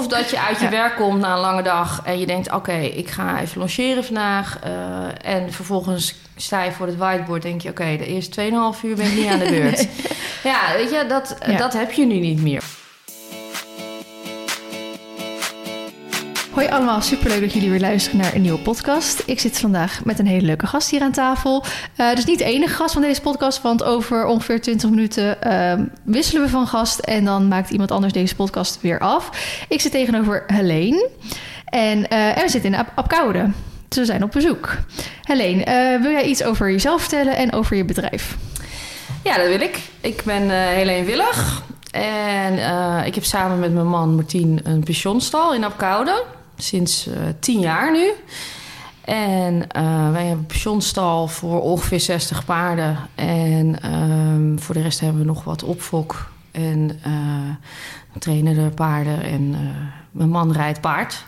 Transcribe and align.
Of 0.00 0.06
dat 0.06 0.30
je 0.30 0.40
uit 0.40 0.60
je 0.60 0.68
werk 0.68 0.96
komt 0.96 1.20
na 1.20 1.32
een 1.34 1.40
lange 1.40 1.62
dag 1.62 2.00
en 2.04 2.18
je 2.18 2.26
denkt: 2.26 2.52
oké, 2.52 2.72
ik 2.76 3.10
ga 3.10 3.40
even 3.40 3.60
logeren 3.60 4.04
vandaag. 4.04 4.58
eh, 4.62 5.32
en 5.34 5.52
vervolgens 5.52 6.14
sta 6.36 6.62
je 6.62 6.72
voor 6.72 6.86
het 6.86 6.96
whiteboard, 6.96 7.42
denk 7.42 7.60
je: 7.60 7.68
oké, 7.70 7.96
de 7.96 8.06
eerste 8.06 8.40
2,5 8.76 8.82
uur 8.84 8.96
ben 8.96 9.06
ik 9.06 9.14
niet 9.14 9.26
aan 9.26 9.38
de 9.38 9.50
beurt. 9.50 9.86
Ja, 10.42 10.60
weet 10.76 10.90
je, 10.90 11.04
dat, 11.08 11.36
Ja. 11.46 11.56
dat 11.56 11.72
heb 11.72 11.92
je 11.92 12.06
nu 12.06 12.14
niet 12.18 12.42
meer. 12.42 12.62
Allemaal, 16.70 17.00
superleuk 17.00 17.40
dat 17.40 17.52
jullie 17.52 17.70
weer 17.70 17.80
luisteren 17.80 18.18
naar 18.20 18.34
een 18.34 18.40
nieuwe 18.42 18.58
podcast. 18.58 19.22
Ik 19.26 19.40
zit 19.40 19.58
vandaag 19.58 20.04
met 20.04 20.18
een 20.18 20.26
hele 20.26 20.46
leuke 20.46 20.66
gast 20.66 20.90
hier 20.90 21.00
aan 21.02 21.12
tafel. 21.12 21.64
Eh, 21.96 22.14
dus 22.14 22.24
niet 22.24 22.38
de 22.38 22.44
enige 22.44 22.74
gast 22.74 22.92
van 22.92 23.02
deze 23.02 23.20
podcast, 23.20 23.62
want 23.62 23.82
over 23.84 24.24
ongeveer 24.26 24.60
20 24.60 24.90
minuten 24.90 25.42
ehm, 25.42 25.84
wisselen 26.04 26.42
we 26.42 26.48
van 26.48 26.66
gast 26.66 26.98
en 26.98 27.24
dan 27.24 27.48
maakt 27.48 27.70
iemand 27.70 27.90
anders 27.90 28.12
deze 28.12 28.34
podcast 28.34 28.78
weer 28.80 28.98
af. 28.98 29.30
Ik 29.68 29.80
zit 29.80 29.92
tegenover 29.92 30.44
Helene 30.46 31.08
en, 31.64 32.08
eh, 32.08 32.36
en 32.36 32.42
we 32.42 32.48
zitten 32.48 32.72
in 32.72 32.78
Ap- 32.78 32.92
Apkoude. 32.94 33.50
Dus 33.88 34.06
zijn 34.06 34.22
op 34.22 34.30
bezoek. 34.30 34.76
Helene, 35.22 35.64
eh, 35.64 36.00
wil 36.02 36.10
jij 36.10 36.24
iets 36.24 36.42
over 36.42 36.70
jezelf 36.70 37.00
vertellen 37.00 37.36
en 37.36 37.52
over 37.52 37.76
je 37.76 37.84
bedrijf? 37.84 38.36
Ja, 39.24 39.36
dat 39.36 39.46
wil 39.46 39.60
ik. 39.60 39.78
Ik 40.00 40.22
ben 40.24 40.50
Helene 40.50 41.04
Willig. 41.06 41.62
En 41.90 42.52
ik 43.06 43.14
heb 43.14 43.24
samen 43.24 43.58
met 43.58 43.72
mijn 43.74 43.86
man 43.86 44.14
Martien 44.14 44.60
een 44.62 44.82
pensionstal 44.84 45.54
in 45.54 45.64
Apkoude. 45.64 46.22
Sinds 46.62 47.06
eh 47.06 47.14
tien 47.40 47.60
jaar 47.60 47.92
nu. 47.92 48.12
En 49.10 49.68
eh, 49.68 50.10
wij 50.10 50.24
hebben 50.24 50.38
een 50.38 50.46
pensionstal 50.46 51.28
voor 51.28 51.60
ongeveer 51.60 52.00
60 52.00 52.44
paarden. 52.44 52.98
En 53.14 53.82
ehm, 53.82 54.58
voor 54.58 54.74
de 54.74 54.82
rest 54.82 55.00
hebben 55.00 55.20
we 55.20 55.26
nog 55.26 55.44
wat 55.44 55.62
opfok. 55.62 56.30
En 56.50 56.98
eh, 57.02 57.12
we 58.12 58.18
trainen 58.18 58.54
de 58.54 58.70
paarden. 58.74 59.22
En 59.22 59.56
mijn 60.10 60.28
man 60.28 60.52
rijdt 60.52 60.80
paard. 60.80 61.24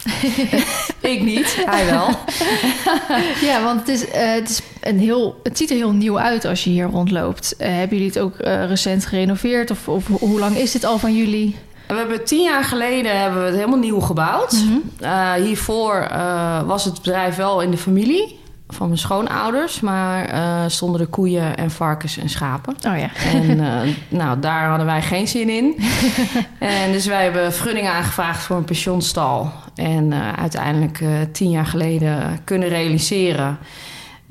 ik 1.01 1.23
niet, 1.23 1.57
hij 1.67 1.87
wel. 1.87 2.09
Ja, 3.49 3.63
want 3.63 3.81
het, 3.81 3.89
is, 3.89 4.05
het, 4.13 4.51
is 4.51 4.63
een 4.81 4.99
heel, 4.99 5.41
het 5.43 5.59
ziet 5.59 5.71
er 5.71 5.77
heel 5.77 5.93
nieuw 5.93 6.19
uit 6.19 6.45
als 6.45 6.65
je 6.65 6.71
hier 6.71 6.87
rondloopt. 6.87 7.55
Hebben 7.59 7.97
jullie 7.97 8.13
het 8.13 8.19
ook 8.19 8.37
recent 8.69 9.07
gerenoveerd? 9.07 9.71
Of, 9.71 9.89
of 9.89 10.07
hoe 10.07 10.39
lang 10.39 10.57
is 10.57 10.73
dit 10.73 10.85
al 10.85 10.99
van 10.99 11.17
jullie? 11.17 11.57
We 11.87 11.95
hebben 11.95 12.25
tien 12.25 12.43
jaar 12.43 12.65
geleden 12.65 13.21
hebben 13.21 13.41
we 13.41 13.47
het 13.47 13.55
helemaal 13.55 13.79
nieuw 13.79 14.01
gebouwd. 14.01 14.65
Eh, 15.01 15.33
hiervoor 15.33 15.95
eh, 15.95 16.63
was 16.63 16.85
het 16.85 16.95
bedrijf 16.95 17.37
wel 17.37 17.61
in 17.61 17.71
de 17.71 17.77
familie 17.77 18.41
van 18.69 18.87
mijn 18.87 18.99
schoonouders, 18.99 19.81
maar 19.81 20.25
eh, 20.25 20.65
stonden 20.67 21.01
er 21.01 21.07
koeien 21.07 21.57
en 21.57 21.71
varkens 21.71 22.17
en 22.17 22.29
schapen. 22.29 22.75
Oh 22.87 22.99
ja. 22.99 23.11
En 23.33 23.57
nou, 24.09 24.41
daar 24.41 24.69
hadden 24.69 24.87
wij 24.87 25.03
geen 25.03 25.29
zin 25.29 25.49
in. 25.49 25.77
en 26.59 26.93
dus 26.93 27.07
wij 27.07 27.23
hebben 27.23 27.53
vergunning 27.53 27.89
aangevraagd 27.89 28.43
voor 28.43 28.57
een 28.57 28.65
pensionstal. 28.65 29.53
En 29.75 30.15
uiteindelijk 30.37 31.05
tien 31.33 31.51
jaar 31.51 31.67
geleden 31.67 32.41
kunnen 32.45 32.69
realiseren. 32.69 33.59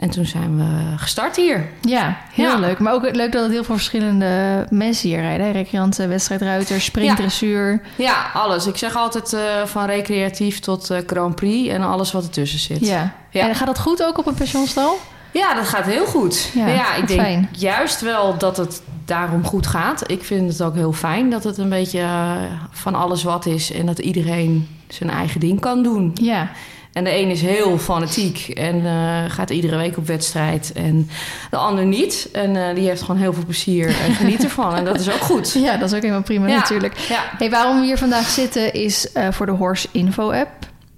En 0.02 0.10
toen 0.10 0.26
zijn 0.26 0.58
we 0.58 0.98
gestart 0.98 1.36
hier. 1.36 1.70
Ja, 1.82 2.18
heel 2.34 2.46
Ja. 2.52 2.58
leuk. 2.58 2.80
Maar 2.80 2.94
ook 2.94 3.16
leuk 3.16 3.32
dat 3.32 3.44
het 3.44 3.52
heel 3.52 3.64
veel 3.64 3.76
verschillende 3.76 4.66
mensen 4.70 5.10
hier 5.10 5.20
rijden. 5.22 5.52
Recreanten, 5.52 6.10
wedstrijdruiters, 6.10 6.86
springdressuur. 6.86 7.82
Ja, 7.96 8.30
alles. 8.34 8.68
Ik 8.68 8.78
zeg 8.78 8.96
altijd 8.96 9.34
eh, 9.34 9.42
van 9.66 9.86
recreatief 9.86 10.60
tot 10.60 10.90
eh, 10.90 10.98
Grand 11.08 11.36
Prix 11.36 11.70
en 11.74 11.82
alles 11.82 12.12
wat 12.12 12.24
ertussen 12.24 12.60
zit. 12.60 12.88
Ja. 12.88 13.14
Ja. 13.30 13.48
En 13.48 13.56
gaat 13.56 13.68
dat 13.68 13.80
goed 13.80 14.04
ook 14.04 14.18
op 14.18 14.26
een 14.28 14.34
pensionstal? 14.34 14.98
Ja, 15.32 15.54
dat 15.54 15.68
gaat 15.68 15.86
heel 15.86 16.06
goed. 16.06 16.50
Ja, 16.54 16.68
Ja, 16.68 16.96
ik 16.96 17.08
denk 17.08 17.22
fijn. 17.22 17.50
juist 17.52 18.02
wel 18.02 18.38
dat 18.38 18.58
het 18.58 18.82
daarom 19.06 19.44
goed 19.46 19.68
gaat. 19.68 20.12
Ik 20.12 20.24
vind 20.24 20.52
het 20.52 20.62
ook 20.62 20.76
heel 20.76 20.94
fijn 20.94 21.30
dat 21.30 21.44
het 21.44 21.58
een 21.58 21.70
beetje 21.70 22.00
eh, 22.00 22.32
van 22.72 22.96
alles 22.96 23.24
wat 23.24 23.46
is 23.46 23.72
en 23.72 23.86
dat 23.86 24.00
iedereen 24.00 24.68
zijn 24.88 25.10
eigen 25.10 25.40
ding 25.40 25.60
kan 25.60 25.84
doen. 25.84 26.12
Ja. 26.22 26.50
En 26.94 27.04
de 27.04 27.16
een 27.18 27.30
is 27.30 27.42
heel 27.42 27.78
fanatiek 27.78 28.48
en 28.48 28.86
eh, 28.86 29.24
gaat 29.28 29.50
iedere 29.50 29.78
week 29.78 29.98
op 29.98 30.08
wedstrijd 30.08 30.72
en 30.76 31.10
de 31.50 31.58
ander 31.58 31.86
niet. 31.86 32.30
En 32.32 32.56
eh, 32.68 32.76
die 32.76 32.88
heeft 32.88 33.02
gewoon 33.02 33.22
heel 33.22 33.34
veel 33.34 33.46
plezier 33.46 33.88
en 33.88 34.14
geniet 34.22 34.44
ervan. 34.44 34.76
En 34.76 34.86
dat 34.86 35.00
is 35.00 35.10
ook 35.12 35.20
goed. 35.22 35.52
Ja, 35.54 35.78
dat 35.78 35.90
is 35.90 35.96
ook 35.96 36.02
helemaal 36.02 36.24
prima 36.24 36.48
Ja. 36.48 36.56
natuurlijk. 36.56 36.98
Ja. 36.98 37.24
Hey, 37.38 37.50
waarom 37.50 37.80
we 37.80 37.86
hier 37.86 37.98
vandaag 37.98 38.30
zitten 38.30 38.74
is 38.74 39.12
eh, 39.12 39.28
voor 39.32 39.46
de 39.46 39.52
Horse 39.52 39.88
Info 39.92 40.32
app. 40.32 40.50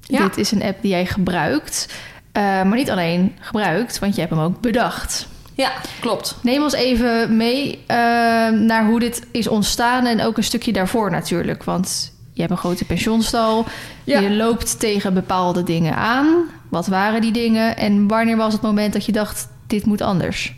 Ja. 0.01 0.19
Dit 0.21 0.37
is 0.37 0.51
een 0.51 0.63
app 0.63 0.81
die 0.81 0.91
jij 0.91 1.05
gebruikt. 1.05 1.87
Maar 2.33 2.75
niet 2.75 2.91
alleen 2.91 3.35
gebruikt, 3.39 3.99
want 3.99 4.15
je 4.15 4.21
hebt 4.21 4.33
hem 4.33 4.43
ook 4.43 4.61
bedacht. 4.61 5.27
ja, 5.55 5.71
klopt. 5.99 6.35
Neem 6.41 6.63
ons 6.63 6.73
even 6.73 7.37
mee 7.37 7.79
naar 8.51 8.85
hoe 8.85 8.99
dit 8.99 9.21
is 9.31 9.47
ontstaan 9.47 10.05
en 10.05 10.21
ook 10.21 10.37
een 10.37 10.43
stukje 10.43 10.73
daarvoor 10.73 11.11
natuurlijk. 11.11 11.63
Want 11.63 12.12
je 12.33 12.41
hebt 12.41 12.51
een 12.51 12.57
grote 12.57 12.85
pensioenstal. 12.85 13.65
Ja. 14.03 14.19
Je 14.19 14.31
loopt 14.31 14.79
tegen 14.79 15.13
bepaalde 15.13 15.63
dingen 15.63 15.95
aan. 15.95 16.27
Wat 16.69 16.87
waren 16.87 17.21
die 17.21 17.31
dingen? 17.31 17.77
En 17.77 18.07
wanneer 18.07 18.37
was 18.37 18.53
het 18.53 18.61
moment 18.61 18.93
dat 18.93 19.05
je 19.05 19.11
dacht, 19.11 19.47
dit 19.67 19.85
moet 19.85 20.01
anders? 20.01 20.53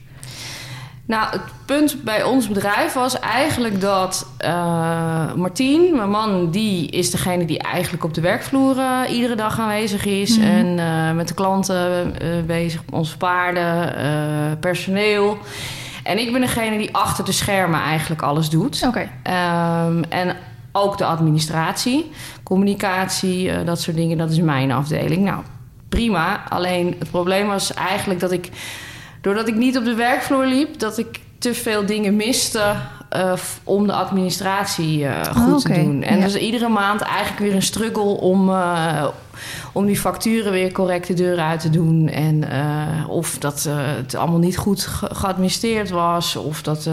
Nou, 1.07 1.31
het 1.31 1.41
punt 1.65 2.03
bij 2.03 2.23
ons 2.23 2.47
bedrijf 2.47 2.93
was 2.93 3.19
eigenlijk 3.19 3.81
dat 3.81 4.27
eh 4.37 5.33
Martien, 5.33 5.95
mijn 5.95 6.09
man, 6.09 6.51
die 6.51 6.89
is 6.89 7.11
degene 7.11 7.45
die 7.45 7.59
eigenlijk 7.59 8.03
op 8.03 8.13
de 8.13 8.21
werkvloer 8.21 8.77
eh, 8.77 9.15
iedere 9.15 9.35
dag 9.35 9.59
aanwezig 9.59 10.05
is. 10.05 10.37
Mhm. 10.37 10.47
En 10.47 10.79
eh, 10.79 11.11
met 11.11 11.27
de 11.27 11.33
klanten 11.33 12.13
bezig, 12.45 12.81
onze 12.91 13.17
paarden, 13.17 14.59
personeel. 14.59 15.37
En 16.03 16.19
ik 16.19 16.31
ben 16.31 16.41
degene 16.41 16.77
die 16.77 16.95
achter 16.95 17.25
de 17.25 17.31
schermen 17.31 17.79
eigenlijk 17.79 18.21
alles 18.21 18.49
doet. 18.49 18.83
Oké. 18.87 19.09
Ehm, 19.23 20.03
en 20.09 20.35
ook 20.75 20.97
de 20.97 21.05
administratie, 21.05 22.11
communicatie, 22.43 23.49
eh, 23.49 23.65
dat 23.65 23.81
soort 23.81 23.95
dingen, 23.95 24.17
dat 24.17 24.31
is 24.31 24.39
mijn 24.39 24.71
afdeling. 24.71 25.23
Nou, 25.23 25.43
prima. 25.89 26.43
Alleen 26.49 26.95
het 26.99 27.11
probleem 27.11 27.47
was 27.47 27.73
eigenlijk 27.73 28.19
dat 28.19 28.31
ik, 28.31 28.49
doordat 29.21 29.47
ik 29.47 29.55
niet 29.55 29.77
op 29.77 29.85
de 29.85 29.95
werkvloer 29.95 30.45
liep, 30.45 30.79
dat 30.79 30.97
ik 30.97 31.19
te 31.37 31.53
veel 31.53 31.85
dingen 31.85 32.15
miste 32.15 32.75
eh, 33.15 33.33
om 33.63 33.87
de 33.87 33.93
administratie 33.93 35.05
eh, 35.05 35.23
goed 35.35 35.53
Oh, 35.53 35.59
te 35.59 35.73
doen. 35.83 36.03
En 36.03 36.17
Ja. 36.17 36.23
dus 36.23 36.35
iedere 36.35 36.67
maand 36.69 37.01
eigenlijk 37.01 37.39
weer 37.39 37.55
een 37.55 37.61
struggle 37.61 38.03
om, 38.03 38.49
eh, 38.49 39.05
om 39.73 39.85
die 39.85 39.99
facturen 39.99 40.51
weer 40.51 40.71
correct 40.71 41.07
de 41.07 41.13
deur 41.13 41.39
uit 41.39 41.59
te 41.59 41.69
doen. 41.69 42.09
En 42.09 42.43
of 43.07 43.37
dat 43.37 43.67
het 43.69 44.15
allemaal 44.15 44.39
niet 44.39 44.57
goed 44.57 44.81
ge- 44.87 45.09
geadministreerd 45.15 45.89
was, 45.89 46.35
of 46.35 46.61
dat 46.61 46.89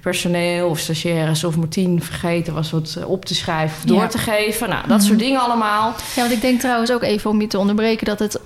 personeel 0.00 0.68
of 0.68 0.78
stagiaires 0.78 1.44
of 1.44 1.56
Martien 1.56 2.02
vergeten 2.02 2.54
was 2.54 2.70
wat 2.70 2.98
op 3.06 3.24
te 3.24 3.34
schrijven 3.34 3.76
of 3.78 3.84
door 3.84 4.00
Ja. 4.00 4.06
te 4.06 4.18
geven. 4.18 4.68
Nou, 4.68 4.88
dat 4.88 5.02
soort 5.02 5.18
dingen 5.18 5.40
allemaal. 5.40 5.94
Ja, 6.14 6.20
want 6.20 6.32
ik 6.32 6.40
denk 6.40 6.60
trouwens 6.60 6.92
ook 6.92 7.02
even 7.02 7.30
om 7.30 7.40
je 7.40 7.46
te 7.46 7.58
onderbreken 7.58 8.06
dat 8.06 8.18
het 8.18 8.40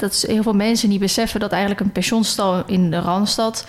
dat 0.00 0.24
heel 0.28 0.42
veel 0.42 0.52
mensen 0.54 0.88
niet 0.88 1.00
beseffen 1.00 1.40
dat 1.40 1.50
eigenlijk 1.50 1.80
een 1.80 1.92
pensioenstal 1.92 2.62
in 2.66 2.90
de 2.90 2.98
Randstad 3.00 3.64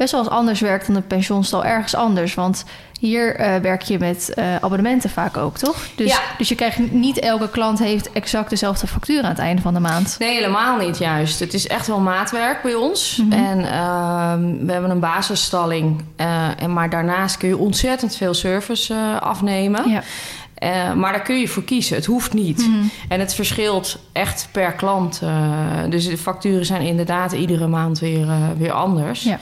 best 0.00 0.12
wel 0.12 0.20
eens 0.20 0.30
anders 0.30 0.60
werkt 0.60 0.86
dan 0.86 0.96
een 0.96 1.06
pensioenstal 1.06 1.64
ergens 1.64 1.94
anders. 1.94 2.34
Want 2.34 2.64
hier 3.00 3.36
eh, 3.36 3.56
werk 3.60 3.82
je 3.82 3.98
met 3.98 4.34
eh, 4.34 4.54
abonnementen 4.54 5.10
vaak 5.10 5.36
ook, 5.36 5.58
toch? 5.58 5.76
Dus, 5.96 6.10
Ja. 6.10 6.18
dus 6.38 6.48
je 6.48 6.54
krijgt 6.54 6.92
niet 6.92 7.18
elke 7.18 7.48
klant 7.50 7.78
heeft 7.78 8.12
exact 8.12 8.50
dezelfde 8.50 8.86
factuur 8.86 9.22
aan 9.22 9.28
het 9.28 9.38
einde 9.38 9.62
van 9.62 9.74
de 9.74 9.80
maand. 9.80 10.16
Nee, 10.18 10.34
helemaal 10.34 10.76
niet 10.78 10.98
juist. 10.98 11.40
Het 11.40 11.54
is 11.54 11.66
echt 11.66 11.86
wel 11.86 11.98
maatwerk 12.00 12.62
bij 12.62 12.74
ons. 12.74 13.16
Mhm. 13.16 13.32
En 13.32 13.58
ehm, 13.72 14.66
we 14.66 14.72
hebben 14.72 14.90
een 14.90 15.00
basisstalling. 15.00 16.02
eh, 16.16 16.62
en 16.62 16.72
maar 16.72 16.90
daarnaast 16.90 17.36
kun 17.36 17.48
je 17.48 17.56
ontzettend 17.56 18.16
veel 18.16 18.34
service 18.34 18.94
afnemen. 19.20 19.90
Ja. 19.90 20.02
Maar 20.94 21.12
daar 21.12 21.22
kun 21.22 21.38
je 21.40 21.48
voor 21.48 21.64
kiezen. 21.64 21.96
Het 21.96 22.06
hoeft 22.06 22.32
niet. 22.32 22.58
Mhm. 22.58 22.84
En 23.08 23.20
het 23.20 23.34
verschilt 23.34 23.98
echt 24.12 24.48
per 24.52 24.72
klant. 24.72 25.20
dus 25.88 26.08
de 26.08 26.18
facturen 26.18 26.66
zijn 26.66 26.82
inderdaad 26.82 27.32
iedere 27.32 27.66
maand 27.66 27.98
weer, 27.98 28.26
weer 28.58 28.72
anders. 28.72 29.22
Ja. 29.22 29.38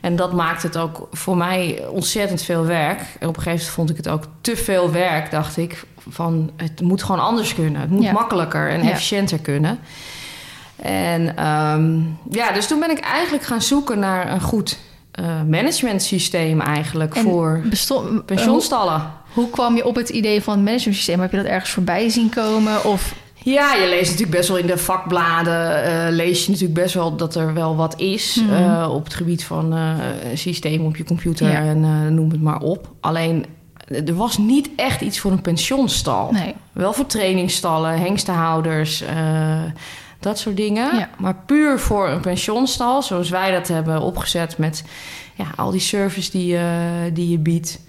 En 0.00 0.16
dat 0.16 0.32
maakt 0.32 0.62
het 0.62 0.76
ook 0.78 1.08
voor 1.12 1.36
mij 1.36 1.84
ontzettend 1.90 2.42
veel 2.42 2.64
werk. 2.64 3.00
En 3.20 3.28
op 3.28 3.36
een 3.36 3.42
gegeven 3.42 3.50
moment 3.50 3.68
vond 3.68 3.90
ik 3.90 3.96
het 3.96 4.08
ook 4.08 4.24
te 4.40 4.56
veel 4.56 4.90
werk, 4.90 5.30
dacht 5.30 5.56
ik. 5.56 5.84
Van 6.08 6.50
het 6.56 6.80
moet 6.80 7.02
gewoon 7.02 7.20
anders 7.20 7.54
kunnen. 7.54 7.80
Het 7.80 7.90
moet 7.90 8.02
Ja. 8.02 8.12
makkelijker 8.12 8.70
en 8.70 8.82
Ja. 8.84 8.90
efficiënter 8.90 9.38
kunnen. 9.38 9.78
En 10.76 11.36
ehm, 11.36 11.98
ja, 12.30 12.52
dus 12.52 12.66
toen 12.66 12.80
ben 12.80 12.90
ik 12.90 12.98
eigenlijk 13.00 13.44
gaan 13.44 13.62
zoeken 13.62 13.98
naar 13.98 14.32
een 14.32 14.40
goed 14.40 14.78
eh 15.10 15.24
management 15.48 16.02
systeem 16.02 16.60
eigenlijk 16.60 17.14
En 17.14 17.22
voor 17.22 17.62
pensioenstallen. 18.26 19.12
Hoe 19.32 19.50
kwam 19.50 19.76
je 19.76 19.84
op 19.86 19.94
het 19.94 20.08
idee 20.08 20.42
van 20.42 20.54
het 20.54 20.64
management 20.64 20.96
systeem? 20.96 21.20
Heb 21.20 21.30
je 21.30 21.36
dat 21.36 21.46
ergens 21.46 21.70
voorbij 21.70 22.08
zien 22.08 22.28
komen? 22.28 22.84
Of 22.84 23.14
Ja, 23.42 23.74
je 23.74 23.88
leest 23.88 24.10
natuurlijk 24.10 24.36
best 24.36 24.48
wel 24.48 24.58
in 24.58 24.66
de 24.66 24.78
vakbladen. 24.78 25.82
eh, 25.84 26.06
lees 26.14 26.44
je 26.44 26.50
natuurlijk 26.50 26.80
best 26.80 26.94
wel 26.94 27.16
dat 27.16 27.34
er 27.34 27.54
wel 27.54 27.76
wat 27.76 28.00
is 28.00 28.34
Mhm. 28.46 28.52
eh, 28.62 28.88
op 28.94 29.04
het 29.04 29.14
gebied 29.14 29.44
van 29.44 29.72
eh 29.76 29.94
systeem 30.34 30.84
op 30.84 30.96
je 30.96 31.04
computer 31.04 31.50
Ja. 31.50 31.60
en 31.60 32.14
noem 32.14 32.30
het 32.30 32.42
maar 32.42 32.60
op. 32.60 32.90
Alleen 33.00 33.44
er 34.06 34.14
was 34.14 34.38
niet 34.38 34.70
echt 34.76 35.00
iets 35.00 35.18
voor 35.18 35.30
een 35.32 35.40
pensioenstal. 35.40 36.32
nee? 36.32 36.54
Wel 36.72 36.92
voor 36.92 37.06
trainingsstallen, 37.06 37.98
hengstenhouders, 38.00 39.04
dat 40.20 40.38
soort 40.38 40.56
dingen. 40.56 40.96
Ja. 40.96 41.08
Maar 41.18 41.36
puur 41.46 41.78
voor 41.78 42.08
een 42.08 42.20
pensioenstal, 42.20 43.02
zoals 43.02 43.28
wij 43.28 43.50
dat 43.52 43.68
hebben 43.68 44.00
opgezet 44.00 44.58
met 44.58 44.84
ja, 45.34 45.44
al 45.56 45.70
die 45.70 45.80
service 45.80 46.30
die, 46.30 46.46
je 46.46 47.10
die 47.12 47.30
je 47.30 47.38
biedt. 47.38 47.80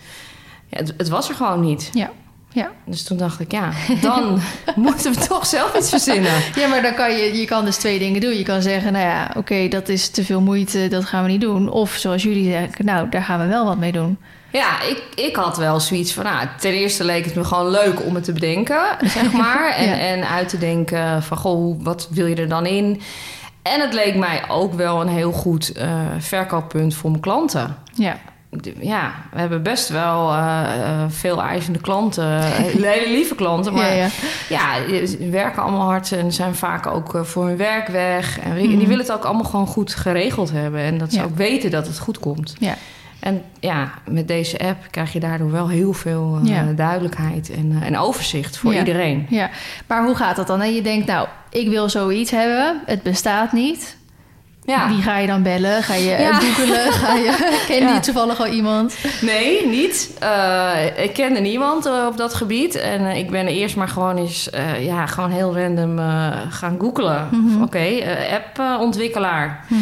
Ja, 0.68 0.78
het, 0.78 0.94
het 0.98 1.10
was 1.10 1.30
er 1.30 1.36
gewoon 1.36 1.60
niet. 1.62 1.90
Ja. 1.94 2.12
Ja. 2.52 2.72
Dus 2.86 3.04
toen 3.04 3.18
dacht 3.18 3.40
ik, 3.40 3.52
ja, 3.52 3.70
dan 4.02 4.40
moeten 4.76 5.14
we 5.14 5.28
toch 5.28 5.46
zelf 5.46 5.76
iets 5.78 5.90
verzinnen. 5.90 6.32
Ja, 6.56 6.68
maar 6.68 6.82
dan 6.82 6.94
kan 6.94 7.12
je, 7.12 7.38
je 7.38 7.46
kan 7.46 7.66
dus 7.66 7.78
twee 7.78 8.00
dingen 8.00 8.22
doen. 8.22 8.38
Je 8.38 8.44
kan 8.44 8.62
zeggen, 8.62 8.94
nou 8.94 9.06
ja, 9.06 9.32
oké, 9.38 9.68
dat 9.68 9.90
is 9.90 10.10
te 10.10 10.24
veel 10.26 10.42
moeite, 10.42 10.88
dat 10.88 11.06
gaan 11.06 11.24
we 11.24 11.30
niet 11.30 11.42
doen. 11.42 11.70
Of 11.70 11.92
zoals 11.92 12.24
jullie 12.24 12.52
zeggen, 12.52 12.86
nou, 12.86 13.10
daar 13.10 13.24
gaan 13.24 13.40
we 13.40 13.46
wel 13.48 13.66
wat 13.66 13.78
mee 13.78 13.92
doen. 13.92 14.18
Ja, 14.52 14.82
ik, 14.82 15.04
ik 15.16 15.36
had 15.36 15.58
wel 15.58 15.80
zoiets 15.80 16.14
van, 16.14 16.24
nou, 16.24 16.48
ten 16.60 16.72
eerste 16.72 17.04
leek 17.04 17.26
het 17.26 17.36
me 17.36 17.44
gewoon 17.44 17.70
leuk 17.70 18.06
om 18.06 18.16
het 18.16 18.24
te 18.24 18.34
bedenken, 18.34 18.82
zeg 19.04 19.32
maar. 19.32 19.70
En, 19.78 19.88
Ja. 19.90 19.98
en 19.98 20.28
uit 20.30 20.50
te 20.50 20.58
denken 20.58 21.24
van, 21.24 21.38
goh, 21.38 21.84
wat 21.84 22.08
wil 22.12 22.26
je 22.26 22.36
er 22.36 22.50
dan 22.50 22.66
in? 22.66 23.02
En 23.62 23.82
het 23.82 23.94
leek 23.94 24.16
mij 24.16 24.42
ook 24.48 24.74
wel 24.74 25.02
een 25.02 25.08
heel 25.08 25.32
goed 25.32 25.72
eh, 25.72 25.90
verkooppunt 26.20 26.96
voor 26.96 27.10
mijn 27.10 27.22
klanten. 27.22 27.76
Ja, 27.94 28.18
Ja, 28.80 29.12
we 29.32 29.40
hebben 29.40 29.64
best 29.64 29.90
wel 29.90 30.32
eh, 30.32 30.62
eh, 30.84 31.04
veel 31.10 31.42
eisende 31.42 31.80
klanten, 31.80 32.42
hele 32.84 33.04
lieve 33.08 33.36
klanten, 33.36 33.74
maar 33.74 33.96
ja, 33.96 34.08
ja, 34.50 34.76
ja. 34.76 35.06
ze 35.06 35.30
werken 35.32 35.62
allemaal 35.62 35.88
hard 35.88 36.12
en 36.12 36.32
zijn 36.34 36.56
vaak 36.56 36.88
ook 36.88 37.16
eh, 37.16 37.22
voor 37.24 37.48
hun 37.48 37.58
werk 37.58 37.88
weg. 37.88 38.40
En 38.40 38.56
die 38.56 38.68
Mhm. 38.68 38.80
willen 38.80 38.98
het 38.98 39.12
ook 39.12 39.24
allemaal 39.24 39.44
gewoon 39.44 39.68
goed 39.68 39.96
geregeld 39.96 40.52
hebben. 40.52 40.82
En 40.82 40.98
dat 40.98 41.12
ze 41.12 41.18
Ja. 41.20 41.24
ook 41.24 41.36
weten 41.36 41.72
dat 41.72 41.88
het 41.88 42.00
goed 42.00 42.20
komt. 42.20 42.56
Ja. 42.60 42.76
En 43.20 43.42
ja, 43.60 43.92
met 44.08 44.28
deze 44.28 44.60
app 44.60 44.78
krijg 44.92 45.14
je 45.14 45.20
daardoor 45.20 45.52
wel 45.52 45.70
heel 45.70 45.94
veel 45.94 46.40
eh, 46.44 46.50
Ja. 46.50 46.64
duidelijkheid 46.76 47.50
en, 47.52 47.78
eh, 47.82 47.88
en 47.88 47.98
overzicht 47.98 48.58
voor 48.58 48.74
Ja. 48.74 48.80
iedereen. 48.80 49.26
ja. 49.30 49.50
Maar 49.88 50.04
hoe 50.06 50.16
gaat 50.16 50.36
dat 50.36 50.48
dan? 50.48 50.60
hè? 50.60 50.66
Je 50.66 50.82
denkt, 50.82 51.08
nou, 51.08 51.28
ik 51.50 51.70
wil 51.70 51.90
zoiets 51.90 52.32
hebben. 52.32 52.82
Het 52.86 53.04
bestaat 53.04 53.52
niet. 53.52 53.98
Ja. 54.70 54.88
Wie 54.88 55.02
ga 55.02 55.18
je 55.18 55.28
dan 55.28 55.44
bellen? 55.44 55.84
Ga 55.84 55.94
je 55.94 56.10
Ja. 56.10 56.34
googelen? 56.40 56.92
Ga 57.04 57.14
je, 57.14 57.64
ken 57.68 57.80
Ja. 57.88 57.94
je 57.94 58.00
toevallig 58.00 58.40
al 58.40 58.48
iemand? 58.48 58.96
Nee, 59.22 59.68
niet. 59.68 60.12
Eh, 60.20 61.04
ik 61.04 61.14
kende 61.14 61.40
niemand 61.40 61.86
eh, 61.86 62.06
op 62.08 62.18
dat 62.18 62.34
gebied. 62.34 62.76
En 62.76 63.06
eh, 63.06 63.18
ik 63.18 63.30
ben 63.32 63.48
eerst 63.48 63.76
maar 63.76 63.88
gewoon 63.88 64.18
eens 64.18 64.50
eh, 64.50 64.86
ja, 64.86 65.06
gewoon 65.06 65.32
heel 65.32 65.58
random 65.60 66.00
eh, 66.00 66.28
gaan 66.50 66.76
googlen. 66.80 67.28
Mhm. 67.32 67.62
Oké, 67.62 67.78
eh, 67.80 68.34
appontwikkelaar. 68.36 69.66
Mhm. 69.68 69.82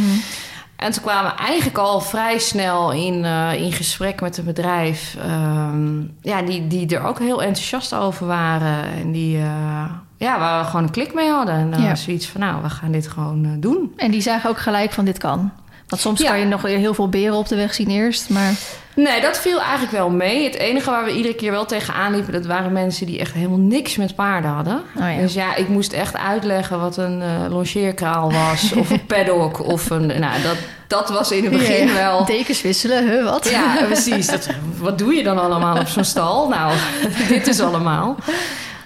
En 0.76 0.92
toen 0.92 1.04
kwamen 1.04 1.32
we 1.32 1.38
eigenlijk 1.44 1.78
al 1.78 2.02
vrij 2.02 2.40
snel 2.40 2.92
in, 2.92 3.26
eh, 3.26 3.54
in 3.62 3.72
gesprek 3.72 4.22
met 4.22 4.38
een 4.38 4.44
bedrijf. 4.46 5.16
ehm, 5.22 6.00
ja, 6.22 6.42
die, 6.42 6.68
die 6.68 6.96
er 6.96 7.04
ook 7.04 7.20
heel 7.20 7.42
enthousiast 7.44 7.94
over 7.94 8.28
waren. 8.28 8.84
En 9.02 9.12
die, 9.12 9.38
eh, 9.38 9.84
ja, 10.18 10.40
waar 10.40 10.60
we 10.60 10.66
gewoon 10.66 10.84
een 10.84 10.92
klik 10.92 11.14
mee 11.14 11.30
hadden. 11.30 11.56
En 11.56 11.72
dan 11.72 11.82
Ja. 11.82 11.90
was 11.90 12.04
zoiets 12.04 12.28
van, 12.28 12.42
nou, 12.42 12.62
we 12.62 12.70
gaan 12.70 12.92
dit 12.92 13.08
gewoon 13.08 13.46
eh, 13.46 13.52
doen. 13.58 13.94
En 13.96 14.12
die 14.12 14.22
zagen 14.22 14.50
ook 14.50 14.58
gelijk 14.60 14.92
van 14.92 15.06
dit 15.06 15.18
kan. 15.18 15.52
Want 15.88 16.02
soms 16.02 16.22
Ja. 16.22 16.30
kan 16.30 16.40
je 16.40 16.46
nog 16.46 16.62
heel 16.62 16.94
veel 16.94 17.10
beren 17.10 17.36
op 17.38 17.48
de 17.48 17.56
weg 17.56 17.74
zien 17.74 17.88
eerst. 17.90 18.30
Maar 18.30 18.52
Nee, 18.96 19.22
dat 19.22 19.40
viel 19.40 19.62
eigenlijk 19.62 19.92
wel 19.92 20.10
mee. 20.10 20.44
Het 20.44 20.56
enige 20.56 20.90
waar 20.90 21.04
we 21.06 21.16
iedere 21.16 21.36
keer 21.36 21.52
wel 21.52 21.66
tegenaan 21.66 22.14
liepen... 22.14 22.34
dat 22.34 22.46
waren 22.46 22.72
mensen 22.72 23.06
die 23.06 23.20
echt 23.20 23.34
helemaal 23.34 23.58
niks 23.58 23.96
met 23.96 24.16
paarden 24.16 24.52
hadden. 24.52 24.82
Oh 25.00 25.12
ja. 25.16 25.18
Dus 25.22 25.34
ja, 25.34 25.56
ik 25.56 25.68
moest 25.68 25.94
echt 25.94 26.18
uitleggen 26.18 26.80
wat 26.80 26.98
een 26.98 27.22
eh 27.22 27.50
longeerkraal 27.50 28.32
was... 28.32 28.72
of 28.76 28.90
een 28.90 29.06
paddock 29.06 29.66
of 29.68 29.90
een... 29.90 30.06
Nou, 30.06 30.42
dat, 30.42 30.56
dat 30.88 31.10
was 31.10 31.32
in 31.32 31.44
het 31.44 31.52
begin 31.52 31.88
Ja, 31.88 31.94
wel... 31.94 32.26
Dekens 32.26 32.62
wisselen, 32.62 33.10
huh, 33.10 33.24
wat? 33.24 33.50
Ja, 33.50 33.76
precies. 33.86 34.28
Dat, 34.28 34.48
wat 34.78 34.98
doe 34.98 35.14
je 35.14 35.24
dan 35.24 35.40
allemaal 35.40 35.80
op 35.80 35.88
zo'n 35.88 36.04
stal? 36.04 36.48
Nou, 36.48 36.74
dit 37.30 37.48
is 37.48 37.60
allemaal. 37.62 38.16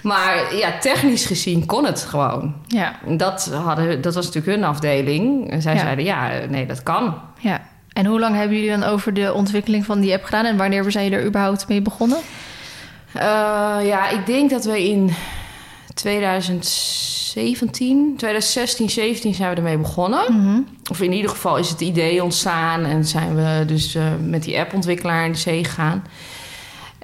Maar 0.04 0.56
ja, 0.56 0.78
technisch 0.80 1.26
gezien 1.26 1.66
kon 1.66 1.86
het 1.86 2.02
gewoon. 2.02 2.56
ja, 2.68 2.96
Dat, 3.08 3.52
hadden, 3.54 4.02
dat 4.02 4.16
was 4.16 4.26
natuurlijk 4.26 4.56
hun 4.56 4.64
afdeling. 4.70 5.50
En 5.50 5.62
zij 5.62 5.74
Ja. 5.74 5.80
zeiden, 5.80 6.06
ja, 6.06 6.30
nee, 6.50 6.66
dat 6.66 6.84
kan. 6.84 7.16
ja. 7.40 7.62
En 7.94 8.06
hoe 8.06 8.20
lang 8.20 8.36
hebben 8.36 8.56
jullie 8.58 8.72
dan 8.80 8.84
over 8.84 9.14
de 9.14 9.34
ontwikkeling 9.34 9.86
van 9.86 10.00
die 10.00 10.14
app 10.14 10.24
gedaan? 10.24 10.46
En 10.46 10.58
wanneer 10.58 10.92
zijn 10.92 11.04
jullie 11.04 11.20
er 11.20 11.26
überhaupt 11.26 11.68
mee 11.68 11.82
begonnen? 11.82 12.18
Eh, 13.14 13.22
ja, 13.84 14.10
ik 14.10 14.26
denk 14.26 14.50
dat 14.50 14.66
we 14.66 14.84
in 14.90 15.12
2017, 15.94 18.14
2016, 18.18 18.90
17 18.90 19.34
zijn 19.34 19.50
we 19.50 19.56
ermee 19.56 19.78
begonnen. 19.78 20.34
Mhm. 20.34 20.60
Of 20.92 21.02
in 21.02 21.12
ieder 21.12 21.30
geval 21.32 21.58
is 21.58 21.70
het 21.70 21.82
idee 21.82 22.24
ontstaan 22.24 22.86
en 22.86 23.06
zijn 23.06 23.36
we 23.36 23.64
dus 23.66 23.96
eh, 23.96 24.04
met 24.26 24.44
die 24.44 24.60
appontwikkelaar 24.60 25.26
in 25.26 25.32
de 25.32 25.38
zee 25.38 25.64
gegaan. 25.64 26.04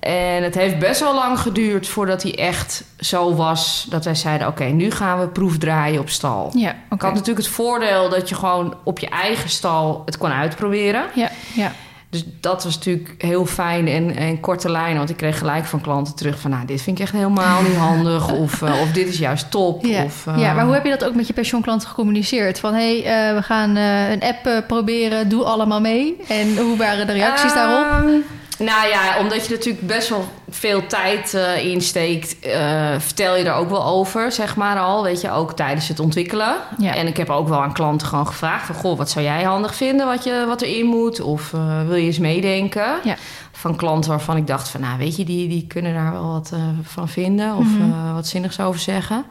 En 0.07 0.43
het 0.43 0.55
heeft 0.55 0.79
best 0.79 0.99
wel 0.99 1.13
lang 1.15 1.39
geduurd 1.39 1.87
voordat 1.87 2.23
hij 2.23 2.35
echt 2.35 2.83
zo 2.99 3.35
was 3.35 3.85
dat 3.89 4.05
wij 4.05 4.15
zeiden: 4.15 4.47
Oké, 4.47 4.63
nu 4.63 4.91
gaan 4.91 5.19
we 5.19 5.27
proefdraaien 5.27 5.99
op 5.99 6.09
stal. 6.09 6.51
Ja, 6.55 6.69
Ik 6.69 6.75
oké. 6.89 7.05
had 7.05 7.13
natuurlijk 7.13 7.45
het 7.45 7.55
voordeel 7.55 8.09
dat 8.09 8.29
je 8.29 8.35
gewoon 8.35 8.75
op 8.83 8.99
je 8.99 9.09
eigen 9.09 9.49
stal 9.49 10.01
het 10.05 10.17
kon 10.17 10.31
uitproberen. 10.31 11.03
Ja, 11.13 11.29
ja, 11.53 11.71
Dus 12.09 12.23
dat 12.39 12.63
was 12.63 12.75
natuurlijk 12.75 13.15
heel 13.17 13.45
fijn 13.45 13.87
en, 13.87 14.15
en 14.15 14.39
korte 14.39 14.71
lijnen. 14.71 14.97
Want 14.97 15.09
ik 15.09 15.17
kreeg 15.17 15.37
gelijk 15.37 15.65
van 15.65 15.81
klanten 15.81 16.15
terug 16.15 16.39
van... 16.39 16.51
nou, 16.51 16.65
dit 16.65 16.81
vind 16.81 16.97
ik 16.97 17.03
echt 17.03 17.13
helemaal 17.13 17.61
niet 17.61 17.75
handig. 17.75 18.31
Of, 18.41 18.61
eh, 18.61 18.81
of 18.81 18.91
dit 18.91 19.07
is 19.07 19.17
juist 19.17 19.51
top. 19.51 19.85
ja. 19.85 20.03
Of, 20.03 20.27
eh, 20.27 20.37
ja, 20.37 20.53
maar 20.53 20.65
hoe 20.65 20.73
heb 20.73 20.83
je 20.83 20.89
dat 20.89 21.05
ook 21.05 21.15
met 21.15 21.27
je 21.27 21.33
pensioenklanten 21.33 21.87
gecommuniceerd? 21.87 22.59
Van, 22.59 22.73
hé, 22.73 23.01
hey, 23.01 23.29
eh, 23.29 23.35
we 23.35 23.41
gaan 23.41 23.75
eh, 23.77 24.11
een 24.11 24.21
app 24.21 24.45
eh, 24.45 24.57
proberen, 24.67 25.29
doe 25.29 25.43
allemaal 25.43 25.81
mee. 25.81 26.15
En 26.27 26.57
hoe 26.57 26.77
waren 26.77 27.07
de 27.07 27.13
reacties 27.13 27.53
daarop? 27.53 28.11
Nou 28.57 28.87
ja, 28.87 29.19
omdat 29.19 29.45
je 29.45 29.53
natuurlijk 29.53 29.87
best 29.87 30.09
wel 30.09 30.25
veel 30.49 30.87
tijd 30.87 31.33
eh, 31.33 31.65
insteekt... 31.65 32.39
eh, 32.39 32.95
vertel 32.99 33.35
je 33.35 33.43
er 33.43 33.53
ook 33.53 33.69
wel 33.69 33.85
over, 33.85 34.31
zeg 34.31 34.55
maar 34.55 34.79
al. 34.79 35.03
Weet 35.03 35.21
je, 35.21 35.31
ook 35.31 35.53
tijdens 35.53 35.87
het 35.87 35.99
ontwikkelen. 35.99 36.55
Ja. 36.77 36.95
En 36.95 37.07
ik 37.07 37.17
heb 37.17 37.29
ook 37.29 37.47
wel 37.47 37.61
aan 37.61 37.73
klanten 37.73 38.07
gewoon 38.07 38.27
gevraagd... 38.27 38.65
van, 38.65 38.75
goh, 38.75 38.97
wat 38.97 39.09
zou 39.09 39.25
jij 39.25 39.43
handig 39.43 39.75
vinden 39.75 40.05
wat, 40.05 40.23
je, 40.23 40.43
wat 40.47 40.61
erin 40.61 40.85
moet? 40.85 41.21
Of 41.21 41.53
eh, 41.53 41.85
wil 41.87 41.95
je 41.95 42.05
eens 42.05 42.19
meedenken? 42.19 42.99
Ja. 43.03 43.15
Van 43.51 43.75
klanten 43.75 44.09
waarvan 44.09 44.37
ik 44.37 44.47
dacht 44.47 44.69
van... 44.69 44.81
nou, 44.81 44.97
weet 44.97 45.15
je, 45.15 45.25
die, 45.25 45.47
die 45.47 45.67
kunnen 45.67 45.93
daar 45.93 46.11
wel 46.11 46.31
wat 46.31 46.53
van 46.83 47.09
vinden... 47.09 47.55
of 47.55 47.67
eh, 47.79 48.13
wat 48.13 48.27
zinnigs 48.27 48.59
over 48.59 48.79
zeggen. 48.79 49.25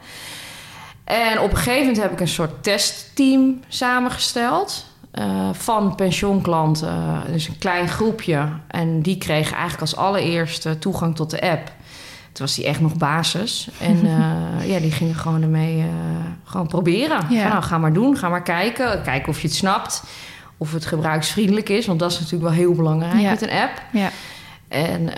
En 1.03 1.39
op 1.39 1.51
een 1.51 1.57
gegeven 1.57 1.79
moment 1.79 2.01
heb 2.01 2.11
ik 2.11 2.19
een 2.19 2.27
soort 2.27 2.63
testteam 2.63 3.59
samengesteld... 3.67 4.85
eh, 5.17 5.49
van 5.51 5.95
pensioenklanten, 5.95 7.21
dus 7.31 7.47
een 7.47 7.57
klein 7.57 7.87
groepje. 7.87 8.47
En 8.67 9.01
die 9.01 9.17
kregen 9.17 9.51
eigenlijk 9.51 9.81
als 9.81 9.95
allereerste 9.95 10.79
toegang 10.79 11.15
tot 11.15 11.29
de 11.29 11.41
app. 11.41 11.65
Toen 12.31 12.45
was 12.45 12.55
die 12.55 12.65
echt 12.65 12.79
nog 12.79 12.95
basis. 12.95 13.69
En 13.79 14.05
eh, 14.59 14.69
ja, 14.69 14.79
die 14.79 14.91
gingen 14.91 15.15
gewoon 15.15 15.41
ermee 15.41 15.79
eh, 15.79 15.85
gewoon 16.43 16.67
proberen. 16.67 17.19
Ja. 17.29 17.41
Van, 17.41 17.49
nou, 17.49 17.63
ga 17.63 17.77
maar 17.77 17.93
doen, 17.93 18.17
ga 18.17 18.29
maar 18.29 18.43
kijken. 18.43 19.01
Kijken 19.01 19.29
of 19.29 19.41
je 19.41 19.47
het 19.47 19.55
snapt. 19.55 20.03
Of 20.57 20.73
het 20.73 20.85
gebruiksvriendelijk 20.85 21.69
is. 21.69 21.85
Want 21.85 21.99
dat 21.99 22.11
is 22.11 22.19
natuurlijk 22.19 22.43
wel 22.49 22.59
heel 22.59 22.73
belangrijk 22.73 23.19
Ja. 23.21 23.29
met 23.29 23.41
een 23.41 23.51
app. 23.51 23.81
Ja, 23.91 24.09
En 24.67 25.09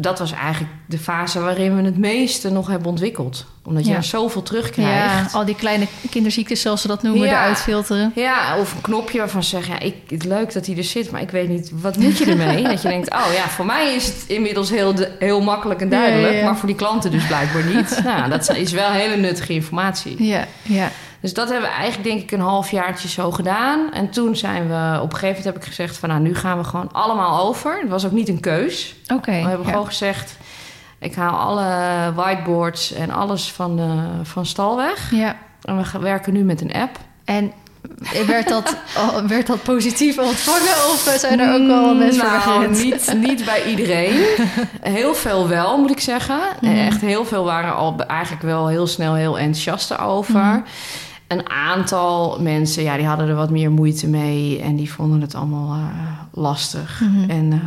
dat 0.00 0.18
was 0.18 0.32
eigenlijk 0.32 0.72
de 0.86 0.98
fase 0.98 1.40
waarin 1.40 1.76
we 1.76 1.82
het 1.82 1.98
meeste 1.98 2.50
nog 2.50 2.66
hebben 2.68 2.88
ontwikkeld. 2.88 3.46
Omdat 3.64 3.84
je 3.84 3.90
Ja. 3.90 3.96
er 3.96 4.02
zoveel 4.04 4.40
ja, 4.40 4.46
terugkrijgt. 4.46 5.34
al 5.34 5.44
die 5.44 5.54
kleine 5.54 5.86
kinderziektes, 6.10 6.60
zoals 6.60 6.80
ze 6.80 6.86
dat 6.88 7.02
noemen, 7.02 7.26
Ja. 7.28 7.32
eruit 7.32 7.58
filteren. 7.58 8.12
Ja, 8.14 8.58
of 8.58 8.74
een 8.74 8.80
knopje 8.80 9.18
waarvan 9.18 9.42
ze 9.42 9.48
zeggen... 9.48 9.74
Ja, 9.74 9.80
ik, 9.80 9.94
het 10.08 10.20
is 10.22 10.28
leuk 10.28 10.52
dat 10.52 10.66
hij 10.66 10.76
er 10.76 10.84
zit, 10.84 11.10
maar 11.10 11.20
ik 11.20 11.30
weet 11.30 11.48
niet... 11.48 11.70
wat 11.74 11.96
moet 11.96 12.18
je 12.18 12.24
ermee? 12.24 12.62
dat 12.72 12.82
je 12.82 12.88
denkt, 12.88 13.12
oh 13.12 13.26
ja, 13.34 13.48
voor 13.48 13.66
mij 13.66 13.94
is 13.94 14.06
het 14.06 14.24
inmiddels 14.26 14.70
heel, 14.70 14.94
de- 14.94 15.10
heel 15.18 15.40
makkelijk 15.40 15.80
en 15.80 15.88
duidelijk... 15.88 16.26
Ja, 16.28 16.32
ja, 16.34 16.38
ja. 16.38 16.44
maar 16.44 16.56
voor 16.56 16.68
die 16.68 16.76
klanten 16.76 17.10
dus 17.10 17.26
blijkbaar 17.26 17.64
niet. 17.64 18.00
nou, 18.04 18.30
dat 18.30 18.56
is 18.56 18.72
wel 18.72 18.90
hele 18.90 19.16
nuttige 19.16 19.52
informatie. 19.52 20.24
Ja, 20.24 20.46
ja. 20.62 20.90
Dus 21.20 21.34
dat 21.34 21.48
hebben 21.48 21.68
we 21.68 21.74
eigenlijk 21.74 22.08
denk 22.08 22.22
ik 22.22 22.30
een 22.30 22.40
halfjaartje 22.40 23.08
zo 23.08 23.30
gedaan. 23.30 23.92
En 23.92 24.10
toen 24.10 24.36
zijn 24.36 24.68
we... 24.68 24.98
op 25.02 25.12
een 25.12 25.18
gegeven 25.18 25.26
moment 25.26 25.44
heb 25.44 25.56
ik 25.56 25.64
gezegd 25.64 25.96
van... 25.96 26.08
nou, 26.08 26.20
nu 26.20 26.34
gaan 26.34 26.58
we 26.58 26.64
gewoon 26.64 26.92
allemaal 26.92 27.46
over. 27.46 27.78
Het 27.80 27.88
was 27.88 28.06
ook 28.06 28.12
niet 28.12 28.28
een 28.28 28.40
keus. 28.40 28.94
Oké. 29.14 29.30
We 29.30 29.48
hebben 29.48 29.66
ja. 29.66 29.72
gewoon 29.72 29.86
gezegd... 29.86 30.36
ik 30.98 31.14
haal 31.14 31.38
alle 31.38 32.12
whiteboards 32.14 32.92
en 32.92 33.10
alles 33.10 33.52
van, 33.52 33.76
de, 33.76 34.08
van 34.22 34.46
stal 34.46 34.76
weg. 34.76 35.10
Ja, 35.10 35.36
En 35.62 35.76
we 35.92 35.98
werken 35.98 36.32
nu 36.32 36.42
met 36.42 36.60
een 36.60 36.72
app. 36.72 36.98
en 37.24 37.52
werd 38.26 38.48
dat, 38.48 38.76
werd 39.26 39.46
dat 39.46 39.62
positief 39.62 40.18
ontvangen 40.18 40.90
of 40.92 41.16
zijn 41.18 41.40
er 41.40 41.54
ook 41.54 41.66
wel 41.66 41.94
mensen 41.94 42.20
voor 42.20 42.30
nou, 42.30 42.60
weggerend? 42.60 42.84
niet, 42.84 43.28
niet 43.28 43.44
bij 43.44 43.64
iedereen. 43.64 44.24
Heel 44.80 45.14
veel 45.14 45.48
wel, 45.48 45.78
moet 45.78 45.90
ik 45.90 46.00
zeggen. 46.00 46.40
Mhm. 46.60 46.76
Echt 46.76 47.00
heel 47.00 47.24
veel 47.24 47.44
waren 47.44 47.74
al 47.74 47.96
eigenlijk 48.06 48.42
wel 48.42 48.68
heel 48.68 48.86
snel 48.86 49.14
heel 49.14 49.38
enthousiast 49.38 49.98
over. 49.98 50.40
Mhm. 50.40 50.60
Een 51.30 51.50
aantal 51.50 52.38
mensen, 52.40 52.82
ja, 52.82 52.96
die 52.96 53.06
hadden 53.06 53.28
er 53.28 53.34
wat 53.34 53.50
meer 53.50 53.70
moeite 53.70 54.06
mee... 54.08 54.60
en 54.62 54.76
die 54.76 54.92
vonden 54.92 55.20
het 55.20 55.34
allemaal 55.34 55.72
eh, 55.74 55.84
lastig. 56.32 57.00
Mhm. 57.00 57.30
En, 57.30 57.52
eh, 57.52 57.58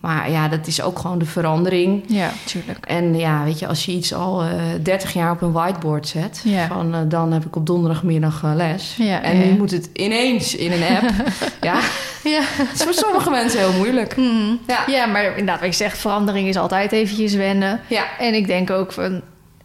maar 0.00 0.30
ja, 0.30 0.48
dat 0.48 0.66
is 0.66 0.82
ook 0.82 0.98
gewoon 0.98 1.18
de 1.18 1.24
verandering... 1.24 2.02
Ja, 2.06 2.30
tuurlijk. 2.44 2.86
En 2.86 3.16
ja, 3.18 3.44
weet 3.44 3.58
je, 3.58 3.66
als 3.66 3.84
je 3.84 3.92
iets 3.92 4.14
al 4.14 4.42
eh 4.42 4.48
30 4.82 5.12
jaar 5.12 5.30
op 5.32 5.42
een 5.42 5.52
whiteboard 5.52 6.08
zet, 6.08 6.40
Ja. 6.44 6.66
van 6.66 7.08
dan 7.08 7.32
heb 7.32 7.44
ik 7.44 7.56
op 7.56 7.66
donderdagmiddag 7.66 8.42
les. 8.54 8.96
Ja, 8.98 9.22
en 9.22 9.38
ja, 9.38 9.44
nu 9.44 9.56
moet 9.58 9.70
het 9.70 9.90
ineens 9.92 10.54
in 10.56 10.72
een 10.72 10.82
app. 10.96 11.10
ja, 11.60 11.80
Ja. 12.24 12.40
het 12.42 12.72
is 12.74 12.82
voor 12.82 12.94
sommige 12.94 13.30
mensen 13.30 13.60
heel 13.60 13.72
moeilijk. 13.78 14.16
Mhm. 14.16 14.54
Ja. 14.66 14.78
ja, 14.86 15.06
maar 15.06 15.24
inderdaad, 15.24 15.60
wat 15.60 15.68
je 15.68 15.74
zegt, 15.74 15.98
verandering 15.98 16.48
is 16.48 16.56
altijd 16.56 16.92
eventjes 16.92 17.34
wennen. 17.34 17.80
Ja, 17.86 18.04
En 18.18 18.34
ik 18.34 18.46
denk 18.46 18.70
ook 18.70 18.92
van, 18.92 19.20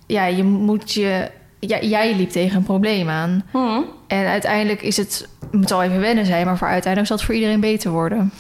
ja, 0.08 0.26
je 0.26 0.44
moet 0.44 0.94
je... 0.94 1.30
Ja, 1.60 1.80
jij 1.82 2.16
liep 2.16 2.30
tegen 2.30 2.58
een 2.58 2.64
probleem 2.64 3.10
aan. 3.10 3.44
Hm. 3.52 3.82
En 4.08 4.26
uiteindelijk 4.26 4.82
is 4.82 4.98
het, 4.98 5.28
moet 5.52 5.72
al 5.72 5.84
even 5.84 6.00
wennen 6.00 6.26
zijn, 6.26 6.46
maar 6.46 6.58
voor 6.58 6.68
uiteindelijk 6.68 7.08
zal 7.08 7.16
het 7.18 7.26
voor 7.26 7.36
iedereen 7.36 7.60
beter 7.60 7.92
worden. 7.92 8.34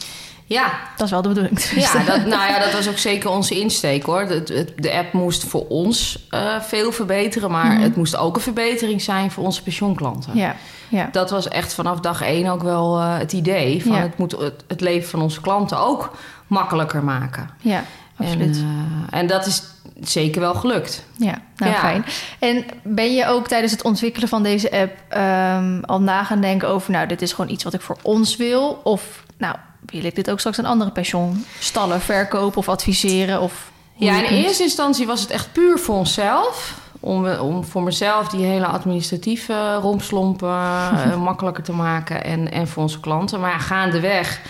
Ja, 0.47 0.73
Dat 0.97 1.05
is 1.05 1.11
wel 1.11 1.21
de 1.21 1.27
bedoeling. 1.27 1.59
ja, 1.93 2.03
dat, 2.03 2.25
nou 2.25 2.51
ja, 2.51 2.59
dat 2.59 2.71
was 2.73 2.89
ook 2.89 2.97
zeker 2.97 3.29
onze 3.29 3.59
insteek 3.59 4.03
hoor. 4.03 4.25
De, 4.27 4.43
de, 4.43 4.73
de 4.75 4.93
app 4.93 5.13
moest 5.13 5.43
voor 5.43 5.67
ons 5.67 6.27
eh, 6.29 6.59
veel 6.61 6.91
verbeteren, 6.91 7.51
maar 7.51 7.71
Mhm. 7.73 7.81
het 7.81 7.95
moest 7.95 8.15
ook 8.17 8.35
een 8.35 8.41
verbetering 8.41 9.01
zijn 9.01 9.31
voor 9.31 9.43
onze 9.43 9.63
pensioenklanten. 9.63 10.31
ja, 10.37 10.55
ja. 10.89 11.09
Dat 11.11 11.29
was 11.29 11.47
echt 11.47 11.73
vanaf 11.73 11.99
dag 11.99 12.21
één 12.21 12.47
ook 12.47 12.63
wel 12.63 12.97
eh, 12.99 13.17
het 13.17 13.33
idee. 13.33 13.83
Van 13.83 13.91
Ja. 13.95 14.01
Het 14.01 14.17
moet 14.17 14.31
het, 14.31 14.63
het 14.67 14.81
leven 14.81 15.09
van 15.09 15.21
onze 15.21 15.41
klanten 15.41 15.79
ook 15.79 16.17
makkelijker 16.47 17.03
maken. 17.03 17.49
ja 17.61 17.83
absoluut. 18.15 18.57
En, 18.57 19.07
eh, 19.11 19.19
en 19.19 19.27
dat 19.27 19.45
is 19.45 19.63
zeker 20.01 20.41
wel 20.41 20.53
gelukt. 20.53 21.05
Ja, 21.17 21.41
nou 21.55 21.71
Ja. 21.71 21.79
fijn. 21.79 22.05
En 22.39 22.65
ben 22.83 23.13
je 23.13 23.27
ook 23.27 23.47
tijdens 23.47 23.71
het 23.71 23.83
ontwikkelen 23.83 24.29
van 24.29 24.43
deze 24.43 24.71
app 24.71 24.91
ehm, 25.09 25.79
al 25.81 26.01
na 26.01 26.23
gaan 26.23 26.41
denken 26.41 26.67
over, 26.69 26.91
nou, 26.91 27.07
dit 27.07 27.21
is 27.21 27.33
gewoon 27.33 27.51
iets 27.51 27.63
wat 27.63 27.73
ik 27.73 27.81
voor 27.81 27.97
ons 28.01 28.35
wil? 28.35 28.79
Of, 28.83 29.23
nou, 29.37 29.55
wil 29.85 30.03
ik 30.03 30.15
dit 30.15 30.29
ook 30.29 30.39
straks 30.39 30.59
aan 30.59 30.65
andere 30.65 30.91
pensioenstallen 30.91 32.01
verkopen 32.01 32.57
of 32.57 32.69
adviseren? 32.69 33.41
Of 33.41 33.71
Ja, 33.95 34.17
in 34.29 34.43
eerste 34.43 34.63
instantie 34.63 35.05
was 35.07 35.21
het 35.21 35.29
echt 35.29 35.51
puur 35.51 35.77
voor 35.79 35.95
onszelf. 35.95 36.83
Om, 36.99 37.27
om 37.27 37.63
voor 37.63 37.83
mezelf 37.83 38.27
die 38.27 38.45
hele 38.45 38.65
administratieve 38.65 39.73
rompslompen 39.73 40.49
eh, 40.49 41.15
makkelijker 41.29 41.63
te 41.63 41.71
maken. 41.71 42.23
En, 42.23 42.51
en 42.51 42.67
voor 42.67 42.83
onze 42.83 42.99
klanten. 42.99 43.39
Maar 43.39 43.51
ja, 43.51 43.57
gaandeweg 43.57 44.41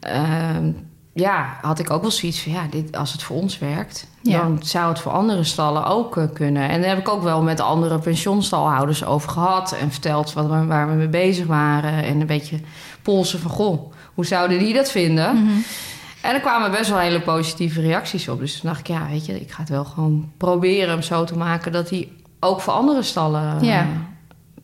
ehm, 0.00 0.70
ja, 1.14 1.58
had 1.62 1.78
ik 1.78 1.90
ook 1.90 2.02
wel 2.02 2.10
zoiets 2.10 2.42
van... 2.42 2.52
Ja, 2.52 2.66
dit, 2.70 2.96
als 2.96 3.12
het 3.12 3.22
voor 3.22 3.36
ons 3.36 3.58
werkt, 3.58 4.06
Ja. 4.22 4.38
dan 4.42 4.58
zou 4.62 4.88
het 4.88 4.98
voor 5.00 5.12
andere 5.12 5.44
stallen 5.44 5.84
ook 5.86 6.16
eh, 6.16 6.24
kunnen. 6.32 6.68
En 6.68 6.80
daar 6.80 6.88
heb 6.90 6.98
ik 6.98 7.08
ook 7.08 7.22
wel 7.22 7.42
met 7.42 7.60
andere 7.60 7.98
pensioenstalhouders 7.98 9.04
over 9.04 9.30
gehad. 9.30 9.72
En 9.72 9.90
verteld 9.90 10.32
wat, 10.32 10.46
we- 10.46 10.66
waar 10.66 10.88
we 10.88 10.94
mee 10.94 11.08
bezig 11.08 11.46
waren. 11.46 12.04
En 12.04 12.20
een 12.20 12.26
beetje 12.26 12.60
polsen 13.02 13.38
van, 13.40 13.50
goh, 13.50 13.92
hoe 14.14 14.26
zouden 14.26 14.58
die 14.58 14.74
dat 14.74 14.90
vinden? 14.90 15.34
Mhm. 15.36 15.52
En 16.20 16.34
er 16.34 16.40
kwamen 16.40 16.70
best 16.70 16.90
wel 16.90 16.98
hele 16.98 17.20
positieve 17.20 17.80
reacties 17.80 18.28
op. 18.28 18.38
Dus 18.38 18.60
toen 18.60 18.68
dacht 18.70 18.80
ik, 18.80 18.86
ja, 18.86 19.06
weet 19.10 19.26
je, 19.26 19.40
ik 19.40 19.50
ga 19.52 19.60
het 19.60 19.68
wel 19.68 19.84
gewoon 19.84 20.32
proberen 20.36 20.88
hem 20.88 21.02
zo 21.02 21.24
te 21.24 21.36
maken 21.36 21.72
dat 21.72 21.90
hij 21.90 22.08
ook 22.40 22.60
voor 22.60 22.72
andere 22.72 23.02
stallen 23.02 23.60
eh, 23.60 23.80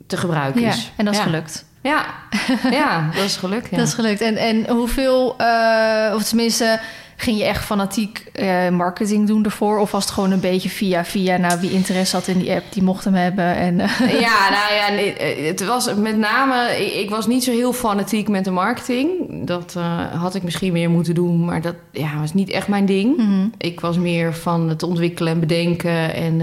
te 0.07 0.17
gebruiken 0.17 0.61
Ja, 0.61 0.69
is. 0.69 0.93
en 0.97 1.05
dat 1.05 1.15
is 1.15 1.21
ja. 1.21 1.27
gelukt. 1.27 1.65
Ja. 1.83 2.07
ja, 2.71 3.11
dat 3.15 3.25
is 3.25 3.37
gelukt. 3.37 3.71
Ja. 3.71 3.77
Dat 3.77 3.87
is 3.87 3.95
gelukt. 3.95 4.21
En, 4.21 4.37
en 4.37 4.69
hoeveel, 4.69 5.35
eh, 5.39 6.15
of 6.15 6.23
tenminste, 6.23 6.81
ging 7.17 7.39
je 7.39 7.45
echt 7.45 7.65
fanatiek 7.65 8.25
eh, 8.33 8.69
marketing 8.69 9.27
doen 9.27 9.45
ervoor? 9.45 9.79
Of 9.79 9.91
was 9.91 10.05
het 10.05 10.13
gewoon 10.13 10.31
een 10.31 10.41
beetje 10.41 10.69
via 10.69 11.05
via, 11.05 11.37
nou, 11.37 11.61
wie 11.61 11.71
interesse 11.71 12.17
had 12.17 12.27
in 12.27 12.39
die 12.39 12.53
app, 12.53 12.65
die 12.73 12.83
mocht 12.83 13.05
hem 13.05 13.15
hebben? 13.15 13.55
En, 13.57 13.81
eh, 13.81 13.99
Ja, 14.21 14.51
nou 14.51 14.75
ja, 14.75 14.89
nee, 14.91 15.47
het 15.47 15.65
was 15.67 15.95
met 15.95 16.17
name... 16.17 16.85
Ik, 16.87 16.93
ik 16.93 17.11
was 17.11 17.27
niet 17.27 17.45
zo 17.45 17.51
heel 17.51 17.73
fanatiek 17.73 18.29
met 18.29 18.45
de 18.45 18.51
marketing. 18.51 19.11
Dat 19.47 19.77
had 20.17 20.35
ik 20.35 20.43
misschien 20.43 20.73
meer 20.73 20.91
moeten 20.91 21.15
doen, 21.15 21.45
maar 21.45 21.61
dat 21.61 21.75
ja, 21.93 22.19
was 22.21 22.35
niet 22.35 22.51
echt 22.51 22.69
mijn 22.69 22.87
ding. 22.87 23.17
mhm. 23.17 23.47
Ik 23.59 23.81
was 23.81 23.99
meer 23.99 24.35
van 24.35 24.69
het 24.69 24.83
ontwikkelen 24.83 25.33
en 25.33 25.41
bedenken. 25.41 26.15
En, 26.15 26.41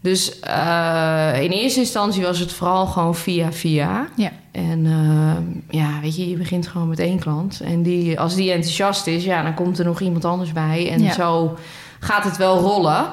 dus 0.00 0.40
eh, 0.40 1.42
in 1.42 1.50
eerste 1.50 1.80
instantie 1.80 2.22
was 2.22 2.38
het 2.38 2.52
vooral 2.52 2.86
gewoon 2.86 3.14
via 3.14 3.52
via. 3.52 4.08
Ja. 4.16 4.30
En 4.52 4.86
eh, 4.86 5.78
ja, 5.80 6.00
weet 6.00 6.16
je, 6.16 6.28
je 6.30 6.36
begint 6.36 6.66
gewoon 6.66 6.88
met 6.88 6.98
één 6.98 7.18
klant. 7.18 7.60
En 7.60 7.82
die, 7.82 8.20
als 8.20 8.34
die 8.34 8.52
enthousiast 8.52 9.06
is, 9.06 9.24
ja, 9.24 9.42
dan 9.42 9.54
komt 9.54 9.78
er 9.78 9.84
nog 9.84 10.00
iemand 10.00 10.24
anders 10.24 10.52
bij. 10.52 10.90
En 10.90 11.02
Ja. 11.02 11.12
zo 11.12 11.58
gaat 12.00 12.24
het 12.24 12.36
wel 12.36 12.58
rollen. 12.58 13.12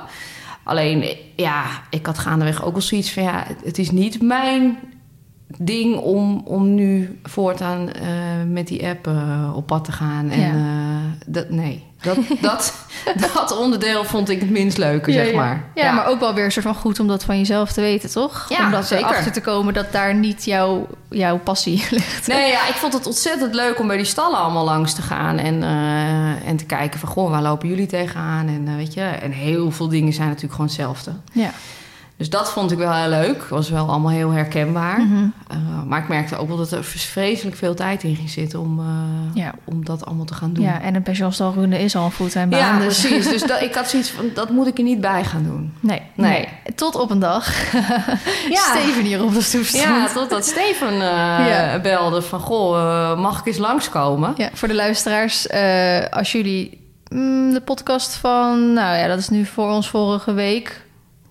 Alleen, 0.64 1.16
ja, 1.36 1.64
ik 1.90 2.06
had 2.06 2.18
gaandeweg 2.18 2.64
ook 2.64 2.72
wel 2.74 2.82
zoiets 2.82 3.12
van... 3.12 3.24
ja, 3.24 3.46
het 3.64 3.78
is 3.78 3.92
niet 3.92 4.22
mijn 4.22 4.78
ding 5.58 5.98
om, 5.98 6.42
om 6.46 6.76
nu 6.76 7.20
voortaan 7.24 7.92
eh, 7.92 8.08
met 8.48 8.68
die 8.68 8.88
app 8.88 9.08
eh, 9.08 9.52
op 9.56 9.66
pad 9.68 9.84
te 9.86 9.92
gaan. 9.92 10.30
En 10.30 10.40
Ja. 10.40 10.48
eh, 10.54 11.22
dat, 11.26 11.50
nee, 11.50 11.84
dat, 12.02 12.18
dat, 12.42 12.74
dat 13.34 13.58
onderdeel 13.58 14.04
vond 14.04 14.30
ik 14.30 14.40
het 14.40 14.50
minst 14.50 14.78
leuke, 14.78 15.12
Ja, 15.12 15.24
zeg 15.24 15.34
maar. 15.34 15.64
Ja, 15.76 15.92
maar 15.92 16.08
ook 16.08 16.20
wel 16.20 16.34
weer 16.34 16.46
een 16.46 16.52
soort 16.52 16.66
van 16.66 16.76
goed 16.76 17.00
om 17.00 17.08
dat 17.08 17.24
van 17.24 17.38
jezelf 17.38 17.72
te 17.72 17.82
weten, 17.82 18.10
toch? 18.12 18.46
Ja, 18.50 18.66
om 18.66 18.72
dat 18.72 18.92
erachter 18.92 19.32
te 19.32 19.42
komen 19.42 19.74
dat 19.74 19.92
daar 19.92 20.16
niet 20.16 20.46
jouw, 20.46 20.88
jouw 21.10 21.38
passie 21.40 21.86
ligt. 21.92 22.28
Nee, 22.28 22.52
ja, 22.52 22.68
ik 22.68 22.76
vond 22.76 22.94
het 22.94 23.06
ontzettend 23.06 23.54
leuk 23.54 23.80
om 23.80 23.88
bij 23.88 23.98
die 23.98 24.06
stallen 24.06 24.40
allemaal 24.40 24.66
langs 24.66 24.94
te 24.94 25.02
gaan. 25.02 25.38
En, 25.38 25.64
en 26.46 26.58
te 26.58 26.66
kijken 26.66 27.00
van, 27.00 27.10
goh, 27.10 27.30
waar 27.30 27.42
lopen 27.42 27.68
jullie 27.68 27.88
tegenaan? 27.88 28.48
En, 28.48 28.76
weet 28.78 28.94
je, 28.94 29.02
en 29.02 29.32
heel 29.32 29.72
veel 29.72 29.88
dingen 29.90 30.14
zijn 30.14 30.28
natuurlijk 30.28 30.54
gewoon 30.54 30.68
hetzelfde. 30.70 31.12
Ja. 31.32 31.52
Dus 32.18 32.30
dat 32.30 32.52
vond 32.52 32.72
ik 32.72 32.78
wel 32.78 32.94
heel 32.94 33.10
leuk. 33.10 33.44
Was 33.44 33.70
wel 33.70 33.90
allemaal 33.90 34.12
heel 34.12 34.30
herkenbaar. 34.32 35.00
Mhm. 35.02 35.24
Eh, 35.48 35.58
maar 35.86 36.02
ik 36.02 36.08
merkte 36.08 36.38
ook 36.38 36.48
wel 36.48 36.58
dat 36.58 36.72
er 36.72 36.84
vreselijk 36.84 37.56
veel 37.56 37.76
tijd 37.76 38.04
in 38.04 38.16
ging 38.16 38.30
zitten 38.30 38.60
om, 38.60 38.80
eh, 38.80 38.86
Ja. 39.44 39.54
om 39.64 39.86
dat 39.86 40.06
allemaal 40.06 40.26
te 40.26 40.34
gaan 40.34 40.54
doen. 40.54 40.64
ja, 40.64 40.82
en 40.82 40.96
een 40.96 41.04
pensioenstal 41.04 41.54
runnen 41.54 41.80
is 41.80 41.96
al 41.96 42.06
een 42.06 42.12
fulltime 42.12 42.46
baan. 42.48 42.60
Ja, 42.60 42.80
dus 42.80 43.00
precies. 43.02 43.30
Dus 43.30 43.42
dat, 43.44 43.62
ik 43.62 43.74
had 43.76 43.90
zoiets 43.90 44.10
van, 44.10 44.26
dat 44.34 44.50
moet 44.50 44.68
ik 44.68 44.78
er 44.78 44.84
niet 44.84 45.02
bij 45.02 45.24
gaan 45.24 45.44
doen. 45.44 45.74
Nee, 45.80 46.02
Nee. 46.16 46.32
nee. 46.32 46.74
Tot 46.76 46.96
op 46.96 47.10
een 47.12 47.20
dag. 47.20 47.46
Ja. 48.50 48.62
Steven 48.76 49.04
hier 49.04 49.24
op 49.24 49.34
de 49.34 49.42
stoep 49.42 49.64
stond. 49.64 49.84
Ja, 49.84 50.08
totdat 50.14 50.46
Steven 50.56 50.94
eh, 50.94 51.00
Ja. 51.50 51.80
belde 51.82 52.22
van... 52.22 52.40
Goh, 52.40 53.20
mag 53.20 53.40
ik 53.40 53.46
eens 53.46 53.58
langskomen? 53.58 54.34
Ja, 54.38 54.50
voor 54.54 54.68
de 54.68 54.76
luisteraars, 54.76 55.50
als 56.10 56.32
jullie 56.32 56.82
mm, 57.10 57.54
de 57.54 57.62
podcast 57.62 58.16
van, 58.16 58.74
nou 58.74 58.98
ja, 58.98 59.08
dat 59.08 59.18
is 59.20 59.30
nu 59.30 59.46
voor 59.46 59.70
ons 59.70 59.90
vorige 59.90 60.34
week, 60.34 60.86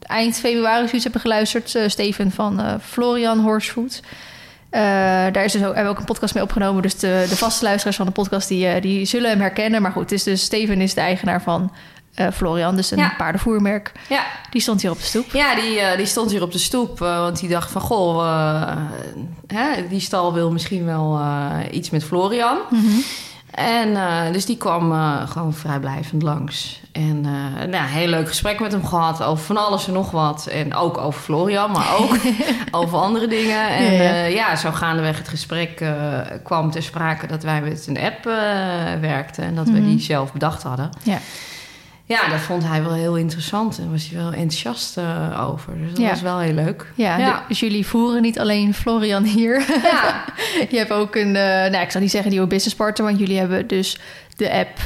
eind 0.06 0.36
februari, 0.38 0.84
zoiets 0.86 1.02
hebben 1.04 1.20
geluisterd, 1.20 1.74
eh, 1.74 1.88
Steven 1.88 2.30
van 2.30 2.60
eh, 2.60 2.74
Florian 2.82 3.38
Horsfood. 3.38 4.00
Eh, 4.70 4.80
daar 5.32 5.44
is 5.44 5.52
dus 5.52 5.60
ook, 5.60 5.66
hebben 5.66 5.84
we 5.84 5.90
ook 5.90 5.98
een 5.98 6.04
podcast 6.04 6.34
mee 6.34 6.42
opgenomen. 6.42 6.82
Dus 6.82 6.94
de, 6.98 7.26
de 7.28 7.36
vaste 7.36 7.64
luisteraars 7.64 7.96
van 7.96 8.06
de 8.06 8.12
podcast 8.12 8.48
die, 8.48 8.80
die 8.80 9.04
zullen 9.04 9.30
hem 9.30 9.40
herkennen. 9.40 9.82
Maar 9.82 9.92
goed, 9.92 10.02
het 10.02 10.12
is 10.12 10.22
dus 10.22 10.42
Steven 10.44 10.80
is 10.80 10.94
de 10.94 11.00
eigenaar 11.00 11.42
van 11.42 11.72
Florian, 12.32 12.76
dus 12.76 12.90
een 12.90 12.98
Ja. 12.98 13.14
paardenvoermerk. 13.16 13.92
Ja, 14.08 14.24
Die 14.50 14.60
stond 14.60 14.82
hier 14.82 14.90
op 14.90 14.98
de 14.98 15.04
stoep. 15.04 15.30
ja 15.32 15.54
die, 15.54 15.80
die 15.96 16.06
stond 16.06 16.30
hier 16.30 16.42
op 16.42 16.52
de 16.52 16.58
stoep. 16.58 16.98
want 16.98 17.40
die 17.40 17.48
dacht 17.48 17.70
van, 17.70 17.80
goh, 17.80 18.76
hè, 19.46 19.88
die 19.88 20.00
stal 20.00 20.34
wil 20.34 20.50
misschien 20.52 20.84
wel 20.84 21.20
iets 21.70 21.90
met 21.90 22.04
Florian. 22.04 22.58
En 23.50 23.96
eh, 23.96 24.32
dus 24.32 24.44
die 24.46 24.56
kwam 24.56 24.92
gewoon 25.28 25.54
vrijblijvend 25.54 26.22
langs. 26.22 26.80
En 26.96 27.24
eh 27.24 27.66
nou, 27.66 27.72
een 27.72 27.84
heel 27.84 28.08
leuk 28.08 28.28
gesprek 28.28 28.60
met 28.60 28.72
hem 28.72 28.86
gehad 28.86 29.22
over 29.22 29.44
van 29.44 29.56
alles 29.56 29.86
en 29.86 29.92
nog 29.92 30.10
wat. 30.10 30.46
En 30.46 30.74
ook 30.74 30.98
over 30.98 31.20
Florian, 31.20 31.70
maar 31.70 31.96
ook 31.98 32.16
over 32.80 32.98
andere 32.98 33.26
dingen. 33.26 33.68
En 33.68 33.84
Ja, 33.92 34.02
ja, 34.02 34.14
ja. 34.14 34.24
ja, 34.24 34.56
zo 34.56 34.70
gaandeweg 34.70 35.18
het 35.18 35.28
gesprek 35.28 35.80
eh, 35.80 36.18
kwam 36.42 36.70
ter 36.70 36.82
sprake 36.82 37.26
dat 37.26 37.42
wij 37.42 37.60
met 37.62 37.86
een 37.86 37.98
app 38.00 38.26
eh, 38.26 38.32
werkten. 39.00 39.44
En 39.44 39.54
dat 39.54 39.66
we 39.68 39.72
Mhm. 39.78 39.84
die 39.86 40.00
zelf 40.00 40.32
bedacht 40.32 40.62
hadden. 40.62 40.90
Ja. 41.02 41.18
Ja, 42.08 42.28
dat 42.28 42.40
vond 42.40 42.64
hij 42.64 42.82
wel 42.82 42.92
heel 42.92 43.16
interessant 43.16 43.78
en 43.78 43.90
was 43.90 44.08
hij 44.10 44.18
wel 44.22 44.32
enthousiast 44.32 44.96
eh, 44.96 45.48
over. 45.50 45.78
Dus 45.78 45.88
dat 45.90 45.98
Ja. 45.98 46.08
was 46.10 46.20
wel 46.20 46.38
heel 46.38 46.52
leuk. 46.54 46.92
Ja, 46.94 47.44
dus 47.48 47.60
jullie 47.60 47.86
voeren 47.86 48.22
niet 48.22 48.38
alleen 48.38 48.74
Florian 48.74 49.22
hier. 49.24 49.64
Ja, 49.82 50.24
Je 50.70 50.76
hebt 50.76 50.92
ook 50.92 51.14
een, 51.14 51.36
eh, 51.36 51.42
nou 51.70 51.76
ik 51.78 51.90
zal 51.90 52.00
niet 52.00 52.10
zeggen 52.10 52.30
nieuwe 52.30 52.46
business 52.46 52.76
partner, 52.76 53.06
want 53.06 53.18
jullie 53.18 53.38
hebben 53.38 53.66
dus 53.66 53.98
de 54.36 54.52
app 54.52 54.78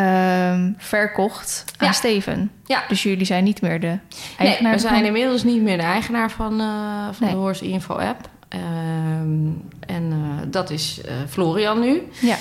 ehm, 0.00 0.70
verkocht 0.78 1.64
aan 1.78 1.86
Ja. 1.86 1.92
Steven. 1.92 2.50
Ja. 2.64 2.82
Dus 2.88 3.02
jullie 3.02 3.26
zijn 3.26 3.44
niet 3.44 3.60
meer 3.62 3.80
de 3.80 3.86
nee, 3.86 3.98
eigenaar. 4.38 4.72
we 4.72 4.78
zijn 4.78 5.04
inmiddels 5.04 5.42
niet 5.44 5.62
meer 5.62 5.76
de 5.76 5.82
eigenaar 5.82 6.30
van, 6.30 6.60
eh, 6.60 6.66
van 7.12 7.26
Nee. 7.26 7.30
de 7.30 7.36
Horse 7.36 7.64
Info 7.68 7.94
app. 7.94 8.28
Ehm, 8.48 9.46
en 9.86 10.10
eh, 10.12 10.46
dat 10.50 10.70
is 10.70 11.00
eh, 11.04 11.12
Florian 11.28 11.80
nu. 11.80 12.02
Ja, 12.20 12.36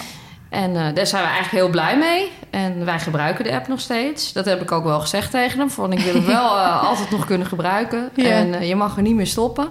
En 0.50 0.74
daar 0.74 1.08
zijn 1.08 1.24
we 1.24 1.30
eigenlijk 1.30 1.64
heel 1.64 1.70
blij 1.70 1.98
mee. 1.98 2.32
En 2.50 2.86
wij 2.86 3.00
gebruiken 3.00 3.44
de 3.44 3.52
app 3.54 3.68
nog 3.68 3.80
steeds. 3.80 4.34
Dat 4.34 4.46
heb 4.46 4.62
ik 4.62 4.72
ook 4.72 4.84
wel 4.84 5.00
gezegd 5.00 5.32
tegen 5.32 5.60
hem. 5.60 5.70
Van 5.70 5.92
ik 5.94 6.00
wil 6.00 6.24
wel 6.26 6.50
altijd 6.90 7.10
nog 7.10 7.26
kunnen 7.26 7.48
gebruiken. 7.48 8.10
Ja. 8.16 8.24
En 8.30 8.68
je 8.68 8.76
mag 8.76 8.96
er 8.96 9.02
niet 9.02 9.16
meer 9.16 9.28
stoppen. 9.28 9.68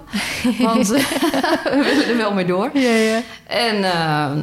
Want 0.59 0.87
we 1.73 1.81
willen 1.83 2.07
er 2.09 2.17
wel 2.17 2.33
mee 2.33 2.45
door. 2.45 2.69
ja, 2.73 2.89
ja. 2.91 3.21
En, 3.47 3.83
ehm, 3.83 4.39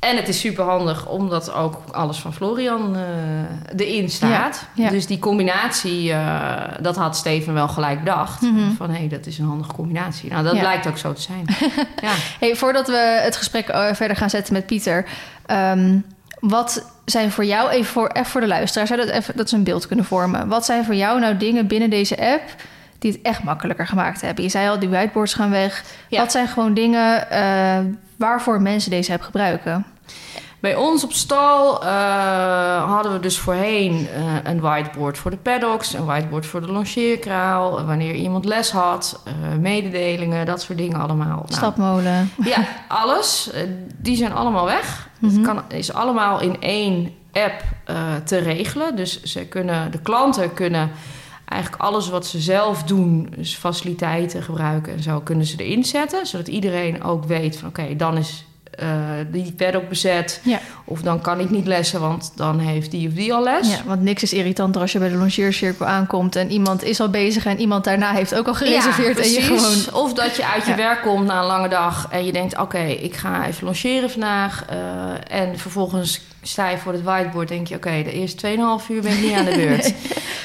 en 0.00 0.16
het 0.16 0.28
is 0.28 0.40
super 0.40 0.64
handig 0.64 1.06
omdat 1.08 1.52
ook 1.52 1.76
alles 1.90 2.18
van 2.18 2.32
Florian 2.34 2.96
eh, 2.96 3.86
erin 3.86 4.10
staat. 4.10 4.66
Ja, 4.74 4.84
ja. 4.84 4.90
Dus 4.90 5.06
die 5.06 5.18
combinatie, 5.18 6.12
eh, 6.12 6.62
dat 6.80 6.96
had 6.96 7.16
Steven 7.16 7.54
wel 7.54 7.68
gelijk 7.68 7.98
bedacht. 7.98 8.40
Mhm. 8.40 8.70
Van 8.76 8.90
hé, 8.90 8.98
hey, 8.98 9.08
dat 9.08 9.26
is 9.26 9.38
een 9.38 9.46
handige 9.46 9.72
combinatie. 9.72 10.30
Nou, 10.30 10.44
dat 10.44 10.54
Ja. 10.54 10.60
blijkt 10.60 10.86
ook 10.86 10.98
zo 10.98 11.12
te 11.12 11.20
zijn. 11.22 11.44
ja. 12.02 12.12
Hey, 12.40 12.56
voordat 12.56 12.86
we 12.86 13.20
het 13.22 13.36
gesprek 13.36 13.68
eh, 13.68 13.94
verder 13.94 14.16
gaan 14.16 14.30
zetten 14.30 14.52
met 14.52 14.66
Pieter. 14.66 15.04
ehm, 15.46 15.98
wat 16.40 16.90
zijn 17.04 17.30
voor 17.30 17.44
jou, 17.44 17.70
even 17.70 17.92
voor, 17.92 18.08
even 18.08 18.26
voor 18.30 18.40
de 18.40 18.46
luisteraar, 18.46 18.86
zou 18.86 19.00
dat, 19.00 19.08
even, 19.08 19.36
dat 19.36 19.48
ze 19.48 19.56
een 19.56 19.64
beeld 19.64 19.86
kunnen 19.86 20.04
vormen. 20.04 20.48
Wat 20.48 20.64
zijn 20.64 20.84
voor 20.84 20.94
jou 20.94 21.20
nou 21.20 21.36
dingen 21.36 21.66
binnen 21.66 21.90
deze 21.90 22.18
app 22.32 22.42
die 22.98 23.12
het 23.12 23.22
echt 23.22 23.42
makkelijker 23.42 23.86
gemaakt 23.86 24.20
hebben? 24.20 24.44
Je 24.44 24.50
zei 24.50 24.68
al, 24.68 24.78
die 24.78 24.88
whiteboards 24.88 25.34
gaan 25.34 25.50
weg. 25.50 25.84
Ja. 26.08 26.20
Wat 26.20 26.32
zijn 26.32 26.48
gewoon 26.48 26.74
dingen 26.74 27.30
eh, 27.30 27.78
waarvoor 28.16 28.62
mensen 28.62 28.90
deze 28.90 29.12
app 29.12 29.22
gebruiken? 29.22 29.84
Bij 30.60 30.74
ons 30.76 31.04
op 31.04 31.12
stal 31.12 31.82
eh, 31.84 32.84
hadden 32.92 33.12
we 33.12 33.20
dus 33.20 33.38
voorheen 33.38 34.08
eh, 34.14 34.22
een 34.42 34.60
whiteboard 34.60 35.18
voor 35.18 35.30
de 35.30 35.36
paddocks, 35.36 35.92
een 35.94 36.04
whiteboard 36.04 36.46
voor 36.46 36.60
de 36.60 36.72
longeerkraal, 36.72 37.84
wanneer 37.84 38.14
iemand 38.14 38.44
les 38.44 38.70
had, 38.70 39.22
mededelingen, 39.60 40.46
dat 40.46 40.62
soort 40.62 40.78
dingen 40.78 41.00
allemaal. 41.00 41.26
Nou, 41.26 41.44
Stapmolen. 41.48 42.30
ja, 42.44 42.58
alles. 42.88 43.50
Die 43.96 44.16
zijn 44.16 44.32
allemaal 44.32 44.64
weg. 44.64 45.08
Het 45.20 45.32
Mhm. 45.32 45.42
kan, 45.42 45.62
is 45.68 45.92
allemaal 45.92 46.40
in 46.40 46.60
één 46.60 47.14
app 47.32 47.62
te 48.24 48.38
regelen. 48.38 48.96
Dus 48.96 49.22
ze 49.22 49.44
kunnen, 49.46 49.90
de 49.90 49.98
klanten 50.00 50.54
kunnen 50.54 50.90
eigenlijk 51.48 51.82
alles 51.82 52.08
wat 52.08 52.26
ze 52.26 52.38
zelf 52.40 52.82
doen, 52.82 53.32
dus 53.36 53.54
faciliteiten 53.54 54.42
gebruiken 54.42 54.92
en 54.92 55.02
zo, 55.02 55.20
kunnen 55.20 55.46
ze 55.46 55.56
erin 55.64 55.84
zetten. 55.84 56.26
Zodat 56.26 56.48
iedereen 56.48 57.02
ook 57.02 57.24
weet 57.24 57.56
van 57.56 57.68
oké, 57.68 57.96
dan 57.96 58.16
is 58.16 58.42
eh, 58.70 58.86
die 59.32 59.52
paddock 59.52 59.88
bezet. 59.88 60.40
Ja. 60.44 60.60
Of 60.84 61.02
dan 61.02 61.20
kan 61.20 61.40
ik 61.40 61.50
niet 61.50 61.66
lessen, 61.66 62.00
want 62.00 62.32
dan 62.36 62.58
heeft 62.58 62.90
die 62.90 63.08
of 63.08 63.14
die 63.14 63.32
al 63.34 63.42
les. 63.42 63.68
Ja, 63.70 63.82
want 63.86 64.02
niks 64.02 64.22
is 64.22 64.32
irritanter 64.32 64.80
als 64.80 64.92
je 64.92 64.98
bij 64.98 65.08
de 65.08 65.14
longeercirkel 65.16 65.86
aankomt 65.86 66.36
en 66.36 66.50
iemand 66.50 66.82
is 66.84 67.00
al 67.00 67.08
bezig 67.10 67.46
en 67.46 67.60
iemand 67.60 67.84
daarna 67.84 68.12
heeft 68.12 68.34
ook 68.34 68.46
al 68.46 68.54
gereserveerd 68.54 69.16
Ja, 69.18 69.22
en 69.24 69.30
je 69.30 69.40
gewoon. 69.40 70.02
Of 70.04 70.12
dat 70.14 70.36
je 70.36 70.46
uit 70.46 70.64
je 70.64 70.70
Ja. 70.70 70.76
werk 70.76 71.02
komt 71.02 71.26
na 71.26 71.40
een 71.40 71.46
lange 71.46 71.68
dag 71.68 72.06
en 72.10 72.24
je 72.24 72.32
denkt: 72.32 72.58
oké, 72.58 72.78
ik 72.84 73.16
ga 73.16 73.46
even 73.46 73.66
logeren 73.66 74.10
vandaag. 74.10 74.64
eh, 74.68 75.40
en 75.40 75.58
vervolgens 75.58 76.20
sta 76.42 76.68
je 76.68 76.78
voor 76.78 76.92
het 76.92 77.02
whiteboard, 77.02 77.48
denk 77.48 77.66
je: 77.66 77.74
oké, 77.74 78.02
de 78.02 78.12
eerste 78.12 78.46
2,5 78.82 78.90
uur 78.90 79.02
ben 79.02 79.12
ik 79.12 79.20
niet 79.22 79.32
aan 79.32 79.44
de 79.44 79.56
beurt. 79.56 79.94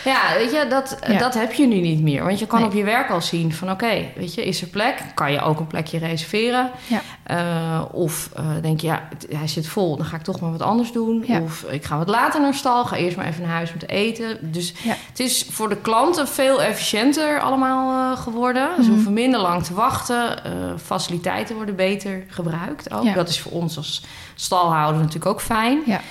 Ja, 0.05 0.19
weet 0.37 0.51
je, 0.51 0.65
dat, 0.69 0.97
Ja. 1.07 1.17
dat 1.17 1.33
heb 1.33 1.53
je 1.53 1.67
nu 1.67 1.79
niet 1.79 2.01
meer. 2.01 2.23
Want 2.23 2.39
je 2.39 2.47
kan 2.47 2.59
Nee. 2.59 2.67
op 2.67 2.73
je 2.75 2.83
werk 2.83 3.09
al 3.09 3.21
zien 3.21 3.53
van: 3.53 3.71
oké, 3.71 4.05
weet 4.15 4.33
je, 4.33 4.45
is 4.45 4.61
er 4.61 4.67
plek? 4.67 4.95
Kan 5.13 5.31
je 5.31 5.41
ook 5.41 5.59
een 5.59 5.67
plekje 5.67 5.97
reserveren? 5.97 6.71
Ja. 6.87 7.01
Eh, 7.23 7.81
of 7.91 8.29
eh, 8.35 8.45
denk 8.61 8.79
je: 8.81 8.87
ja, 8.87 9.07
het- 9.09 9.27
hij 9.37 9.47
zit 9.47 9.67
vol, 9.67 9.97
dan 9.97 10.05
ga 10.05 10.15
ik 10.15 10.21
toch 10.23 10.39
maar 10.39 10.51
wat 10.51 10.61
anders 10.61 10.91
doen. 10.91 11.23
Ja. 11.27 11.41
Of 11.41 11.63
ik 11.63 11.83
ga 11.85 11.97
wat 11.97 12.07
later 12.07 12.41
naar 12.41 12.53
stal, 12.53 12.85
ga 12.85 12.95
eerst 12.95 13.17
maar 13.17 13.25
even 13.25 13.41
naar 13.41 13.51
huis 13.51 13.73
om 13.73 13.79
te 13.79 13.85
eten. 13.85 14.51
Dus 14.51 14.73
Ja. 14.83 14.95
het 15.09 15.19
is 15.19 15.45
voor 15.49 15.69
de 15.69 15.77
klanten 15.77 16.27
veel 16.27 16.61
efficiënter 16.61 17.39
allemaal 17.39 18.11
eh, 18.15 18.21
geworden. 18.21 18.69
Ze 18.75 18.81
Mhm. 18.81 18.91
hoeven 18.91 19.13
minder 19.13 19.39
lang 19.39 19.63
te 19.63 19.73
wachten. 19.73 20.43
Eh, 20.43 20.51
faciliteiten 20.83 21.55
worden 21.55 21.75
beter 21.75 22.23
gebruikt 22.27 22.93
ook. 22.93 23.03
Ja. 23.03 23.13
Dat 23.13 23.29
is 23.29 23.39
voor 23.39 23.51
ons 23.51 23.77
als 23.77 24.03
stalhouder 24.35 24.99
natuurlijk 25.01 25.25
ook 25.25 25.41
fijn. 25.41 25.81
Ja. 25.85 26.01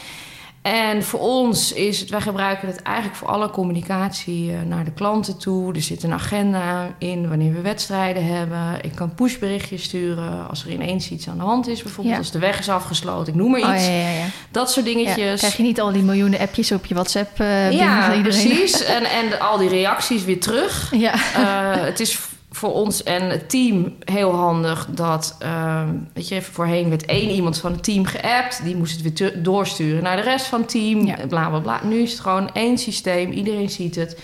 En 0.62 1.02
voor 1.02 1.20
ons 1.20 1.72
is 1.72 2.00
het, 2.00 2.10
wij 2.10 2.20
gebruiken 2.20 2.68
het 2.68 2.82
eigenlijk 2.82 3.16
voor 3.16 3.28
alle 3.28 3.50
communicatie 3.50 4.50
eh, 4.52 4.56
naar 4.66 4.84
de 4.84 4.92
klanten 4.92 5.38
toe. 5.38 5.74
Er 5.74 5.82
zit 5.82 6.02
een 6.02 6.12
agenda 6.12 6.94
in 6.98 7.28
wanneer 7.28 7.52
we 7.52 7.60
wedstrijden 7.60 8.24
hebben. 8.26 8.78
Ik 8.80 8.94
kan 8.94 9.14
pushberichtjes 9.14 9.82
sturen 9.82 10.48
als 10.48 10.64
er 10.64 10.70
ineens 10.70 11.10
iets 11.10 11.28
aan 11.28 11.36
de 11.38 11.42
hand 11.44 11.68
is. 11.68 11.82
Bijvoorbeeld 11.82 12.14
Ja. 12.14 12.20
als 12.20 12.30
de 12.30 12.38
weg 12.38 12.58
is 12.58 12.68
afgesloten, 12.68 13.32
ik 13.32 13.38
noem 13.38 13.50
maar 13.50 13.60
iets. 13.60 13.68
Oh, 13.68 13.74
ja, 13.88 13.96
ja, 13.98 14.08
ja. 14.08 14.24
Dat 14.50 14.70
soort 14.70 14.86
Ja, 14.86 14.92
dingetjes. 14.92 15.38
krijg 15.38 15.56
je 15.56 15.62
niet 15.62 15.80
al 15.80 15.92
die 15.92 16.02
miljoenen 16.02 16.38
appjes 16.40 16.72
op 16.72 16.84
je 16.86 16.94
WhatsApp 16.94 17.36
binnen 17.36 17.72
ja, 17.72 18.20
precies. 18.22 18.84
En, 18.84 19.04
en 19.04 19.40
al 19.40 19.58
die 19.58 19.68
reacties 19.68 20.24
weer 20.24 20.40
terug. 20.40 20.90
Ja. 21.02 21.12
Eh, 21.14 21.84
het 21.84 22.00
is 22.00 22.18
voor 22.52 22.72
ons 22.72 23.02
en 23.02 23.30
het 23.30 23.50
team 23.50 23.94
heel 24.04 24.34
handig 24.34 24.86
dat, 24.90 25.36
eh, 25.38 25.82
weet 26.12 26.28
je, 26.28 26.42
voorheen 26.42 26.88
werd 26.88 27.04
één 27.04 27.30
iemand 27.30 27.58
van 27.58 27.72
het 27.72 27.84
team 27.84 28.04
geappt. 28.04 28.64
Die 28.64 28.76
moest 28.76 29.02
het 29.02 29.18
weer 29.18 29.42
doorsturen 29.42 30.02
naar 30.02 30.16
de 30.16 30.22
rest 30.22 30.46
van 30.46 30.60
het 30.60 30.68
team. 30.68 31.06
Ja. 31.06 31.16
Bla 31.28 31.48
bla 31.48 31.58
bla. 31.58 31.80
Nu 31.84 31.98
is 31.98 32.10
het 32.10 32.20
gewoon 32.20 32.52
één 32.52 32.78
systeem. 32.78 33.30
Iedereen 33.30 33.70
ziet 33.70 33.94
het. 33.94 34.20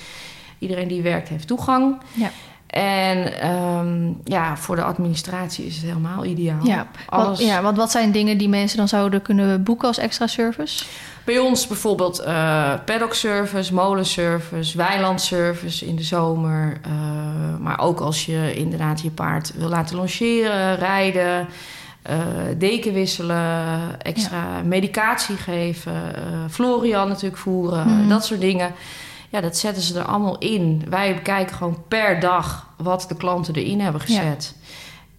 Iedereen 0.58 0.88
die 0.88 1.02
werkt 1.02 1.28
heeft 1.28 1.46
toegang. 1.46 1.96
Ja. 2.12 2.30
En 2.66 3.40
ehm, 3.40 4.12
ja, 4.24 4.56
voor 4.56 4.76
de 4.76 4.82
administratie 4.82 5.66
is 5.66 5.76
het 5.76 5.84
helemaal 5.84 6.24
ideaal. 6.24 6.66
Ja, 6.66 6.86
Alles. 7.06 7.38
wat, 7.38 7.48
ja, 7.48 7.62
want 7.62 7.76
wat 7.76 7.90
zijn 7.90 8.12
dingen 8.12 8.38
die 8.38 8.48
mensen 8.48 8.78
dan 8.78 8.88
zouden 8.88 9.22
kunnen 9.22 9.62
boeken 9.62 9.88
als 9.88 9.98
extra 9.98 10.26
service? 10.26 10.84
Bij 11.28 11.38
ons 11.38 11.66
bijvoorbeeld 11.66 12.18
eh 12.18 12.72
paddock 12.84 13.14
service, 13.14 13.74
molenservice, 13.74 14.76
weilandservice 14.76 15.86
in 15.86 15.96
de 15.96 16.02
zomer. 16.02 16.80
eh, 16.82 16.92
maar 17.60 17.80
ook 17.80 18.00
als 18.00 18.26
je 18.26 18.54
inderdaad 18.54 19.00
je 19.00 19.10
paard 19.10 19.52
wil 19.56 19.68
laten 19.68 19.96
logeren, 19.96 20.74
rijden, 20.76 21.48
eh, 22.02 22.16
deken 22.58 22.92
wisselen, 22.92 23.78
extra 24.02 24.62
medicatie 24.64 25.36
geven, 25.36 25.92
Florian 26.50 27.08
natuurlijk 27.08 27.40
voeren, 27.40 27.86
Mhm. 27.98 28.08
dat 28.08 28.24
soort 28.24 28.40
dingen. 28.40 28.72
Ja, 29.28 29.40
dat 29.40 29.56
zetten 29.56 29.82
ze 29.82 29.98
er 29.98 30.04
allemaal 30.04 30.38
in. 30.38 30.84
Wij 30.88 31.14
bekijken 31.14 31.56
gewoon 31.56 31.82
per 31.88 32.20
dag 32.20 32.66
wat 32.76 33.04
de 33.08 33.16
klanten 33.16 33.54
erin 33.54 33.80
hebben 33.80 34.00
Ja. 34.06 34.36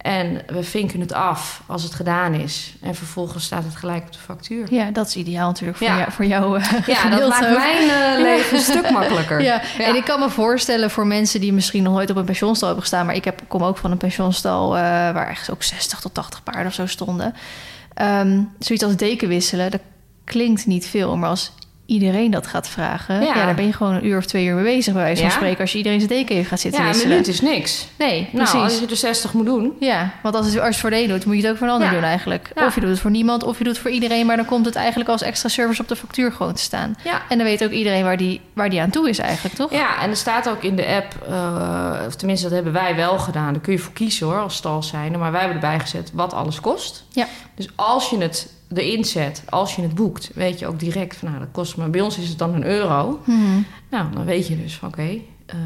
En 0.00 0.42
we 0.46 0.62
vinken 0.62 1.00
het 1.00 1.12
af 1.12 1.62
als 1.66 1.82
het 1.82 1.94
gedaan 1.94 2.34
is. 2.34 2.74
En 2.82 2.94
vervolgens 2.94 3.44
staat 3.44 3.64
het 3.64 3.76
gelijk 3.76 4.02
op 4.04 4.12
de 4.12 4.18
factuur. 4.18 4.74
Ja, 4.74 4.90
dat 4.90 5.06
is 5.06 5.16
ideaal 5.16 5.46
natuurlijk 5.46 5.78
voor, 5.78 5.86
Ja. 5.86 5.96
jou, 5.98 6.12
voor 6.12 6.24
jou. 6.24 6.58
eh, 6.60 6.86
Ja, 6.86 7.08
dat 7.08 7.28
maakt 7.28 7.46
ook. 7.46 7.56
mijn 7.56 7.90
eh, 7.90 8.20
leven 8.22 8.56
een 8.56 8.62
stuk 8.62 8.90
makkelijker. 8.90 9.42
Ja, 9.42 9.62
Ja. 9.78 9.84
en 9.84 9.94
ik 9.94 10.04
kan 10.04 10.20
me 10.20 10.30
voorstellen 10.30 10.90
voor 10.90 11.06
mensen 11.06 11.40
die 11.40 11.52
misschien 11.52 11.82
nog 11.82 11.92
nooit 11.92 12.10
op 12.10 12.16
een 12.16 12.24
pensionstal 12.24 12.66
hebben 12.68 12.86
gestaan, 12.86 13.06
maar 13.06 13.14
ik 13.14 13.24
heb, 13.24 13.40
kom 13.48 13.62
ook 13.64 13.76
van 13.76 13.90
een 13.90 13.96
pensionstal 13.96 14.76
eh, 14.76 14.82
waar 14.82 15.28
ergens 15.28 15.50
ook 15.50 15.62
60 15.62 16.00
tot 16.00 16.14
80 16.14 16.42
paarden 16.42 16.66
of 16.66 16.74
zo 16.74 16.86
stonden. 16.86 17.34
Ehm, 17.94 18.40
zoiets 18.58 18.84
als 18.84 18.96
deken 18.96 19.28
wisselen, 19.28 19.70
dat 19.70 19.80
klinkt 20.24 20.66
niet 20.66 20.86
veel, 20.86 21.16
maar 21.16 21.28
als 21.28 21.52
iedereen 21.90 22.30
dat 22.30 22.46
gaat 22.46 22.68
vragen, 22.68 23.14
ja. 23.14 23.20
Ja. 23.34 23.34
daar 23.44 23.54
ben 23.54 23.66
je 23.66 23.72
gewoon 23.72 23.94
een 23.94 24.06
uur 24.06 24.16
of 24.16 24.24
twee 24.26 24.46
uur 24.46 24.54
mee 24.54 24.64
bezig, 24.76 24.92
bij 24.94 25.02
wijze 25.02 25.20
van 25.20 25.30
Ja. 25.30 25.36
spreken, 25.36 25.60
als 25.60 25.72
je 25.72 25.78
iedereen 25.78 25.98
zijn 26.00 26.12
deken 26.12 26.34
even 26.36 26.48
gaat 26.48 26.60
zitten 26.60 26.84
Ja, 26.84 26.90
een 26.90 27.08
minuut 27.08 27.28
is 27.28 27.40
niks. 27.40 27.86
Nee, 27.98 28.28
precies. 28.32 28.52
Nou, 28.52 28.64
als 28.64 28.78
je 28.78 28.86
er 28.86 28.96
60 28.96 29.32
moet 29.32 29.46
doen. 29.46 29.72
Ja, 29.80 30.10
want 30.22 30.34
als, 30.34 30.46
het, 30.46 30.54
als 30.54 30.62
je 30.64 30.70
het 30.70 30.80
voor 30.80 30.90
de 30.90 31.02
een 31.02 31.08
doet, 31.08 31.24
moet 31.26 31.34
je 31.36 31.40
het 31.42 31.50
ook 31.50 31.56
voor 31.56 31.66
een 31.66 31.72
ander 31.72 31.88
Ja. 31.88 31.94
doen 31.94 32.02
eigenlijk. 32.04 32.50
Of 32.54 32.74
je 32.74 32.80
doet 32.80 32.90
het 32.90 32.98
voor 33.00 33.10
niemand, 33.10 33.44
of 33.44 33.58
je 33.58 33.64
doet 33.64 33.72
het 33.72 33.82
voor 33.82 33.90
iedereen, 33.90 34.26
maar 34.26 34.36
dan 34.36 34.44
komt 34.44 34.66
het 34.66 34.74
eigenlijk 34.74 35.08
als 35.10 35.22
extra 35.22 35.48
service 35.48 35.82
op 35.82 35.88
de 35.88 35.96
factuur 35.96 36.32
gewoon 36.32 36.54
te 36.54 36.62
staan. 36.62 36.96
Ja. 37.04 37.22
En 37.28 37.38
dan 37.38 37.46
weet 37.46 37.64
ook 37.64 37.70
iedereen 37.70 38.04
waar 38.04 38.16
die, 38.16 38.40
waar 38.52 38.70
die 38.70 38.80
aan 38.80 38.90
toe 38.90 39.08
is 39.08 39.18
eigenlijk, 39.18 39.54
toch? 39.54 39.72
Ja, 39.72 40.02
en 40.02 40.10
er 40.10 40.16
staat 40.16 40.48
ook 40.48 40.62
in 40.62 40.76
de 40.76 40.86
app, 40.86 41.26
eh, 41.28 42.06
of 42.06 42.14
tenminste 42.14 42.44
dat 42.46 42.54
hebben 42.54 42.72
wij 42.72 42.96
wel 42.96 43.18
gedaan. 43.18 43.52
Daar 43.52 43.62
kun 43.62 43.72
je 43.72 43.78
voor 43.78 43.92
kiezen 43.92 44.26
hoor, 44.26 44.38
als 44.40 44.54
stal 44.56 44.82
zijnde. 44.82 45.18
Maar 45.18 45.30
wij 45.32 45.40
hebben 45.40 45.62
erbij 45.62 45.80
gezet 45.80 46.10
wat 46.14 46.32
alles 46.32 46.60
kost. 46.60 47.04
Ja. 47.10 47.26
Dus 47.54 47.68
als 47.74 48.10
je 48.10 48.18
het 48.18 48.48
erin 48.74 49.04
zet, 49.04 49.42
als 49.48 49.76
je 49.76 49.82
het 49.82 49.94
boekt, 49.94 50.30
weet 50.34 50.58
je 50.58 50.66
ook 50.66 50.78
direct 50.78 51.16
van 51.16 51.28
nou, 51.28 51.40
dat 51.40 51.48
kost 51.52 51.76
me. 51.76 51.88
Bij 51.88 52.00
ons 52.00 52.18
is 52.18 52.28
het 52.28 52.38
dan 52.38 52.54
een 52.54 52.64
euro. 52.66 53.20
Mhm. 53.24 53.38
Nou, 53.90 54.12
dan 54.12 54.24
weet 54.24 54.46
je 54.48 54.62
dus 54.62 54.74
van 54.76 54.88
oké, 54.88 55.08
eh, 55.46 55.56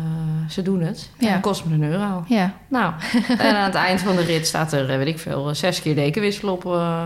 ze 0.49 0.63
doen 0.63 0.81
het. 0.81 1.11
En 1.19 1.27
Ja. 1.27 1.33
dat 1.33 1.43
kost 1.43 1.65
me 1.65 1.75
een 1.75 1.83
euro. 1.93 2.25
Ja, 2.27 2.55
Nou, 2.69 2.93
en 3.39 3.57
aan 3.57 3.65
het 3.65 3.75
eind 3.75 4.01
van 4.01 4.17
de 4.17 4.23
rit 4.23 4.47
staat 4.47 4.73
er, 4.73 4.91
eh, 4.91 4.97
weet 4.97 5.07
ik 5.07 5.19
veel, 5.19 5.49
eh, 5.49 5.55
zes 5.55 5.81
keer 5.83 5.95
dekenwissel 5.95 6.53
op, 6.53 6.63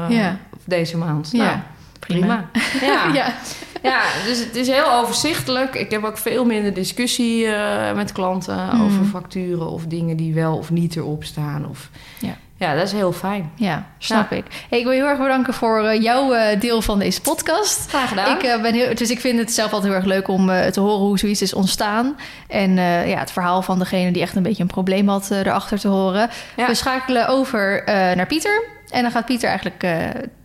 Ja. 0.08 0.36
deze 0.64 0.96
maand. 0.96 1.28
Ja, 1.32 1.44
Nou, 1.44 1.58
prima. 1.98 2.48
Ja. 2.80 3.12
ja. 3.20 3.34
Ja, 3.82 4.00
dus 4.26 4.38
het 4.44 4.56
is 4.56 4.68
heel 4.68 4.92
overzichtelijk. 4.92 5.74
Ik 5.74 5.90
heb 5.90 6.04
ook 6.04 6.18
veel 6.18 6.44
minder 6.44 6.74
discussie 6.74 7.46
met 7.94 8.12
klanten 8.12 8.80
over 8.80 9.04
facturen 9.04 9.70
of 9.70 9.84
dingen 9.86 10.16
die 10.16 10.34
wel 10.34 10.56
of 10.56 10.70
niet 10.70 10.96
erop 10.96 11.24
staan. 11.24 11.68
Of... 11.68 11.90
Ja. 12.18 12.36
Ja, 12.58 12.74
dat 12.74 12.84
is 12.84 12.92
heel 12.92 13.12
fijn. 13.12 13.50
Ja, 13.54 13.86
snap 13.98 14.32
ik. 14.32 14.44
Hey, 14.68 14.78
ik 14.78 14.84
wil 14.84 14.92
je 14.92 15.00
heel 15.00 15.08
erg 15.08 15.18
bedanken 15.18 15.54
voor 15.54 15.84
eh, 15.84 16.02
jouw 16.02 16.32
eh, 16.32 16.60
deel 16.60 16.82
van 16.82 16.98
deze 16.98 17.20
podcast. 17.20 17.88
Graag 17.88 18.08
gedaan. 18.08 18.36
Ik, 18.36 18.42
eh, 18.42 18.62
ben 18.62 18.74
heel, 18.74 18.94
dus 18.94 19.10
ik 19.10 19.20
vind 19.20 19.38
het 19.38 19.52
zelf 19.52 19.72
altijd 19.72 19.92
heel 19.92 20.00
erg 20.00 20.08
leuk 20.08 20.28
om 20.28 20.46
te 20.46 20.80
horen 20.80 21.06
hoe 21.06 21.18
zoiets 21.18 21.42
is 21.42 21.54
ontstaan. 21.54 22.16
En 22.48 22.74
ja, 23.06 23.18
het 23.18 23.30
verhaal 23.30 23.62
van 23.62 23.78
degene 23.78 24.10
die 24.10 24.22
echt 24.22 24.36
een 24.36 24.42
beetje 24.42 24.62
een 24.62 24.68
probleem 24.68 25.08
had 25.08 25.30
erachter 25.30 25.78
te 25.78 25.88
horen. 25.88 26.30
Ja. 26.56 26.66
We 26.66 26.74
schakelen 26.74 27.28
over 27.28 27.82
naar 27.86 28.26
Pieter. 28.26 28.64
En 28.88 29.02
dan 29.02 29.10
gaat 29.10 29.24
Pieter 29.24 29.48
eigenlijk 29.48 29.82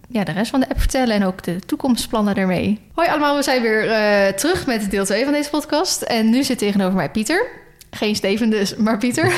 ja, 0.08 0.24
de 0.24 0.32
rest 0.32 0.52
van 0.52 0.60
de 0.60 0.70
app 0.70 0.80
vertellen 0.80 1.16
en 1.16 1.26
ook 1.26 1.44
de 1.44 1.60
toekomstplannen 1.60 2.36
ermee. 2.36 2.82
Hoi 2.94 3.10
allemaal, 3.10 3.36
we 3.36 3.44
zijn 3.44 3.62
weer 3.62 3.86
terug 4.36 4.66
met 4.66 4.92
deel 4.92 5.06
2 5.06 5.24
van 5.24 5.34
deze 5.34 5.50
podcast. 5.50 6.02
En 6.02 6.30
nu 6.30 6.44
zit 6.44 6.58
tegenover 6.58 6.96
mij 6.96 7.10
Pieter. 7.10 7.63
Geen 7.94 8.16
Steven 8.16 8.50
dus, 8.50 8.76
maar 8.76 8.98
Pieter. 8.98 9.32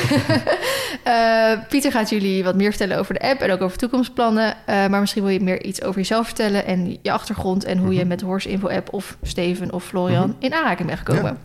Eh, 1.02 1.52
Pieter 1.68 1.90
gaat 1.92 2.10
jullie 2.10 2.44
wat 2.44 2.54
meer 2.54 2.68
vertellen 2.70 2.98
over 2.98 3.14
de 3.14 3.20
app 3.20 3.40
en 3.40 3.50
ook 3.52 3.62
over 3.62 3.78
toekomstplannen. 3.78 4.54
Eh, 4.66 4.86
maar 4.86 5.00
misschien 5.00 5.22
wil 5.22 5.32
je 5.32 5.40
meer 5.40 5.62
iets 5.62 5.82
over 5.82 6.00
jezelf 6.00 6.26
vertellen 6.26 6.66
en 6.66 6.98
je 7.02 7.12
achtergrond 7.12 7.64
en 7.64 7.78
hoe 7.78 7.92
je 7.92 7.98
Mhm. 7.98 8.08
met 8.08 8.18
de 8.18 8.24
Horse 8.24 8.48
Info 8.48 8.68
app 8.68 8.92
of 8.92 9.16
Steven 9.22 9.72
of 9.72 9.84
Florian 9.84 10.28
Mhm. 10.28 10.36
in 10.38 10.54
aanraking 10.54 10.88
bent 10.88 10.98
gekomen. 10.98 11.38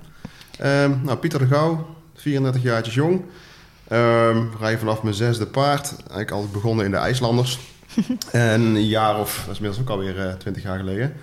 Ehm, 0.59 0.91
nou, 1.03 1.17
Pieter 1.17 1.39
de 1.39 1.45
Gouw, 1.45 1.95
34 2.15 2.61
jaar 2.61 2.89
jong. 2.89 3.21
Ehm 3.87 4.37
rij 4.59 4.77
vanaf 4.77 5.03
mijn 5.03 5.15
zesde 5.15 5.45
paard. 5.47 5.93
Eigenlijk 5.97 6.31
altijd 6.31 6.51
begonnen 6.51 6.85
in 6.85 6.91
de 6.91 6.97
IJslanders. 6.97 7.59
en 8.31 8.61
een 8.61 8.87
jaar 8.87 9.19
of, 9.19 9.35
dat 9.45 9.49
is 9.51 9.55
inmiddels 9.61 9.81
ook 9.83 9.89
alweer 9.89 10.19
eh 10.27 10.33
20 10.33 10.63
jaar 10.63 10.77
geleden. 10.77 11.13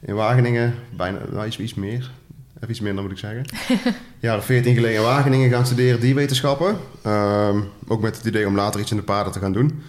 In 0.00 0.14
Wageningen, 0.14 0.74
bijna 0.96 1.18
nou, 1.32 1.46
iets, 1.46 1.58
iets 1.58 1.74
meer. 1.74 2.10
Even 2.56 2.70
iets 2.70 2.80
minder 2.80 3.02
moet 3.02 3.12
ik 3.12 3.18
zeggen. 3.18 3.44
ja, 4.20 4.42
14 4.42 4.74
geleden 4.74 4.96
in 4.96 5.02
Wageningen 5.02 5.50
gaan 5.50 5.66
studeren 5.66 6.00
dierwetenschappen. 6.00 6.76
Ehm, 7.02 7.60
ook 7.88 8.00
met 8.00 8.16
het 8.16 8.26
idee 8.26 8.46
om 8.46 8.54
later 8.54 8.80
iets 8.80 8.90
in 8.90 8.96
de 8.96 9.02
paarden 9.02 9.32
te 9.32 9.38
gaan 9.38 9.52
doen. 9.52 9.82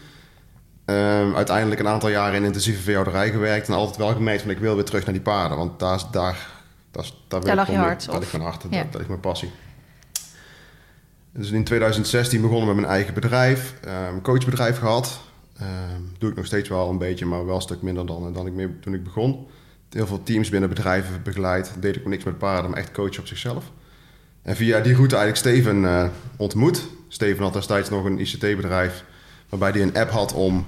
Ehm, 0.85 1.35
uiteindelijk 1.35 1.79
een 1.79 1.87
aantal 1.87 2.09
jaren 2.09 2.35
in 2.35 2.43
intensieve 2.43 2.81
veehouderij 2.81 3.31
gewerkt. 3.31 3.67
En 3.67 3.73
altijd 3.73 3.97
wel 3.97 4.13
gemeend 4.13 4.41
van 4.41 4.49
ik 4.49 4.57
wil 4.57 4.75
weer 4.75 4.83
terug 4.83 5.03
naar 5.05 5.13
die 5.13 5.23
paarden. 5.23 5.57
Want 5.57 5.79
daar, 5.79 5.95
is- 5.95 6.07
daar, 6.11 6.47
daar, 6.91 7.03
is- 7.03 7.23
daar, 7.27 7.39
Daar 7.41 7.49
ik 7.49 7.55
lag 7.55 7.67
je 7.67 7.75
hart, 7.75 8.05
Daar 8.05 8.19
ligt 8.19 8.31
mijn 8.31 8.43
hart, 8.43 8.63
Ja. 8.63 8.69
daar, 8.69 8.83
daar 8.83 8.95
ligt 8.95 9.07
mijn 9.07 9.19
passie. 9.19 9.51
Dus 11.31 11.51
in 11.51 11.63
2016 11.63 12.41
begonnen 12.41 12.67
met 12.67 12.75
mijn 12.75 12.87
eigen 12.87 13.13
bedrijf. 13.13 13.73
Een 14.13 14.21
coachbedrijf 14.21 14.77
gehad. 14.79 15.19
Doe 16.17 16.29
ik 16.29 16.35
nog 16.35 16.45
steeds 16.45 16.69
wel 16.69 16.89
een 16.89 16.97
beetje, 16.97 17.25
maar 17.25 17.45
wel 17.45 17.55
een 17.55 17.61
stuk 17.61 17.81
minder 17.81 18.05
dan, 18.05 18.33
dan 18.33 18.47
ik 18.47 18.53
mee, 18.53 18.79
toen 18.79 18.93
ik 18.93 19.03
begon. 19.03 19.47
Heel 19.91 20.07
veel 20.07 20.23
teams 20.23 20.49
binnen 20.49 20.69
bedrijven 20.69 21.21
begeleid. 21.23 21.71
Deed 21.79 21.95
ik 21.95 22.05
niks 22.07 22.23
met 22.23 22.37
paarden, 22.37 22.69
maar 22.71 22.79
echt 22.79 22.91
coach 22.91 23.19
op 23.19 23.27
zichzelf. 23.27 23.63
En 24.41 24.55
via 24.55 24.79
die 24.79 24.93
route 24.95 25.15
eigenlijk 25.15 25.45
Steven 25.55 25.85
eh, 25.85 26.07
ontmoet. 26.37 26.87
Steven 27.07 27.43
had 27.43 27.53
destijds 27.53 27.89
nog 27.89 28.05
een 28.05 28.19
ICT-bedrijf 28.19 29.03
waarbij 29.49 29.69
hij 29.71 29.81
een 29.81 29.95
app 29.97 30.09
had 30.11 30.33
om 30.33 30.67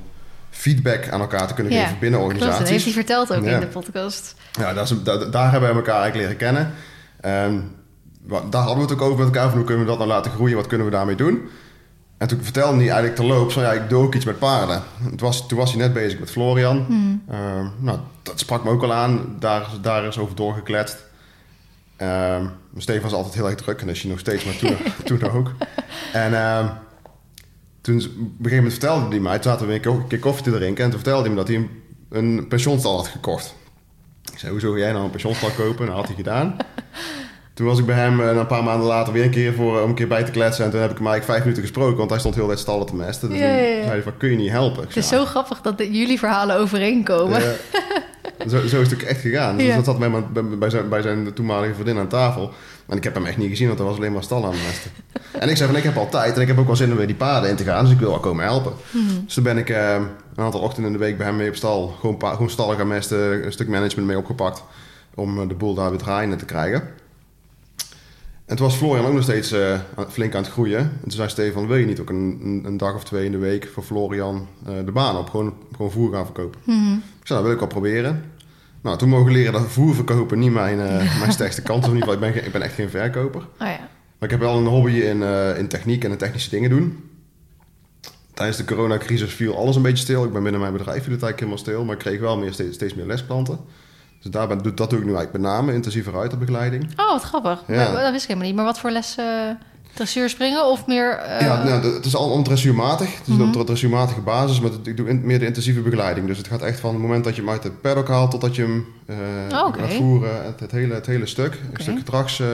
feedback 0.50 1.10
aan 1.10 1.20
elkaar 1.22 1.48
te 1.48 1.54
kunnen 1.54 1.74
Ja, 1.74 1.84
geven 1.84 2.00
binnen 2.00 2.20
Klopt, 2.20 2.34
dat 2.40 2.48
heeft 2.48 2.60
organisaties. 2.60 2.94
hij 2.96 3.04
verteld 3.04 3.34
ook 3.34 3.44
Ja. 3.46 3.54
in 3.54 3.60
de 3.60 3.68
podcast. 3.68 4.36
Ja, 4.52 4.74
dat 4.74 4.90
is, 4.92 5.04
da- 5.04 5.26
daar 5.26 5.52
hebben 5.52 5.70
we 5.70 5.76
elkaar 5.76 6.02
eigenlijk 6.02 6.16
leren 6.16 6.38
kennen. 6.38 6.74
Ehm, 7.22 7.60
daar 8.50 8.62
hadden 8.62 8.76
we 8.76 8.82
het 8.82 8.92
ook 8.92 9.02
over 9.02 9.18
met 9.18 9.26
elkaar. 9.36 9.48
Van 9.48 9.58
hoe 9.58 9.66
kunnen 9.68 9.84
we 9.84 9.90
dat 9.90 10.00
nou 10.00 10.10
laten 10.10 10.32
groeien? 10.32 10.56
Wat 10.56 10.68
kunnen 10.68 10.88
we 10.88 10.94
daarmee 10.94 11.16
doen? 11.16 11.50
En 12.20 12.28
toen 12.28 12.44
vertelde 12.44 12.76
hij 12.76 12.84
eigenlijk 12.86 13.16
terloops 13.16 13.54
van 13.54 13.64
ja, 13.64 13.72
ik 13.72 13.90
doe 13.90 14.04
ook 14.04 14.16
iets 14.16 14.26
met 14.26 14.40
paarden. 14.40 14.84
Het 15.12 15.22
was, 15.22 15.48
toen 15.48 15.58
was 15.58 15.72
hij 15.72 15.80
net 15.80 15.94
bezig 15.94 16.20
met 16.20 16.32
Florian. 16.32 16.86
Ehm, 17.30 17.66
nou, 17.78 18.00
dat 18.24 18.40
sprak 18.40 18.64
me 18.64 18.70
ook 18.70 18.84
al 18.84 18.94
aan. 18.94 19.36
Daar, 19.40 19.68
daar 19.82 20.06
is 20.06 20.18
over 20.18 20.36
doorgekletst. 20.36 21.06
Ehm 21.96 22.46
Steven 22.78 23.02
was 23.02 23.14
altijd 23.14 23.34
heel 23.34 23.46
erg 23.50 23.56
druk 23.56 23.80
en 23.80 23.88
dat 23.88 23.96
is 23.96 24.02
hij 24.02 24.12
nog 24.12 24.20
steeds, 24.20 24.44
maar 24.46 24.58
toen, 24.58 24.78
toen 25.20 25.30
ook. 25.32 25.52
En 26.14 26.34
ehm, 26.34 26.68
toen, 27.82 27.96
op 27.96 28.04
een 28.06 28.32
gegeven 28.38 28.56
moment 28.56 28.72
vertelde 28.72 29.08
hij 29.08 29.20
mij, 29.20 29.40
toen 29.40 29.52
zaten 29.52 29.68
we 29.68 29.74
een 29.74 30.08
keer- 30.08 30.20
koffie 30.20 30.44
te 30.44 30.52
drinken 30.52 30.84
en 30.84 30.90
toen 30.90 31.00
vertelde 31.00 31.22
hij 31.22 31.30
me 31.30 31.36
dat 31.36 31.48
hij 31.48 31.58
een, 31.58 31.70
een 32.10 32.48
pensionstal 32.48 32.96
had 32.96 33.08
gekocht. 33.08 33.56
Ik 34.32 34.40
zei, 34.40 34.52
hoezo 34.52 34.72
ga 34.72 34.78
jij 34.78 34.92
nou 34.92 35.04
een 35.04 35.10
pensionstal 35.10 35.50
kopen? 35.50 35.86
Nou, 35.86 35.98
had 35.98 36.08
hij 36.08 36.16
gedaan. 36.16 36.56
Toen 37.60 37.68
was 37.68 37.80
ik 37.80 37.86
bij 37.86 37.96
hem 37.96 38.22
en 38.22 38.38
een 38.38 38.48
paar 38.48 38.64
maanden 38.64 38.88
later 38.88 39.14
weer 39.14 39.24
een 39.24 39.30
keer 39.30 39.54
voor, 39.54 39.82
om 39.82 39.90
een 39.90 39.96
keer 39.96 40.08
bij 40.08 40.24
te 40.24 40.32
kletsen. 40.32 40.66
En 40.66 40.72
toen 40.72 40.80
heb 40.80 40.92
ik 40.92 40.98
hem 40.98 41.08
eigenlijk 41.08 41.26
vijf 41.26 41.40
minuten 41.40 41.64
gesproken, 41.64 41.98
want 41.98 42.10
hij 42.10 42.20
stond 42.20 42.36
heel 42.36 42.48
tijd 42.48 42.60
stallen 42.60 42.86
te 42.86 42.96
mesten. 42.96 43.30
Dus 43.30 43.38
ja. 43.38 43.46
zei 43.46 43.86
hij 43.86 44.02
van, 44.02 44.18
kun 44.18 44.30
je 44.30 44.36
niet 44.36 44.50
helpen? 44.50 44.84
Het 44.84 44.96
is 44.96 45.08
zo 45.08 45.26
grappig 45.26 45.62
dat 45.62 45.74
jullie 45.78 46.20
verhalen 46.20 46.58
overeenkomen. 46.58 47.42
zo, 48.50 48.68
zo 48.68 48.82
is 48.82 48.90
het 48.90 48.94
ook 48.94 49.08
echt 49.08 49.22
gegaan. 49.22 49.58
Dus 49.58 49.76
dat 49.76 49.86
zat 49.86 50.00
bij, 50.00 50.10
mijn- 50.10 50.60
bij, 50.60 50.70
zijn, 50.70 50.90
bij 50.90 51.02
zijn 51.02 51.34
toenmalige 51.34 51.74
vriendin 51.74 51.98
aan 51.98 52.08
tafel. 52.08 52.52
En 52.88 52.98
ik 52.98 53.04
heb 53.04 53.14
hem 53.14 53.26
echt 53.26 53.38
niet 53.38 53.50
gezien, 53.50 53.68
want 53.68 53.80
hij 53.80 53.88
was 53.88 53.98
alleen 53.98 54.14
maar 54.14 54.24
stal 54.24 54.46
aan 54.46 54.52
het 54.52 54.62
mesten. 54.68 54.92
En 55.42 55.50
ik 55.50 55.58
zei 55.58 55.70
van, 55.70 55.78
ik 55.78 55.84
heb 55.84 55.98
al 55.98 56.10
tijd 56.10 56.36
en 56.36 56.42
ik 56.42 56.48
heb 56.48 56.60
ook 56.60 56.66
wel 56.68 56.76
zin 56.76 56.92
om 56.92 56.98
weer 56.98 57.08
die 57.08 57.16
paarden 57.16 57.50
in 57.50 57.56
te 57.56 57.64
gaan. 57.64 57.84
Dus 57.84 57.94
ik 57.94 58.00
wil 58.00 58.10
wel 58.10 58.20
komen 58.20 58.44
helpen. 58.44 58.74
Dus 59.26 59.34
toen 59.34 59.44
ben 59.44 59.58
ik 59.58 59.70
eh, 59.70 59.94
een 60.36 60.44
aantal 60.44 60.62
ochtenden 60.62 60.92
in 60.92 60.98
de 60.98 61.04
week 61.04 61.18
bij 61.18 61.26
hem 61.28 61.36
mee 61.36 61.50
op 61.50 61.56
stal. 61.56 61.96
Gewoon, 62.00 62.20
gewoon 62.22 62.50
stallen 62.50 62.78
gaan 62.78 62.88
mesten, 62.88 63.46
een 63.46 63.52
stuk 63.52 63.68
management 63.68 64.08
mee 64.08 64.18
opgepakt. 64.18 64.64
Om 65.16 65.42
eh, 65.42 65.48
de 65.48 65.54
boel 65.54 65.74
daar 65.74 65.90
weer 65.90 66.00
draaiende 66.00 66.36
te 66.36 66.46
krijgen. 66.46 66.84
En 68.50 68.56
toen 68.56 68.66
was 68.66 68.76
Florian 68.76 69.06
ook 69.06 69.14
nog 69.14 69.24
steeds 69.24 69.52
eh, 69.52 69.80
flink 70.10 70.36
aan 70.36 70.42
het 70.44 70.52
groeien. 70.52 70.80
En 70.80 71.00
toen 71.02 71.12
zei 71.12 71.30
Stefan, 71.30 71.68
wil 71.68 71.78
je 71.78 71.86
niet 71.86 72.00
ook 72.00 72.10
een, 72.10 72.62
een, 72.66 72.78
dag 72.78 72.96
of 72.96 73.04
twee 73.04 73.26
in 73.26 73.32
de 73.32 73.38
week 73.38 73.70
voor 73.74 73.84
Florian 73.84 74.48
eh, 74.66 74.74
de 74.86 74.92
baan 74.92 75.18
op? 75.18 75.30
Gewoon, 75.30 75.54
gewoon 75.72 75.92
voer 75.92 76.14
gaan 76.14 76.26
verkopen. 76.26 76.60
Mhm. 76.64 76.94
Ik 76.94 77.28
zei, 77.28 77.40
dat 77.40 77.42
wil 77.44 77.52
ik 77.52 77.60
wel 77.60 77.68
proberen. 77.68 78.24
Nou, 78.82 78.98
toen 78.98 79.10
mogen 79.10 79.32
leren 79.32 79.54
dat 79.54 79.68
voer 79.68 79.96
verkopen 79.96 80.40
niet 80.40 80.52
mijn, 80.52 80.80
eh, 80.80 81.20
mijn 81.20 81.32
sterkste 81.32 81.62
kant 81.62 81.84
is. 81.84 81.90
In 81.90 81.96
ieder 81.96 82.10
geval, 82.10 82.28
ik 82.28 82.34
ben, 82.34 82.40
geen- 82.42 82.48
ik 82.48 82.52
ben 82.52 82.62
echt 82.62 82.74
geen 82.74 82.90
verkoper. 82.90 83.42
Oh 83.42 83.48
ja. 83.68 83.90
Maar 84.18 84.30
ik 84.30 84.32
heb 84.32 84.40
wel 84.40 84.58
een 84.58 84.66
hobby 84.66 84.92
in, 84.92 85.22
in 85.58 85.68
techniek 85.68 86.04
en 86.04 86.12
in 86.12 86.18
technische 86.18 86.50
dingen 86.50 86.70
doen. 86.70 87.04
Tijdens 88.34 88.58
de 88.58 88.66
coronacrisis 88.66 89.34
viel 89.34 89.58
alles 89.58 89.76
een 89.76 89.82
beetje 89.82 90.04
stil. 90.04 90.24
Ik 90.24 90.34
ben 90.34 90.44
binnen 90.44 90.62
mijn 90.62 90.74
bedrijf 90.74 91.04
viel 91.04 91.14
het 91.14 91.24
eigenlijk 91.24 91.40
helemaal 91.40 91.58
stil. 91.58 91.84
Maar 91.86 91.94
ik 91.96 92.00
kreeg 92.02 92.20
wel 92.20 92.38
meer, 92.38 92.54
steeds, 92.54 92.76
steeds 92.76 92.94
meer 92.94 93.06
lesklanten. 93.06 93.60
Dus 94.22 94.32
daar 94.32 94.48
ben, 94.48 94.62
dat 94.76 94.90
doe 94.90 95.00
ik 95.00 95.06
nu 95.06 95.14
eigenlijk 95.14 95.32
met 95.32 95.42
name, 95.42 95.74
intensieve 95.74 96.12
ruiterbegeleiding. 96.12 96.84
Oh, 96.98 97.12
wat 97.12 97.24
grappig. 97.24 97.64
Ja. 97.68 97.92
Maar, 97.92 98.02
dat 98.04 98.12
wist 98.12 98.22
ik 98.24 98.28
helemaal 98.28 98.48
niet. 98.48 98.56
Maar 98.56 98.66
wat 98.66 98.80
voor 98.80 98.92
lessen? 98.92 99.58
Dressuur 99.94 100.30
springen 100.30 100.66
of 100.66 100.88
meer... 100.88 101.12
eh, 101.12 101.42
ja, 101.42 101.64
nou, 101.64 101.94
het 101.94 102.06
is 102.06 102.16
allemaal 102.16 102.44
dressuurmatig. 102.44 103.18
Het 103.18 103.28
is 103.28 103.40
op 103.40 103.54
de 103.54 103.64
dressuurmatige 103.64 104.22
basis, 104.22 104.60
maar 104.60 104.72
ik 104.84 104.98
doe 104.98 105.08
in- 105.08 105.22
meer 105.26 105.40
de 105.40 105.46
intensieve 105.46 105.82
begeleiding. 105.82 106.28
Dus 106.28 106.38
het 106.38 106.48
gaat 106.48 106.62
echt 106.62 106.80
van 106.80 106.94
het 106.94 107.02
moment 107.02 107.24
dat 107.24 107.36
je 107.36 107.42
hem 107.42 107.50
uit 107.50 107.64
het 107.64 107.82
paddock 107.82 108.08
haalt 108.08 108.32
tot 108.32 108.42
dat 108.42 108.56
je 108.56 108.62
hem 108.62 108.86
eh 109.06 109.16
Oh, 109.60 109.68
oké. 109.68 109.80
gaat 109.80 109.94
voeren. 109.94 110.44
Het, 110.46 110.60
het 110.60 110.72
hele, 110.72 110.94
het 110.94 111.06
hele 111.06 111.26
stuk. 111.26 111.54
Oké. 111.54 111.74
Een 111.74 111.82
stuk 111.82 111.98
gedrags, 111.98 112.40
eh, 112.40 112.48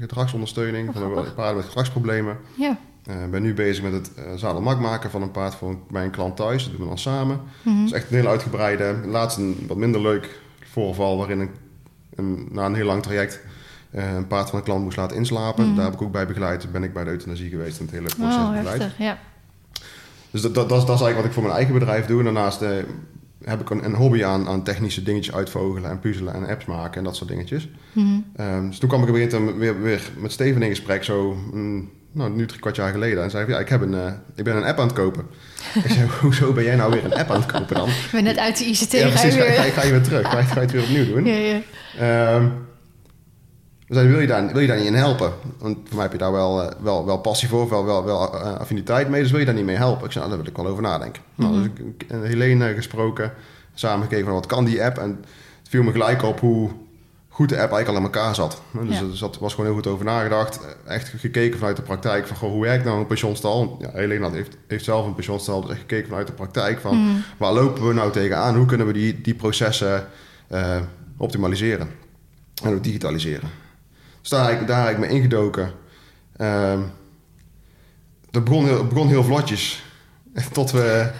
gedragsondersteuning 0.00 0.88
Oh, 0.88 0.94
van 0.94 1.24
paarden 1.34 1.56
met 1.56 1.64
gedragsproblemen. 1.64 2.36
Ja. 2.54 2.76
Eh, 3.06 3.22
Ik 3.24 3.30
ben 3.30 3.42
nu 3.42 3.54
bezig 3.54 3.82
met 3.84 3.92
het 3.92 4.10
uh, 4.18 4.24
zadelmak 4.36 4.80
maken 4.80 5.10
van 5.10 5.22
een 5.22 5.30
paard 5.30 5.54
voor 5.54 5.76
bij 5.90 6.04
een 6.04 6.10
klant 6.10 6.36
thuis. 6.36 6.62
Dat 6.62 6.72
doen 6.72 6.80
we 6.82 6.86
dan 6.88 6.98
samen. 6.98 7.40
Mhm. 7.62 7.76
Dat 7.76 7.86
is 7.86 7.92
echt 7.92 8.10
een 8.10 8.16
hele 8.16 8.28
uitgebreide. 8.28 8.94
Laatst 9.06 9.38
een 9.38 9.64
wat 9.68 9.76
minder 9.76 10.00
leuk 10.00 10.40
voorval 10.70 11.16
waarin 11.16 11.40
een, 11.40 11.50
een, 12.14 12.48
na 12.50 12.66
een 12.66 12.74
heel 12.74 12.86
lang 12.86 13.02
traject 13.02 13.40
eh, 13.90 14.14
een 14.14 14.26
paard 14.26 14.50
van 14.50 14.58
een 14.58 14.64
klant 14.64 14.84
moest 14.84 14.96
laten 14.96 15.16
inslapen. 15.16 15.66
Mhm. 15.66 15.74
Daar 15.74 15.84
heb 15.84 15.94
ik 15.94 16.02
ook 16.02 16.12
bij 16.12 16.26
begeleid. 16.26 16.72
Ben 16.72 16.82
ik 16.82 16.92
bij 16.92 17.04
de 17.04 17.10
euthanasie 17.10 17.50
geweest 17.50 17.78
en 17.78 17.84
het 17.84 17.94
hele 17.94 18.08
proces 18.16 18.34
Oh, 18.34 18.50
begeleid. 18.50 18.78
heftig. 18.78 18.98
Ja. 18.98 19.18
Dus 20.30 20.42
dat, 20.42 20.54
dat, 20.54 20.68
dat, 20.68 20.78
is, 20.78 20.84
dat 20.86 20.94
is 20.96 21.02
eigenlijk 21.02 21.16
wat 21.16 21.24
ik 21.24 21.32
voor 21.32 21.42
mijn 21.42 21.54
eigen 21.54 21.74
bedrijf 21.74 22.06
doe. 22.06 22.18
En 22.18 22.24
daarnaast 22.24 22.62
eh, 22.62 22.70
heb 23.44 23.60
ik 23.60 23.70
een, 23.70 23.84
een 23.84 23.94
hobby 23.94 24.24
aan, 24.24 24.48
aan 24.48 24.62
technische 24.62 25.02
dingetjes 25.02 25.34
uitvogelen 25.34 25.90
en 25.90 26.00
puzzelen 26.00 26.34
en 26.34 26.46
apps 26.46 26.64
maken 26.64 26.98
en 26.98 27.04
dat 27.04 27.16
soort 27.16 27.30
dingetjes. 27.30 27.68
Mhm. 27.92 28.06
Ehm, 28.36 28.66
dus 28.66 28.78
toen 28.78 28.88
kwam 28.88 29.02
ik 29.02 29.08
weer, 29.08 29.30
weer, 29.30 29.58
weer, 29.58 29.82
weer 29.82 30.10
met 30.16 30.32
Steven 30.32 30.62
in 30.62 30.68
gesprek, 30.68 31.04
zo 31.04 31.36
mm, 31.52 31.90
nou, 32.12 32.30
nu 32.30 32.46
drie 32.46 32.60
kwart 32.60 32.76
jaar 32.76 32.90
geleden. 32.92 33.22
En 33.22 33.30
zei 33.30 33.44
hij, 33.44 33.54
ja, 33.54 33.60
ik, 33.60 33.68
heb 33.68 33.80
een, 33.80 33.94
eh, 33.94 34.12
ik 34.34 34.44
ben 34.44 34.56
een 34.56 34.64
app 34.64 34.78
aan 34.78 34.86
het 34.86 34.96
kopen. 34.96 35.26
ik 35.84 35.90
zei, 35.90 36.08
hoezo 36.20 36.52
ben 36.52 36.64
jij 36.64 36.76
nou 36.76 36.92
weer 36.92 37.04
een 37.04 37.14
app 37.14 37.30
aan 37.30 37.40
het 37.40 37.52
kopen 37.52 37.76
dan? 37.76 37.88
Ik 37.88 38.08
ben 38.12 38.24
net 38.24 38.38
uit 38.38 38.58
de 38.58 38.64
ICT. 38.64 38.92
ja, 38.92 38.98
ga 38.98 39.06
je 39.06 39.10
precies, 39.12 39.34
ga, 39.34 39.40
weer... 39.40 39.52
ga, 39.52 39.64
je- 39.64 39.70
ga 39.70 39.84
je 39.84 39.90
weer 39.90 40.02
terug. 40.02 40.30
Ga 40.30 40.38
je, 40.38 40.44
ga 40.44 40.54
je 40.54 40.60
het 40.60 40.70
weer 40.72 40.82
opnieuw 40.82 41.06
doen. 41.06 41.24
Ja, 41.34 41.34
ja. 41.36 41.60
We 43.86 43.94
zeiden, 43.94 44.12
wil 44.14 44.22
je, 44.22 44.28
daar, 44.28 44.52
wil 44.52 44.60
je 44.60 44.66
daar 44.66 44.76
niet 44.76 44.86
in 44.86 44.94
helpen? 44.94 45.32
Want 45.58 45.78
voor 45.84 45.94
mij 45.94 46.02
heb 46.02 46.12
je 46.12 46.18
daar 46.18 46.32
wel, 46.32 46.62
eh, 46.62 46.82
wel, 46.82 47.06
wel 47.06 47.18
passie 47.18 47.48
voor, 47.48 47.68
wel, 47.68 47.84
wel, 47.84 48.04
wel 48.04 48.34
eh, 48.34 48.54
affiniteit 48.54 49.08
mee. 49.08 49.22
Dus 49.22 49.30
wil 49.30 49.40
je 49.40 49.46
daar 49.46 49.54
niet 49.54 49.64
mee 49.64 49.76
helpen? 49.76 50.04
Ik 50.06 50.12
zei, 50.12 50.24
nou, 50.24 50.36
daar 50.36 50.44
wil 50.44 50.52
ik 50.52 50.62
wel 50.62 50.70
over 50.72 50.82
nadenken. 50.82 51.22
Nou, 51.34 51.54
dus 51.54 51.64
ik 51.98 52.04
Helene 52.22 52.74
gesproken, 52.74 53.32
samen 53.74 54.02
gekeken 54.02 54.24
van 54.24 54.34
wat 54.34 54.46
kan 54.46 54.64
die 54.64 54.84
app? 54.84 54.98
En 54.98 55.08
het 55.60 55.68
viel 55.68 55.82
me 55.82 55.92
gelijk 55.92 56.22
op 56.22 56.40
hoe 56.40 56.70
goed 57.38 57.48
de 57.48 57.60
app 57.60 57.72
eigenlijk 57.72 57.88
al 57.88 57.96
in 57.96 58.02
elkaar 58.14 58.34
zat. 58.34 58.62
Dus 58.72 58.98
Ja. 59.20 59.26
er 59.26 59.38
was 59.40 59.50
gewoon 59.54 59.66
heel 59.66 59.74
goed 59.74 59.86
over 59.86 60.04
nagedacht. 60.04 60.60
Echt 60.86 61.08
gekeken 61.08 61.58
vanuit 61.58 61.76
de 61.76 61.82
praktijk 61.82 62.26
van, 62.26 62.36
goh, 62.36 62.50
hoe 62.50 62.62
werkt 62.62 62.84
nou 62.84 62.98
een 62.98 63.06
pensionstal? 63.06 63.76
Ja, 63.80 63.90
Helene 63.92 64.24
had- 64.24 64.32
heeft, 64.32 64.56
heeft 64.66 64.84
zelf 64.84 65.06
een 65.06 65.14
pensionstal, 65.14 65.60
dus 65.60 65.70
echt 65.70 65.80
gekeken 65.80 66.08
vanuit 66.08 66.26
de 66.26 66.32
praktijk 66.32 66.80
van... 66.80 66.96
Mhm. 66.96 67.16
Waar 67.36 67.52
lopen 67.52 67.86
we 67.88 67.94
nou 67.94 68.12
tegenaan? 68.12 68.56
Hoe 68.56 68.66
kunnen 68.66 68.86
we 68.86 68.92
die, 68.92 69.20
die 69.20 69.34
processen 69.34 70.06
eh, 70.48 70.76
optimaliseren 71.16 71.88
en 72.64 72.74
ook 72.74 72.82
digitaliseren? 72.84 73.50
Dus 74.20 74.28
daar, 74.30 74.50
heb 74.50 74.60
ik- 74.60 74.66
daar 74.66 74.84
heb 74.86 74.92
ik 74.92 74.98
me 74.98 75.08
ingedoken. 75.08 75.70
Ehm 76.36 76.80
dat 78.30 78.44
begon 78.44 78.64
heel, 78.64 78.86
begon 78.86 79.08
heel 79.08 79.24
vlotjes. 79.24 79.84
Tot 80.52 80.70
we 80.70 81.10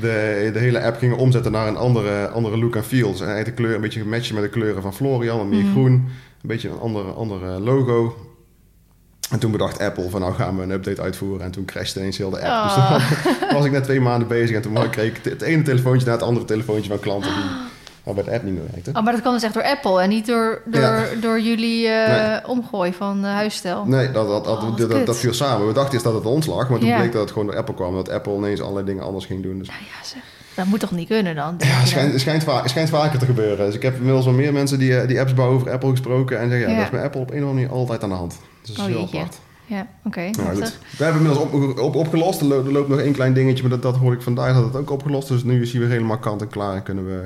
de, 0.00 0.50
de 0.52 0.58
hele 0.58 0.82
app 0.82 0.98
gingen 0.98 1.16
omzetten 1.16 1.52
naar 1.52 1.66
een 1.68 1.76
andere, 1.76 2.28
andere 2.28 2.58
look 2.58 2.76
en 2.76 2.84
feel. 2.84 3.10
Dus 3.10 3.20
eigenlijk 3.20 3.56
de 3.56 3.62
kleur 3.62 3.74
een 3.74 3.80
beetje 3.80 4.00
gematcht 4.00 4.32
met 4.32 4.42
de 4.42 4.48
kleuren 4.48 4.82
van 4.82 4.94
Florian. 4.94 5.48
Meer 5.48 5.62
Mhm. 5.62 5.70
groen. 5.72 5.92
Een 5.92 6.52
beetje 6.52 6.68
een 6.68 6.78
andere, 6.78 7.10
andere 7.10 7.60
logo. 7.60 8.16
En 9.30 9.38
toen 9.38 9.50
bedacht 9.50 9.78
Apple 9.80 10.10
van 10.10 10.20
nou 10.20 10.34
gaan 10.34 10.56
we 10.56 10.62
een 10.62 10.70
update 10.70 11.02
uitvoeren. 11.02 11.44
En 11.44 11.50
toen 11.50 11.64
crashte 11.64 11.98
ineens 11.98 12.18
heel 12.18 12.30
de 12.30 12.40
app. 12.40 12.62
Dus 12.68 12.76
Oh. 12.76 13.10
toen 13.40 13.52
was 13.56 13.64
ik 13.64 13.72
net 13.72 13.84
twee 13.84 14.00
maanden 14.00 14.28
bezig. 14.28 14.56
En 14.56 14.62
toen 14.62 14.90
kreeg 14.90 15.16
ik 15.16 15.24
het 15.24 15.42
ene 15.42 15.62
telefoontje 15.62 16.06
na 16.06 16.12
het 16.12 16.22
andere 16.22 16.46
telefoontje 16.46 16.90
van 16.90 17.00
klanten 17.00 17.30
die 17.34 17.44
al 18.06 18.14
bij 18.14 18.24
de 18.24 18.30
app 18.32 18.42
niet 18.42 18.54
meer. 18.54 18.94
Oh, 18.96 19.02
maar 19.02 19.12
dat 19.12 19.20
kwam 19.20 19.32
dus 19.34 19.42
echt 19.42 19.54
door 19.54 19.62
Apple 19.64 20.00
en 20.00 20.08
niet 20.08 20.26
door, 20.26 20.62
door, 20.64 20.80
Ja. 20.80 21.04
door 21.20 21.40
jullie 21.40 21.88
eh, 21.88 22.28
Nee. 22.30 22.48
omgooi 22.48 22.92
van 22.92 23.24
uh, 23.24 23.30
huisstijl. 23.32 23.84
Nee, 23.84 24.10
dat, 24.10 24.28
dat, 24.28 24.44
dat, 24.44 24.62
Oh, 24.62 25.04
dat, 25.06 25.16
viel 25.18 25.32
samen. 25.34 25.66
We 25.66 25.72
dachten 25.72 25.92
eerst 25.92 26.04
dat 26.04 26.14
het 26.14 26.24
ons 26.24 26.46
lag, 26.46 26.68
maar 26.68 26.78
toen 26.78 26.88
Ja. 26.88 26.98
bleek 26.98 27.12
dat 27.12 27.20
het 27.20 27.30
gewoon 27.30 27.46
door 27.46 27.56
Apple 27.56 27.74
kwam. 27.74 27.94
Dat 27.94 28.08
Apple 28.10 28.32
ineens 28.34 28.60
allerlei 28.60 28.86
dingen 28.86 29.02
anders 29.04 29.26
ging 29.26 29.42
doen. 29.42 29.58
Dus 29.58 29.68
Nou 29.68 29.80
ja, 29.80 30.04
zeg. 30.08 30.22
Dat 30.54 30.66
moet 30.66 30.80
toch 30.80 30.90
niet 30.90 31.08
kunnen 31.08 31.34
dan? 31.34 31.54
ja, 31.58 31.66
het 31.66 31.88
schijnt, 31.88 32.20
schijnt 32.20 32.44
va- 32.44 32.60
het 32.60 32.70
schijnt 32.70 32.88
vaker 32.88 33.18
te 33.18 33.26
gebeuren. 33.26 33.66
Dus 33.66 33.74
ik 33.74 33.82
heb 33.82 33.96
inmiddels 33.96 34.24
wel 34.24 34.34
meer 34.34 34.52
mensen 34.52 34.78
die, 34.78 34.98
eh, 34.98 35.08
die 35.08 35.20
apps 35.20 35.34
bouwen 35.34 35.56
over 35.58 35.70
Apple 35.72 35.90
gesproken. 35.90 36.38
En 36.38 36.48
zeggen, 36.50 36.68
ja, 36.68 36.72
Ja. 36.74 36.76
dat 36.76 36.84
is 36.84 36.90
bij 36.98 37.04
Apple 37.04 37.20
op 37.20 37.30
een 37.30 37.36
of 37.36 37.40
andere 37.48 37.54
manier 37.66 37.70
altijd 37.78 38.02
aan 38.02 38.08
de 38.08 38.14
hand. 38.14 38.36
Dus 38.62 38.76
dat 38.76 38.86
is 38.88 38.92
Oh, 38.94 38.98
heel 38.98 39.08
apart. 39.20 39.38
Ja, 39.66 39.86
oké. 40.04 40.20
Nou. 40.20 40.56
We 40.96 41.04
hebben 41.04 41.22
inmiddels 41.22 41.38
op, 41.52 41.78
op, 41.78 41.94
opgelost. 41.94 42.40
Er, 42.40 42.46
lo- 42.46 42.70
loopt 42.70 42.88
nog 42.88 42.98
één 43.00 43.12
klein 43.12 43.32
dingetje, 43.32 43.62
maar 43.62 43.70
dat, 43.72 43.82
dat 43.82 43.96
hoor 43.96 44.12
ik 44.12 44.22
vandaag 44.22 44.54
dat 44.54 44.64
het 44.64 44.76
ook 44.76 44.90
opgelost 44.90 45.30
is. 45.30 45.34
Dus 45.34 45.44
nu 45.44 45.62
is 45.62 45.70
hij 45.72 45.80
weer 45.80 45.90
helemaal 45.90 46.18
kant 46.18 46.40
en 46.40 46.48
klaar 46.48 46.74
en 46.74 46.82
kunnen 46.82 47.06
we, 47.06 47.22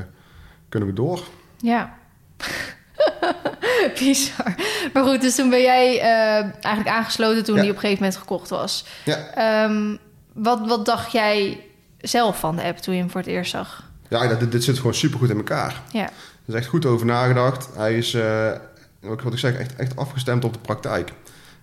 kunnen 0.71 0.89
we 0.89 0.95
door. 0.95 1.21
Ja. 1.59 1.95
Bizar. 3.99 4.55
Maar 4.93 5.05
goed, 5.05 5.21
dus 5.21 5.35
toen 5.35 5.51
ben 5.51 5.61
jij 5.63 6.01
eh, 6.01 6.45
eigenlijk 6.65 6.89
aangesloten 6.89 7.45
toen 7.45 7.55
Ja. 7.55 7.61
die 7.61 7.71
op 7.71 7.77
een 7.77 7.83
gegeven 7.83 8.03
moment 8.03 8.21
gekocht 8.21 8.49
was. 8.49 8.85
Ja. 9.05 9.17
Ehm, 9.35 9.97
wat, 10.33 10.67
wat 10.67 10.87
dacht 10.87 11.13
jij 11.13 11.65
zelf 11.99 12.39
van 12.39 12.57
de 12.57 12.63
app 12.63 12.77
toen 12.79 12.95
je 12.95 13.01
hem 13.01 13.11
voor 13.11 13.21
het 13.21 13.29
eerst 13.31 13.51
zag? 13.51 13.91
Ja, 14.09 14.27
dat- 14.29 14.41
dit, 14.41 14.53
dit 14.53 14.65
zit 14.65 14.77
gewoon 14.77 14.95
supergoed 14.95 15.31
in 15.31 15.37
elkaar. 15.37 15.81
Ja. 15.93 16.03
Er 16.05 16.11
is 16.47 16.55
echt 16.55 16.67
goed 16.67 16.87
over 16.87 17.07
nagedacht. 17.07 17.69
Hij 17.77 17.97
is, 17.99 18.15
eh, 18.15 18.51
wat 19.01 19.33
ik 19.33 19.39
zeg, 19.39 19.59
echt, 19.59 19.77
echt 19.77 19.97
afgestemd 19.97 20.45
op 20.45 20.53
de 20.53 20.59
praktijk. 20.59 21.13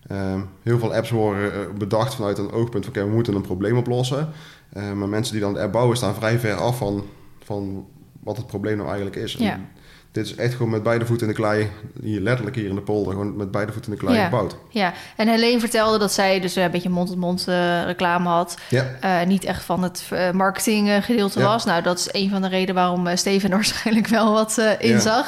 Ehm, 0.07 0.39
heel 0.63 0.79
veel 0.79 0.93
apps 0.95 1.09
worden 1.09 1.53
eh, 1.53 1.59
bedacht 1.77 2.15
vanuit 2.15 2.37
een 2.37 2.51
oogpunt 2.51 2.85
van... 2.85 2.93
oké, 2.95 3.05
we 3.05 3.13
moeten 3.13 3.35
een 3.35 3.41
probleem 3.41 3.77
oplossen. 3.77 4.29
Eh, 4.73 4.91
maar 4.91 5.09
mensen 5.09 5.33
die 5.33 5.41
dan 5.41 5.53
de 5.53 5.59
app 5.59 5.71
bouwen 5.71 5.97
staan 5.97 6.15
vrij 6.15 6.39
ver 6.39 6.55
af 6.55 6.77
van, 6.77 7.05
van 7.43 7.87
wat 8.27 8.37
het 8.37 8.47
probleem 8.47 8.77
nou 8.77 8.87
eigenlijk 8.87 9.15
is. 9.15 9.33
Ja. 9.33 9.51
En 9.51 9.69
dit 10.17 10.25
is 10.25 10.35
echt 10.35 10.53
gewoon 10.53 10.71
met 10.71 10.83
beide 10.83 11.05
voeten 11.05 11.27
in 11.27 11.33
de 11.33 11.39
klei, 11.39 11.69
hier, 12.01 12.19
letterlijk 12.21 12.55
hier 12.55 12.69
in 12.69 12.75
de 12.75 12.81
polder... 12.81 13.11
gewoon 13.13 13.35
met 13.35 13.51
beide 13.51 13.71
voeten 13.71 13.91
in 13.91 13.97
de 13.97 14.03
klei 14.05 14.17
Ja. 14.19 14.23
gebouwd. 14.25 14.55
ja. 14.69 14.93
En 15.15 15.27
Helene 15.27 15.59
vertelde 15.59 15.97
dat 15.97 16.11
zij 16.13 16.39
dus 16.39 16.55
een 16.55 16.71
beetje 16.71 16.89
mond-tot-mond 16.89 17.47
eh, 17.47 17.83
reclame 17.85 18.29
had. 18.29 18.57
Ja, 18.69 18.85
eh, 19.01 19.27
niet 19.27 19.43
echt 19.43 19.63
van 19.63 19.83
het 19.83 20.03
uh, 20.13 20.31
marketinggedeelte 20.31 21.39
Ja. 21.39 21.45
was. 21.45 21.65
Nou, 21.65 21.83
dat 21.83 21.99
is 21.99 22.07
een 22.11 22.29
van 22.29 22.41
de 22.41 22.47
redenen 22.47 22.75
waarom 22.75 23.07
eh, 23.07 23.15
Steven 23.17 23.49
waarschijnlijk 23.59 24.07
wel 24.07 24.31
wat 24.33 24.57
eh, 24.57 24.71
in 24.91 24.99
Ja. 25.01 25.25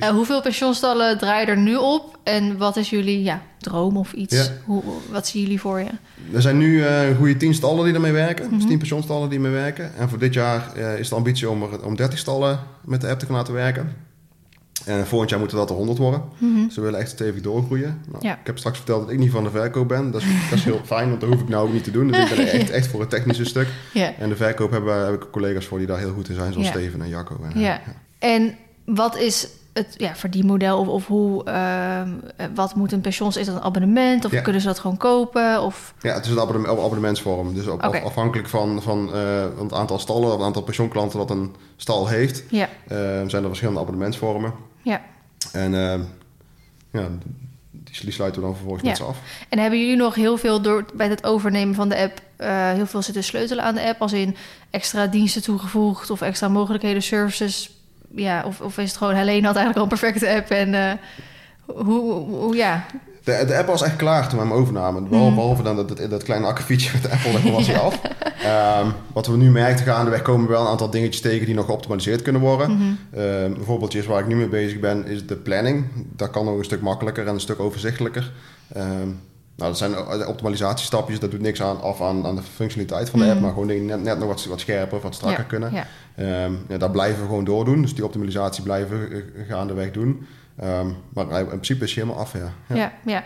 Eh, 0.00 0.08
hoeveel 0.08 0.42
pensioenstallen 0.42 1.18
draaien 1.18 1.48
er 1.48 1.56
nu 1.58 1.76
op? 1.76 2.18
En 2.22 2.56
wat 2.56 2.76
is 2.76 2.90
jullie 2.90 3.22
ja, 3.22 3.42
droom 3.58 3.96
of 3.96 4.12
iets? 4.12 4.34
Ja. 4.36 4.44
Hoe, 4.64 4.82
wat 5.10 5.26
zien 5.26 5.42
jullie 5.42 5.60
voor 5.60 5.78
je? 5.80 5.86
Er 6.32 6.42
zijn 6.42 6.58
nu 6.58 6.82
eh, 6.84 7.08
een 7.08 7.16
goede 7.16 7.36
10 7.36 7.54
stallen 7.54 7.84
die 7.84 7.94
ermee 7.94 8.12
werken. 8.12 8.48
Dus 8.50 8.58
Mhm. 8.58 8.68
10 8.68 8.78
pensioenstallen 8.78 9.28
die 9.28 9.38
ermee 9.38 9.52
werken. 9.52 9.90
En 9.98 10.08
voor 10.08 10.18
dit 10.18 10.34
jaar 10.34 10.72
eh, 10.76 10.98
is 10.98 11.08
de 11.08 11.14
ambitie 11.14 11.50
om, 11.50 11.62
er, 11.62 11.84
om 11.84 11.96
30 11.96 12.18
stallen 12.18 12.58
met 12.84 13.00
de 13.00 13.08
app 13.08 13.18
te 13.18 13.26
gaan 13.26 13.34
laten 13.34 13.54
werken. 13.54 13.92
En 14.84 15.06
volgend 15.06 15.30
jaar 15.30 15.38
moeten 15.38 15.56
dat 15.56 15.70
er 15.70 15.76
100 15.76 15.98
worden. 15.98 16.22
Mhm. 16.38 16.68
Ze 16.70 16.80
willen 16.80 17.00
echt 17.00 17.10
stevig 17.10 17.40
doorgroeien. 17.42 18.00
Nou, 18.10 18.26
Ja. 18.26 18.32
Ik 18.40 18.46
heb 18.46 18.58
straks 18.58 18.76
verteld 18.76 19.00
dat 19.02 19.10
ik 19.10 19.18
niet 19.18 19.30
van 19.30 19.44
de 19.44 19.50
verkoop 19.50 19.88
ben. 19.88 20.10
Dat 20.10 20.20
is, 20.20 20.26
dat 20.50 20.58
is 20.58 20.64
heel 20.64 20.80
fijn, 20.84 21.08
want 21.08 21.20
dat 21.20 21.30
hoef 21.30 21.40
ik 21.40 21.48
nou 21.48 21.66
ook 21.66 21.72
niet 21.72 21.84
te 21.84 21.90
doen. 21.90 22.06
Dus 22.06 22.30
ik 22.30 22.36
ben 22.36 22.48
echt, 22.48 22.70
echt 22.70 22.86
voor 22.86 23.00
het 23.00 23.10
technische 23.10 23.44
stuk. 23.44 23.68
En 24.18 24.28
de 24.28 24.36
verkoop 24.36 24.70
hebben, 24.70 25.04
heb 25.04 25.14
ik 25.22 25.30
collega's 25.30 25.66
voor 25.66 25.78
die 25.78 25.86
daar 25.86 25.98
heel 25.98 26.12
goed 26.12 26.28
in 26.28 26.34
zijn, 26.34 26.52
zoals. 26.52 26.68
Steven 26.68 27.02
en 27.02 27.08
Jacco. 27.08 27.36
En, 27.52 27.60
Ja. 27.60 27.80
En 28.18 28.54
wat 28.84 29.18
is 29.18 29.48
het 29.76 29.94
ja, 29.96 30.14
verdienmodel 30.16 30.78
of, 30.78 30.88
of 30.88 31.06
hoe, 31.06 31.44
ehm, 31.44 32.10
eh, 32.36 32.46
wat 32.54 32.74
moet 32.74 32.92
een 32.92 33.00
pensioens? 33.00 33.36
Is 33.36 33.46
dat 33.46 33.54
een 33.54 33.62
abonnement 33.62 34.24
of 34.24 34.32
Ja. 34.32 34.40
kunnen 34.40 34.60
ze 34.60 34.66
dat 34.66 34.78
gewoon 34.78 34.96
kopen? 34.96 35.62
Of, 35.62 35.94
Ja, 36.00 36.14
het 36.14 36.24
is 36.24 36.30
een 36.30 36.40
abonnement, 36.40 36.78
op 36.78 36.84
abonnementsvorm. 36.84 37.54
Dus 37.54 37.66
op, 37.66 37.82
afhankelijk 37.82 38.48
van, 38.48 38.82
van 38.82 39.14
eh, 39.14 39.44
het 39.58 39.72
aantal 39.72 39.98
stallen, 39.98 40.30
het 40.30 40.40
aantal 40.40 40.62
pensioenklanten 40.62 41.18
dat 41.18 41.30
een 41.30 41.54
stal 41.76 42.08
heeft, 42.08 42.42
ja, 42.50 42.68
eh, 42.88 42.96
zijn 43.26 43.42
er 43.42 43.46
verschillende 43.48 43.80
abonnementsvormen. 43.80 44.52
ja. 44.82 45.00
En 45.52 45.74
eh, 45.74 46.00
ja, 46.92 47.08
die, 47.70 48.12
sluiten 48.12 48.40
we 48.40 48.46
dan 48.46 48.56
vervolgens 48.56 48.82
Ja. 48.84 48.88
met 48.88 48.98
ze 48.98 49.04
af. 49.04 49.18
En 49.48 49.58
hebben 49.58 49.80
jullie 49.80 49.96
nog 49.96 50.14
heel 50.14 50.36
veel 50.36 50.60
door 50.62 50.84
bij 50.94 51.08
het 51.08 51.24
overnemen 51.24 51.74
van 51.74 51.88
de 51.88 51.96
app, 51.98 52.20
eh, 52.36 52.70
heel 52.70 52.86
veel 52.86 53.02
zitten 53.02 53.24
sleutelen 53.24 53.64
aan 53.64 53.74
de 53.74 53.88
app, 53.88 54.00
als 54.02 54.12
in 54.12 54.36
extra 54.70 55.06
diensten 55.06 55.42
toegevoegd 55.42 56.10
of 56.10 56.20
extra 56.20 56.48
mogelijkheden, 56.48 57.02
services? 57.02 57.75
Ja, 58.14 58.44
of, 58.46 58.60
of 58.60 58.78
is 58.78 58.88
het 58.88 58.96
gewoon 58.96 59.14
Helene 59.14 59.46
had 59.46 59.56
eigenlijk 59.56 59.76
al 59.76 59.82
een 59.82 59.98
perfecte 59.98 60.28
app 60.28 60.50
en 60.50 60.74
eh, 60.74 60.92
hoe, 61.66 62.12
hoe, 62.12 62.56
ja, 62.56 62.84
De, 63.24 63.44
de 63.46 63.56
app 63.56 63.66
was 63.66 63.82
echt 63.82 63.96
klaar 63.96 64.28
toen 64.28 64.38
we 64.38 64.44
hem 64.44 64.54
overnamen. 64.54 65.08
Behalve, 65.08 65.34
behalve 65.34 65.62
dan 65.62 65.76
dat, 65.76 66.10
dat, 66.10 66.22
kleine 66.22 66.46
akkefietje 66.46 66.90
met 66.92 67.02
de 67.02 67.10
Apple, 67.10 67.52
was 67.52 67.66
hij 67.66 67.78
af. 67.86 68.00
Ehm, 68.42 68.90
wat 69.12 69.26
we 69.26 69.36
nu 69.36 69.50
merkten 69.50 69.86
gaandeweg 69.86 70.22
komen 70.22 70.48
wel 70.48 70.60
een 70.60 70.66
aantal 70.66 70.90
dingetjes 70.90 71.22
tegen 71.22 71.46
die 71.46 71.54
nog 71.54 71.66
geoptimaliseerd 71.66 72.22
kunnen 72.22 72.42
worden. 72.42 72.70
Mhm. 72.70 73.20
Ehm, 73.20 73.52
bijvoorbeeld 73.54 74.04
waar 74.04 74.20
ik 74.20 74.26
nu 74.26 74.36
mee 74.36 74.48
bezig 74.48 74.80
ben, 74.80 75.06
is 75.06 75.26
de 75.26 75.36
planning. 75.36 75.84
Dat 76.16 76.30
kan 76.30 76.44
nog 76.44 76.58
een 76.58 76.64
stuk 76.64 76.80
makkelijker 76.80 77.26
en 77.26 77.34
een 77.34 77.40
stuk 77.40 77.60
overzichtelijker. 77.60 78.32
Ehm, 78.72 79.08
nou, 79.56 79.70
dat 79.70 79.78
zijn 79.78 79.90
de 79.90 80.24
optimalisatiestapjes, 80.26 81.20
dat 81.20 81.30
doet 81.30 81.40
niks 81.40 81.62
aan, 81.62 81.80
af 81.82 82.02
aan, 82.02 82.26
aan 82.26 82.36
de 82.36 82.42
functionaliteit 82.42 83.10
van 83.10 83.18
de 83.18 83.24
app, 83.24 83.34
Mhm. 83.34 83.42
maar 83.42 83.52
gewoon 83.52 83.68
dingen 83.68 83.86
net, 83.86 84.02
net 84.02 84.18
nog 84.18 84.28
wat, 84.28 84.44
wat 84.44 84.60
scherper 84.60 84.96
of 84.96 85.02
wat 85.02 85.14
strakker 85.14 85.42
ja, 85.42 85.48
kunnen. 85.48 85.72
Ja, 85.72 85.86
Ehm, 86.16 86.52
ja, 86.68 86.78
dat 86.78 86.92
blijven 86.92 87.20
we 87.20 87.26
gewoon 87.26 87.44
doordoen. 87.44 87.82
Dus 87.82 87.94
die 87.94 88.04
optimalisatie 88.04 88.62
blijven 88.62 88.98
we 89.08 89.24
eh, 89.36 89.48
gaandeweg 89.48 89.90
doen. 89.90 90.26
Ehm, 90.58 90.86
maar 91.14 91.40
in 91.40 91.46
principe 91.46 91.84
is 91.84 91.94
hij 91.94 92.02
helemaal 92.02 92.24
af, 92.24 92.32
ja. 92.32 92.52
ja. 92.68 92.76
ja, 92.76 92.92
ja. 93.04 93.22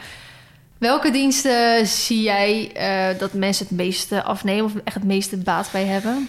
Welke 0.79 1.11
diensten 1.11 1.87
zie 1.87 2.23
jij 2.23 2.73
eh, 2.75 3.19
dat 3.19 3.33
mensen 3.33 3.67
het 3.69 3.77
meeste 3.77 4.23
afnemen 4.23 4.65
of 4.65 4.73
echt 4.85 4.95
het 4.95 5.05
meeste 5.05 5.37
baat 5.37 5.69
bij 5.73 5.85
hebben? 5.85 6.29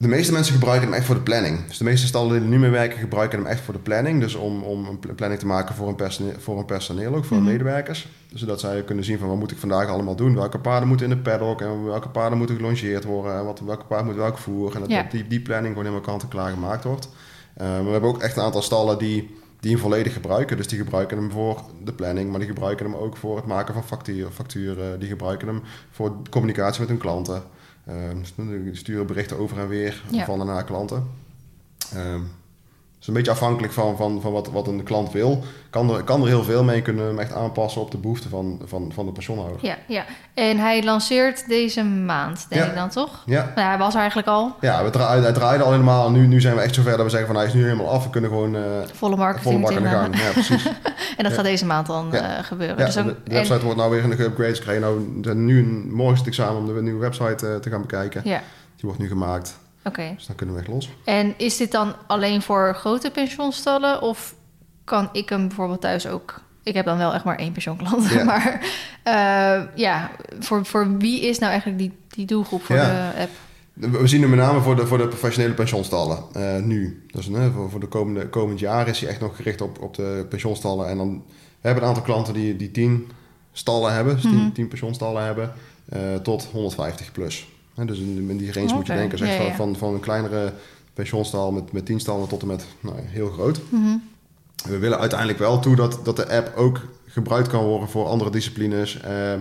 De 0.00 0.08
meeste 0.08 0.32
mensen 0.32 0.52
gebruiken 0.54 0.88
hem 0.88 0.96
echt 0.96 1.06
voor 1.06 1.14
de 1.14 1.20
planning. 1.20 1.66
Dus 1.66 1.78
de 1.78 1.84
meeste 1.84 2.06
stallen 2.06 2.40
die 2.40 2.48
nu 2.48 2.58
mee 2.58 2.70
werken, 2.70 2.98
gebruiken 2.98 3.38
hem 3.38 3.46
echt 3.48 3.60
voor 3.60 3.74
de 3.74 3.80
planning. 3.80 4.20
Dus 4.20 4.34
om, 4.34 4.62
om 4.62 4.86
een 4.86 4.98
pl- 4.98 5.12
planning 5.12 5.40
te 5.40 5.46
maken 5.46 5.74
voor 5.74 5.88
een, 5.88 5.94
personeel, 5.94 6.34
voor 6.38 6.58
een 6.58 6.64
personeel, 6.64 7.14
ook 7.14 7.24
voor 7.24 7.36
Mhm. 7.36 7.46
medewerkers. 7.46 8.08
Zodat 8.34 8.60
zij 8.60 8.82
kunnen 8.84 9.04
zien 9.04 9.18
van 9.18 9.28
wat 9.28 9.36
moet 9.36 9.50
ik 9.50 9.58
vandaag 9.58 9.88
allemaal 9.88 10.16
doen. 10.16 10.34
Welke 10.34 10.58
paarden 10.58 10.88
moeten 10.88 11.10
in 11.10 11.16
de 11.16 11.22
paddock 11.22 11.60
en 11.60 11.84
welke 11.84 12.08
paarden 12.08 12.38
moeten 12.38 12.56
gelongeerd 12.56 13.04
worden. 13.04 13.34
En 13.38 13.44
wat, 13.44 13.60
welke 13.60 13.84
paard 13.84 14.04
moet 14.04 14.14
welk 14.14 14.38
voer. 14.38 14.74
En 14.74 14.80
dat, 14.80 14.90
Ja. 14.90 15.06
die, 15.10 15.26
die 15.26 15.40
planning 15.40 15.68
gewoon 15.68 15.84
helemaal 15.88 16.06
kant 16.08 16.22
en 16.22 16.28
klaar 16.28 16.50
gemaakt 16.50 16.84
wordt. 16.84 17.08
Eh, 17.54 17.66
we 17.84 17.90
hebben 17.90 18.10
ook 18.10 18.22
echt 18.22 18.36
een 18.36 18.42
aantal 18.42 18.62
stallen 18.62 18.98
die, 18.98 19.36
die 19.60 19.70
hem 19.70 19.80
volledig 19.80 20.12
gebruiken. 20.12 20.56
Dus 20.56 20.66
die 20.68 20.78
gebruiken 20.78 21.18
hem 21.18 21.30
voor 21.30 21.60
de 21.84 21.92
planning, 21.92 22.30
maar 22.30 22.38
die 22.38 22.48
gebruiken 22.48 22.86
hem 22.86 22.94
ook 22.94 23.16
voor 23.16 23.36
het 23.36 23.46
maken 23.46 23.74
van 23.74 23.84
facturen. 23.84 24.32
facturen. 24.32 24.98
Die 25.00 25.08
gebruiken 25.08 25.48
hem 25.48 25.62
voor 25.90 26.12
communicatie 26.30 26.80
met 26.80 26.88
hun 26.88 26.98
klanten. 26.98 27.42
Ehm, 27.88 28.24
sturen 28.72 29.06
berichten 29.06 29.38
over 29.38 29.58
en 29.58 29.68
weer 29.68 30.02
Ja. 30.10 30.24
van 30.24 30.40
en 30.40 30.46
naar 30.46 30.64
klanten. 30.64 31.06
Ehm, 31.94 32.20
is 33.00 33.06
een 33.06 33.14
beetje 33.14 33.30
afhankelijk 33.30 33.72
van, 33.72 33.96
van, 33.96 34.20
van 34.20 34.32
wat, 34.32 34.50
wat 34.50 34.66
een 34.66 34.82
klant 34.82 35.12
wil. 35.12 35.42
Kan 35.70 35.94
er, 35.94 36.02
kan 36.02 36.20
er 36.22 36.26
heel 36.28 36.42
veel 36.44 36.64
mee 36.64 36.82
kunnen 36.82 37.06
hem 37.06 37.18
echt 37.18 37.32
aanpassen 37.32 37.80
op 37.80 37.90
de 37.90 37.98
behoeften 37.98 38.30
van, 38.30 38.60
van, 38.64 38.90
van 38.94 39.06
de 39.06 39.12
pensioenhouder. 39.12 39.58
Ja, 39.62 39.76
ja. 39.86 40.04
En 40.34 40.58
hij 40.58 40.84
lanceert 40.84 41.48
deze 41.48 41.84
maand, 41.84 42.46
denk 42.48 42.62
Ja. 42.62 42.68
ik 42.68 42.74
dan 42.74 42.88
toch? 42.88 43.22
Ja, 43.26 43.52
Nou, 43.54 43.68
hij 43.68 43.78
was 43.78 43.94
eigenlijk 43.94 44.28
al. 44.28 44.54
ja 44.60 44.84
we 44.84 44.90
draaiden, 44.90 45.22
hij 45.24 45.32
draaide 45.32 45.64
al 45.64 45.70
helemaal. 45.70 46.10
Nu, 46.10 46.26
nu 46.26 46.40
zijn 46.40 46.54
we 46.54 46.60
echt 46.60 46.74
zover 46.74 46.90
dat 46.96 47.02
we 47.02 47.08
zeggen 47.10 47.26
van 47.28 47.36
hij 47.36 47.46
is 47.46 47.52
nu 47.54 47.62
helemaal 47.62 47.88
af. 47.90 48.04
We 48.04 48.10
kunnen 48.10 48.30
gewoon 48.30 48.56
eh 48.56 48.62
Volle 48.92 49.16
marketing 49.16 49.52
volle 49.52 49.58
bak 49.60 49.76
aan 49.76 49.82
de 49.82 49.88
meteen 49.88 50.00
gang. 50.00 50.16
Ja, 50.26 50.30
precies. 50.32 50.64
En 51.16 51.24
dat 51.24 51.32
Ja. 51.32 51.34
gaat 51.36 51.44
deze 51.44 51.66
maand 51.66 51.86
dan 51.86 52.14
eh, 52.14 52.22
gebeuren. 52.42 52.78
Ja, 52.78 52.84
dus 52.84 52.94
de, 52.94 53.02
de 53.04 53.14
en- 53.24 53.32
website 53.32 53.62
wordt 53.64 53.78
nou 53.78 53.90
weer 53.90 54.02
in 54.02 54.10
de 54.10 54.16
geüpgrades 54.16 54.56
gekregen. 54.56 54.80
Nou, 54.80 55.20
de- 55.20 55.34
nu 55.34 55.58
een, 55.58 55.90
morgen 55.94 56.18
het 56.18 56.26
examen 56.26 56.56
om 56.56 56.66
de 56.74 56.82
nieuwe 56.82 57.00
website 57.00 57.46
eh, 57.48 57.54
te 57.56 57.70
gaan 57.70 57.80
bekijken. 57.80 58.20
ja, 58.24 58.38
Die 58.76 58.84
wordt 58.84 58.98
nu 58.98 59.08
gemaakt. 59.08 59.58
Oké. 59.88 60.12
Dus 60.16 60.26
dan 60.26 60.36
kunnen 60.36 60.54
we 60.54 60.60
echt 60.60 60.70
los. 60.70 60.90
En 61.04 61.34
is 61.36 61.56
dit 61.56 61.72
dan 61.72 61.94
alleen 62.06 62.42
voor 62.42 62.74
grote 62.74 63.10
pensioenstallen? 63.10 64.02
Of 64.02 64.34
kan 64.84 65.08
ik 65.12 65.28
hem 65.28 65.46
bijvoorbeeld 65.48 65.80
thuis 65.80 66.06
ook... 66.06 66.40
Ik 66.62 66.74
heb 66.74 66.84
dan 66.84 66.98
wel 66.98 67.14
echt 67.14 67.24
maar 67.24 67.38
één 67.38 67.52
pensioenklant. 67.52 68.10
Ja. 68.10 68.24
Maar 68.30 68.60
eh, 69.02 69.62
ja, 69.74 70.10
voor, 70.40 70.64
voor 70.66 70.96
wie 70.98 71.20
is 71.20 71.38
nou 71.38 71.50
eigenlijk 71.50 71.80
die, 71.80 71.92
die 72.08 72.26
doelgroep 72.26 72.62
voor 72.62 72.76
Ja. 72.76 73.10
de 73.12 73.20
app? 73.20 73.30
We 74.00 74.06
zien 74.06 74.20
hem 74.20 74.30
met 74.30 74.38
name 74.38 74.60
voor 74.60 74.76
de, 74.76 74.86
voor 74.86 74.98
de 74.98 75.08
professionele 75.08 75.54
pensioenstallen 75.54 76.18
eh, 76.32 76.56
nu. 76.56 77.04
Dus 77.10 77.30
voor, 77.54 77.70
voor 77.70 77.80
de 77.80 77.86
komende 77.86 78.28
komend 78.28 78.58
jaar 78.58 78.88
is 78.88 79.00
hij 79.00 79.08
echt 79.08 79.20
nog 79.20 79.36
gericht 79.36 79.60
op, 79.60 79.80
op 79.80 79.94
de 79.94 80.26
pensioenstallen. 80.28 80.88
En 80.88 80.96
dan 80.96 81.24
hebben 81.60 81.82
we 81.82 81.88
een 81.88 81.94
aantal 81.94 82.02
klanten 82.14 82.34
die, 82.34 82.56
die 82.56 82.70
10 82.70 83.10
stallen 83.52 83.92
hebben, 83.94 84.14
dus 84.14 84.22
10, 84.22 84.34
Mhm. 84.34 84.52
10 84.52 84.68
pensioenstallen 84.68 85.24
hebben, 85.24 85.52
eh, 85.88 86.14
tot 86.14 86.44
150 86.52 87.12
plus. 87.12 87.48
Dus 87.86 87.98
in, 87.98 88.36
die 88.36 88.52
range 88.52 88.74
moet 88.74 88.86
je 88.86 88.92
denken. 88.92 89.26
Ja, 89.26 89.32
ja. 89.32 89.54
Van, 89.54 89.76
van, 89.76 89.94
een 89.94 90.00
kleinere 90.00 90.52
pensioenstal 90.94 91.52
met, 91.52 91.72
met 91.72 91.86
10 91.86 92.00
stallen 92.00 92.28
tot 92.28 92.40
en 92.42 92.46
met 92.48 92.66
nou, 92.80 92.96
heel 93.00 93.30
groot. 93.30 93.60
Mhm. 93.68 93.96
We 94.68 94.78
willen 94.78 94.98
uiteindelijk 94.98 95.38
wel 95.38 95.58
toe 95.60 95.76
dat, 95.76 96.00
dat 96.04 96.16
de 96.16 96.28
app 96.28 96.56
ook 96.56 96.80
gebruikt 97.06 97.48
kan 97.48 97.64
worden 97.64 97.88
voor 97.88 98.06
andere 98.06 98.30
disciplines. 98.30 99.00
ehm, 99.00 99.40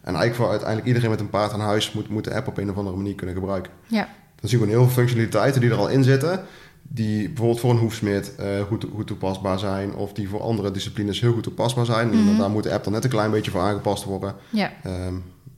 en 0.00 0.14
eigenlijk 0.14 0.34
voor 0.34 0.48
uiteindelijk 0.48 0.88
iedereen 0.88 1.10
met 1.10 1.20
een 1.20 1.30
paard 1.30 1.52
aan 1.52 1.60
huis 1.60 1.92
moet, 1.92 2.08
moet 2.08 2.24
de 2.24 2.34
app 2.34 2.46
op 2.46 2.58
een 2.58 2.70
of 2.70 2.76
andere 2.76 2.96
manier 2.96 3.14
kunnen 3.14 3.34
gebruiken. 3.34 3.72
Ja, 3.86 4.08
Dan 4.40 4.50
zien 4.50 4.60
we 4.60 4.66
heel 4.66 4.82
veel 4.84 4.92
functionaliteiten 4.92 5.60
die 5.60 5.70
er 5.70 5.76
al 5.76 5.88
in 5.88 6.04
zitten. 6.04 6.44
Die 6.82 7.26
bijvoorbeeld 7.28 7.60
voor 7.60 7.70
een 7.70 7.76
hoefsmid 7.78 8.34
eh, 8.36 8.46
goed, 8.68 8.86
goed 8.94 9.06
toepasbaar 9.06 9.58
zijn. 9.58 9.94
Of 9.94 10.12
die 10.12 10.28
voor 10.28 10.40
andere 10.40 10.70
disciplines 10.70 11.20
heel 11.20 11.32
goed 11.32 11.42
toepasbaar 11.42 11.84
zijn. 11.86 12.12
En 12.12 12.24
Mhm. 12.24 12.38
daar 12.38 12.50
moet 12.50 12.62
de 12.62 12.72
app 12.72 12.84
dan 12.84 12.92
net 12.92 13.04
een 13.04 13.10
klein 13.10 13.30
beetje 13.30 13.50
voor 13.50 13.60
aangepast 13.60 14.04
worden. 14.04 14.34
ja, 14.50 14.72
Ehm, 14.82 15.14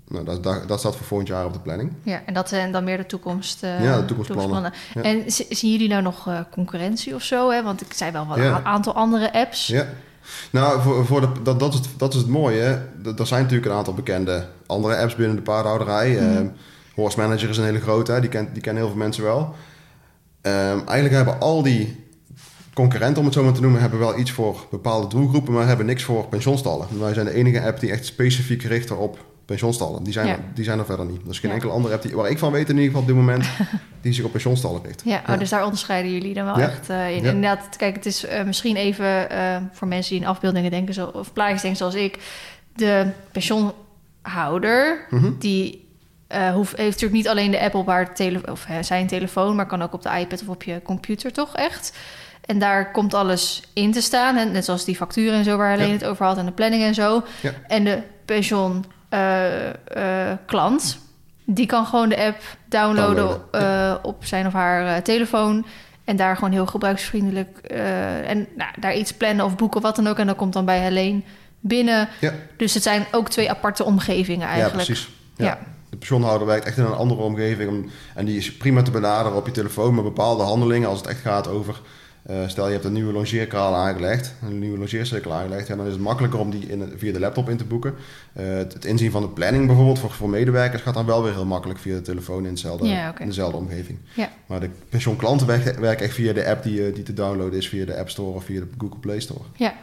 nou, 0.08 0.24
dat, 0.24 0.42
dat, 0.42 0.68
dat 0.68 0.78
staat 0.78 0.96
voor 0.96 1.06
volgend 1.06 1.28
jaar 1.28 1.44
op 1.44 1.52
de 1.52 1.58
planning. 1.58 1.92
ja. 2.02 2.22
En 2.26 2.34
dat 2.34 2.48
zijn 2.48 2.72
dan 2.72 2.84
meer 2.84 2.96
de 2.96 3.06
toekomst, 3.06 3.62
eh, 3.62 3.84
Ja, 3.84 3.96
de 4.00 4.04
toekomstplannen. 4.04 4.72
Ja. 4.94 5.02
En 5.02 5.22
zien 5.48 5.70
jullie 5.72 5.88
nou 5.88 6.02
nog 6.02 6.28
eh, 6.28 6.40
concurrentie 6.50 7.14
of 7.14 7.22
zo? 7.22 7.50
Hè? 7.50 7.62
Want 7.62 7.80
ik 7.80 7.92
zei 7.92 8.10
wel 8.12 8.26
Ja. 8.36 8.56
een 8.56 8.64
aantal 8.64 8.94
andere 8.94 9.32
apps. 9.32 9.66
Ja. 9.66 9.86
Nou, 10.50 10.82
voor, 10.82 11.06
voor 11.06 11.20
de, 11.20 11.28
dat, 11.42 11.60
dat, 11.60 11.72
is 11.72 11.78
het, 11.78 11.88
dat 11.96 12.14
is 12.14 12.20
het 12.20 12.28
mooie. 12.28 12.60
hè. 12.60 12.70
Er- 13.16 13.26
zijn 13.26 13.42
natuurlijk 13.42 13.70
een 13.70 13.76
aantal 13.78 13.94
bekende 13.94 14.46
andere 14.66 14.96
apps 14.96 15.14
binnen 15.16 15.36
de 15.36 15.42
paardenhouderij. 15.42 16.10
Mhm. 16.10 16.36
Ehm, 16.36 16.46
Horse 16.94 17.18
Manager 17.20 17.48
is 17.48 17.56
een 17.56 17.64
hele 17.64 17.80
grote, 17.80 18.12
hè. 18.12 18.20
die, 18.20 18.30
kent, 18.30 18.52
die 18.52 18.62
kennen 18.62 18.82
heel 18.82 18.92
veel 18.92 19.00
mensen 19.02 19.22
wel. 19.24 19.54
Ehm, 20.40 20.78
eigenlijk 20.78 21.10
hebben 21.14 21.40
al 21.40 21.62
die 21.62 22.06
concurrenten, 22.74 23.18
om 23.18 23.24
het 23.24 23.34
zo 23.34 23.44
maar 23.44 23.52
te 23.52 23.60
noemen, 23.60 23.80
hebben 23.80 23.98
wel 23.98 24.18
iets 24.18 24.30
voor 24.30 24.66
bepaalde 24.70 25.06
doelgroepen, 25.06 25.52
maar 25.52 25.66
hebben 25.66 25.86
niks 25.86 26.02
voor 26.02 26.26
pensioenstallen. 26.28 26.86
Wij 27.00 27.14
zijn 27.14 27.26
de 27.26 27.34
enige 27.34 27.62
app 27.62 27.80
die 27.80 27.90
echt 27.90 28.06
specifiek 28.06 28.62
richten 28.62 28.98
op 28.98 29.24
pensioenstallen. 29.48 30.02
Die 30.02 30.12
zijn, 30.12 30.26
Ja. 30.26 30.38
die 30.54 30.64
zijn 30.64 30.78
er 30.78 30.84
verder 30.84 31.06
niet. 31.06 31.20
Is 31.28 31.38
geen 31.38 31.48
Ja. 31.50 31.54
enkele 31.56 31.72
andere 31.72 31.94
app 31.94 32.02
die, 32.02 32.16
waar 32.16 32.30
ik 32.30 32.38
van 32.38 32.52
weet 32.52 32.68
in 32.68 32.74
ieder 32.74 32.84
geval 32.84 33.00
op 33.00 33.06
dit 33.06 33.16
moment, 33.16 33.48
die 34.02 34.12
zich 34.12 34.24
op 34.24 34.30
pensioenstallen 34.32 34.82
richt. 34.84 35.02
Ja, 35.04 35.22
oh, 35.28 35.38
dus 35.38 35.48
daar 35.50 35.64
onderscheiden 35.64 36.12
jullie 36.12 36.34
dan 36.34 36.44
wel 36.44 36.58
echt 36.58 36.88
eh, 36.90 37.10
in. 37.16 37.24
Inderdaad, 37.24 37.76
kijk, 37.76 37.94
het 37.94 38.06
is 38.06 38.24
eh, 38.24 38.44
misschien 38.44 38.76
even 38.76 39.30
eh, 39.30 39.56
voor 39.72 39.88
mensen 39.88 40.12
die 40.14 40.22
in 40.22 40.28
afbeeldingen 40.28 40.70
denken, 40.70 40.94
zo, 40.94 41.06
of 41.06 41.32
plaatjes 41.32 41.60
denken 41.60 41.78
zoals 41.78 41.94
ik. 41.94 42.18
De 42.74 43.06
pensioenhouder, 43.32 45.06
Mhm. 45.10 45.30
die 45.38 45.86
hoeft, 46.54 46.76
heeft 46.76 46.88
natuurlijk 46.90 47.12
niet 47.12 47.28
alleen 47.28 47.50
de 47.50 47.60
app 47.60 47.74
op 47.74 47.86
haar 47.86 48.14
tele 48.14 48.40
of 48.50 48.66
zijn 48.80 49.06
telefoon, 49.06 49.56
maar 49.56 49.66
kan 49.66 49.82
ook 49.82 49.92
op 49.92 50.02
de 50.02 50.18
iPad 50.18 50.40
of 50.42 50.48
op 50.48 50.62
je 50.62 50.80
computer 50.82 51.32
toch 51.32 51.56
echt. 51.56 51.96
En 52.44 52.58
daar 52.58 52.90
komt 52.92 53.14
alles 53.14 53.62
in 53.72 53.92
te 53.92 54.00
staan. 54.00 54.36
En 54.36 54.52
net 54.52 54.64
zoals 54.64 54.84
die 54.84 54.96
facturen 54.96 55.38
en 55.38 55.44
zo 55.44 55.56
waar 55.56 55.72
alleen 55.76 55.92
het 55.92 56.04
over 56.04 56.26
had 56.26 56.36
en 56.38 56.46
de 56.46 56.52
planning 56.52 56.82
en 56.82 56.94
zo. 56.94 57.22
Ja. 57.42 57.52
En 57.66 57.84
de 57.84 58.02
pensioen 58.24 58.84
klant, 60.46 60.98
die 61.44 61.66
kan 61.66 61.86
gewoon 61.86 62.08
de 62.08 62.18
app 62.24 62.42
downloaden, 62.68 63.16
Downloaden, 63.16 63.90
eh, 63.90 63.94
op 64.02 64.24
zijn 64.24 64.46
of 64.46 64.52
haar 64.52 64.86
eh, 64.96 65.02
telefoon. 65.02 65.66
En 66.04 66.16
daar 66.16 66.34
gewoon 66.34 66.52
heel 66.52 66.66
gebruiksvriendelijk 66.66 67.58
eh, 67.58 68.30
en 68.30 68.46
nou, 68.56 68.70
daar 68.80 68.94
iets 68.96 69.12
plannen 69.12 69.44
of 69.44 69.56
boeken, 69.56 69.80
wat 69.80 69.96
dan 69.96 70.06
ook. 70.06 70.18
En 70.18 70.26
dat 70.26 70.36
komt 70.36 70.52
dan 70.52 70.64
bij 70.64 70.78
Helene 70.80 71.20
binnen. 71.60 72.08
Ja. 72.20 72.32
Dus 72.56 72.74
het 72.74 72.82
zijn 72.82 73.06
ook 73.12 73.28
twee 73.28 73.50
aparte 73.50 73.84
omgevingen 73.84 74.46
eigenlijk. 74.48 74.78
Ja, 74.78 74.84
precies. 74.84 75.08
Ja. 75.36 75.44
Ja. 75.44 75.58
De 75.90 75.96
pensioenhouder 75.96 76.46
werkt 76.46 76.64
echt 76.66 76.76
in 76.76 76.84
een 76.84 76.92
andere 76.94 77.20
omgeving. 77.20 77.68
om- 77.70 77.90
En 78.14 78.24
die 78.24 78.36
is 78.36 78.56
prima 78.56 78.82
te 78.82 78.90
benaderen 78.90 79.38
op 79.38 79.46
je 79.46 79.52
telefoon 79.52 79.94
met 79.94 80.04
bepaalde 80.04 80.42
handelingen. 80.42 80.88
Als 80.88 80.98
het 80.98 81.08
echt 81.08 81.20
gaat 81.20 81.48
over 81.48 81.74
Eh, 81.74 81.80
stel 82.46 82.66
je 82.66 82.72
hebt 82.72 82.84
een 82.84 82.92
nieuwe 82.92 83.12
longeerkraal 83.12 83.74
aangelegd, 83.74 84.34
een 84.42 84.58
nieuwe 84.58 84.78
longeercirkel 84.78 85.32
aangelegd, 85.32 85.66
ja, 85.66 85.76
dan 85.76 85.86
is 85.86 85.92
het 85.92 86.00
makkelijker 86.00 86.40
om 86.40 86.50
die 86.50 86.66
in, 86.66 86.92
via 86.96 87.12
de 87.12 87.20
laptop 87.20 87.48
in 87.48 87.56
te 87.56 87.64
boeken. 87.64 87.94
Uh, 88.40 88.56
het, 88.56 88.72
het, 88.72 88.84
inzien 88.84 89.10
van 89.10 89.22
de 89.22 89.28
planning 89.28 89.66
bijvoorbeeld 89.66 89.98
voor, 89.98 90.10
voor 90.10 90.28
medewerkers 90.28 90.82
gaat 90.82 90.94
dan 90.94 91.06
wel 91.06 91.22
weer 91.22 91.32
heel 91.32 91.46
makkelijk 91.46 91.78
via 91.78 91.94
de 91.94 92.02
telefoon 92.02 92.44
in, 92.44 92.50
hetzelfde, 92.50 92.86
Ja, 92.88 93.08
oké. 93.08 93.20
in 93.22 93.28
dezelfde 93.28 93.56
omgeving. 93.56 93.98
Ja. 94.14 94.28
Maar 94.46 94.60
de 94.60 94.70
pensioenklanten 94.88 95.46
werken, 95.46 95.80
werken 95.80 96.04
echt 96.04 96.14
via 96.14 96.32
de 96.32 96.46
app 96.46 96.62
die, 96.62 96.86
eh, 96.86 96.94
die 96.94 97.02
te 97.04 97.12
downloaden 97.12 97.58
is 97.58 97.68
via 97.68 97.84
de 97.84 97.98
App 97.98 98.08
Store 98.10 98.34
of 98.34 98.44
via 98.44 98.60
de 98.60 98.68
Google 98.78 99.00
Play 99.00 99.20
Store. 99.20 99.44
Ja, 99.56 99.74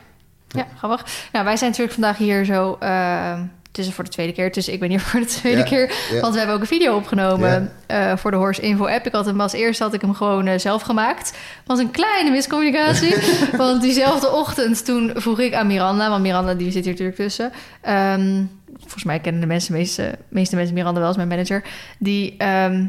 ja 0.47 0.67
grappig. 0.77 1.29
Nou, 1.31 1.45
wij 1.45 1.57
zijn 1.57 1.69
natuurlijk 1.69 1.99
vandaag 1.99 2.17
hier 2.17 2.45
zo... 2.45 2.77
eh, 2.79 3.39
het 3.77 3.85
is 3.85 3.93
voor 3.93 4.03
de 4.03 4.09
tweede 4.09 4.33
keer, 4.33 4.51
dus 4.51 4.67
ik 4.67 4.79
ben 4.79 4.89
hier 4.89 4.99
voor 5.09 5.19
de 5.19 5.25
tweede 5.25 5.59
Ja, 5.59 5.65
keer. 5.65 5.93
ja. 6.11 6.19
Want 6.19 6.31
we 6.33 6.37
hebben 6.37 6.55
ook 6.55 6.61
een 6.61 6.67
video 6.67 6.95
opgenomen 6.95 7.71
eh, 7.87 8.17
voor 8.17 8.31
de 8.31 8.37
Horse 8.37 8.61
Info 8.61 8.87
app. 8.87 9.05
Ik 9.05 9.11
had 9.11 9.25
hem 9.25 9.41
als 9.41 9.53
eerste 9.53 9.83
had 9.83 9.93
ik 9.93 10.01
hem 10.01 10.13
gewoon 10.13 10.47
eh, 10.47 10.59
zelf 10.59 10.81
gemaakt. 10.81 11.37
was 11.65 11.79
een 11.79 11.91
kleine 11.91 12.29
miscommunicatie. 12.29 13.15
want 13.57 13.81
diezelfde 13.81 14.31
ochtend 14.31 14.85
toen 14.85 15.11
vroeg 15.15 15.39
ik 15.39 15.53
aan 15.53 15.67
Miranda, 15.67 16.09
want 16.09 16.21
Miranda 16.21 16.53
die 16.53 16.71
zit 16.71 16.83
hier 16.83 16.91
natuurlijk 16.91 17.17
tussen. 17.19 17.51
Ehm, 17.81 18.43
volgens 18.79 19.03
mij 19.03 19.19
kennen 19.19 19.41
de 19.41 19.47
mensen, 19.47 19.73
meeste, 19.73 20.17
meeste 20.29 20.55
mensen 20.55 20.73
Miranda 20.73 20.99
wel 20.99 21.07
als 21.07 21.17
mijn 21.17 21.27
manager. 21.27 21.63
Die, 21.99 22.35
ehm, 22.37 22.85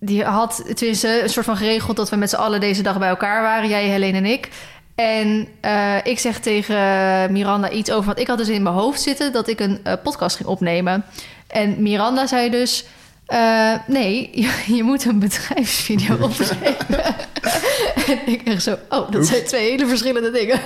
die 0.00 0.24
had 0.24 0.64
tenminste 0.74 1.22
een 1.22 1.28
soort 1.28 1.46
van 1.46 1.56
geregeld 1.56 1.96
dat 1.96 2.10
we 2.10 2.16
met 2.16 2.30
z'n 2.30 2.36
allen 2.36 2.60
deze 2.60 2.82
dag 2.82 2.98
bij 2.98 3.08
elkaar 3.08 3.42
waren. 3.42 3.68
Jij, 3.68 3.84
Helene 3.88 4.16
en 4.16 4.26
ik. 4.26 4.48
En 4.96 5.48
eh, 5.60 5.96
ik 6.02 6.18
zeg 6.18 6.38
tegen 6.38 6.76
Miranda 7.32 7.70
iets 7.70 7.90
over... 7.90 8.06
wat 8.06 8.18
ik 8.18 8.26
had 8.26 8.38
dus 8.38 8.48
in 8.48 8.62
mijn 8.62 8.74
hoofd 8.74 9.00
zitten... 9.00 9.32
dat 9.32 9.48
ik 9.48 9.60
een 9.60 9.80
eh, 9.82 9.92
podcast 10.02 10.36
ging 10.36 10.48
opnemen. 10.48 11.04
En 11.46 11.82
Miranda 11.82 12.26
zei 12.26 12.50
dus... 12.50 12.84
eh, 13.26 13.74
nee, 13.86 14.30
je, 14.32 14.62
je 14.76 14.82
moet 14.82 15.04
een 15.04 15.18
bedrijfsvideo 15.18 16.14
opnemen. 16.26 17.14
en 18.06 18.18
ik 18.26 18.42
echt 18.44 18.62
zo... 18.62 18.76
oh, 18.88 19.10
dat 19.10 19.26
zijn 19.26 19.44
twee 19.44 19.70
hele 19.70 19.86
verschillende 19.86 20.30
dingen. 20.30 20.60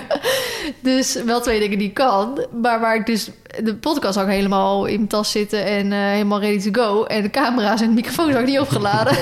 dus 0.81 1.23
wel 1.25 1.41
twee 1.41 1.61
dingen 1.61 1.79
die 1.79 1.89
ik 1.89 1.95
kan. 1.95 2.47
Maar 2.61 2.81
waar 2.81 2.95
ik 2.95 3.07
dus... 3.07 3.31
de 3.63 3.75
podcast 3.75 4.19
ook 4.19 4.29
helemaal 4.29 4.87
in 4.87 4.97
mijn 4.97 5.09
tas 5.09 5.31
zitten... 5.31 5.65
en 5.65 5.93
eh, 5.93 5.99
helemaal 5.99 6.41
ready 6.41 6.71
to 6.71 6.83
go. 6.83 7.05
En 7.05 7.23
de 7.23 7.31
camera's 7.31 7.81
en 7.81 7.89
de 7.89 7.95
microfoon 7.95 8.37
ook 8.37 8.47
niet 8.47 8.59
opgeladen. 8.59 9.17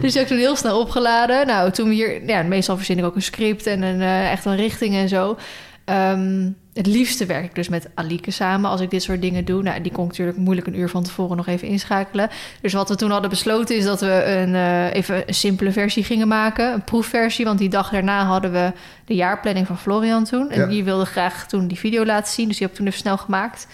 dus 0.00 0.12
die 0.12 0.12
heb 0.12 0.22
ik 0.22 0.26
toen 0.26 0.38
heel 0.38 0.56
snel 0.56 0.80
opgeladen. 0.80 1.46
Nou, 1.46 1.70
toen 1.70 1.88
we 1.88 1.94
hier... 1.94 2.26
Ja, 2.26 2.42
meestal 2.42 2.76
verzin 2.76 2.98
ik 2.98 3.04
ook 3.04 3.14
een 3.14 3.22
script 3.22 3.66
en 3.66 3.82
een, 3.82 4.00
eh, 4.00 4.32
echt 4.32 4.44
een 4.44 4.56
richting 4.56 4.94
en 4.94 5.08
zo. 5.08 5.36
Ehm, 5.84 6.48
het 6.76 6.86
liefste 6.86 7.26
werk 7.26 7.44
ik 7.44 7.54
dus 7.54 7.68
met 7.68 7.88
Alike 7.94 8.30
samen 8.30 8.70
als 8.70 8.80
ik 8.80 8.90
dit 8.90 9.02
soort 9.02 9.20
dingen 9.20 9.44
doe. 9.44 9.62
Nou, 9.62 9.80
die 9.80 9.92
kon 9.92 10.04
ik 10.04 10.10
natuurlijk 10.10 10.38
moeilijk 10.38 10.66
een 10.66 10.78
uur 10.78 10.88
van 10.88 11.02
tevoren 11.02 11.36
nog 11.36 11.46
even 11.46 11.68
inschakelen. 11.68 12.28
Dus 12.60 12.72
wat 12.72 12.88
we 12.88 12.94
toen 12.96 13.10
hadden 13.10 13.30
besloten 13.30 13.76
is 13.76 13.84
dat 13.84 14.00
we 14.00 14.24
een, 14.24 14.54
eh, 14.54 14.94
even 14.94 15.22
een 15.26 15.34
simpele 15.34 15.72
versie 15.72 16.04
gingen 16.04 16.28
maken. 16.28 16.72
Een 16.72 16.84
proefversie, 16.84 17.44
want 17.44 17.58
die 17.58 17.68
dag 17.68 17.90
daarna 17.90 18.24
hadden 18.24 18.52
we 18.52 18.72
de 19.04 19.14
jaarplanning 19.14 19.66
van 19.66 19.78
Florian 19.78 20.24
toen. 20.24 20.50
En 20.50 20.60
Ja. 20.60 20.66
die 20.66 20.84
wilde 20.84 21.04
graag 21.04 21.46
toen 21.46 21.66
die 21.68 21.78
video 21.78 22.04
laten 22.04 22.32
zien. 22.32 22.48
Dus 22.48 22.56
die 22.56 22.66
heb 22.66 22.70
ik 22.70 22.78
toen 22.82 22.86
even 22.88 23.00
snel 23.00 23.16
gemaakt. 23.18 23.66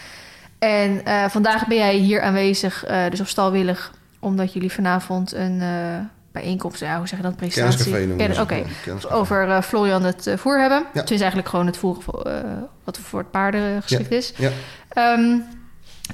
En 0.58 1.04
eh, 1.04 1.24
vandaag 1.28 1.66
ben 1.66 1.76
jij 1.76 1.94
hier 1.94 2.22
aanwezig, 2.22 2.84
eh, 2.84 3.10
dus 3.10 3.20
op 3.20 3.26
stalwillig, 3.26 3.92
omdat 4.18 4.52
jullie 4.52 4.72
vanavond 4.72 5.32
een 5.34 5.62
eh, 6.32 6.42
bijeenkomst, 6.42 6.80
ja, 6.80 6.98
hoe 6.98 7.08
zeg 7.08 7.18
je 7.18 7.24
dat, 7.24 7.36
presentatie? 7.36 7.92
Kenniscafé 8.16 8.40
Oké, 8.40 9.14
over 9.14 9.48
eh, 9.48 9.62
Florian 9.62 10.04
het 10.04 10.26
eh, 10.26 10.36
voer 10.36 10.60
hebben. 10.60 10.84
Ja. 10.94 11.00
Het 11.00 11.10
is 11.10 11.18
eigenlijk 11.18 11.48
gewoon 11.48 11.66
het 11.66 11.76
voer 11.76 11.96
eh, 12.24 12.32
wat 12.84 12.98
voor 12.98 13.18
het 13.18 13.30
paarden 13.30 13.82
geschikt 13.82 14.10
is. 14.10 14.32
Ja. 14.36 14.50
Ehm, 14.88 15.36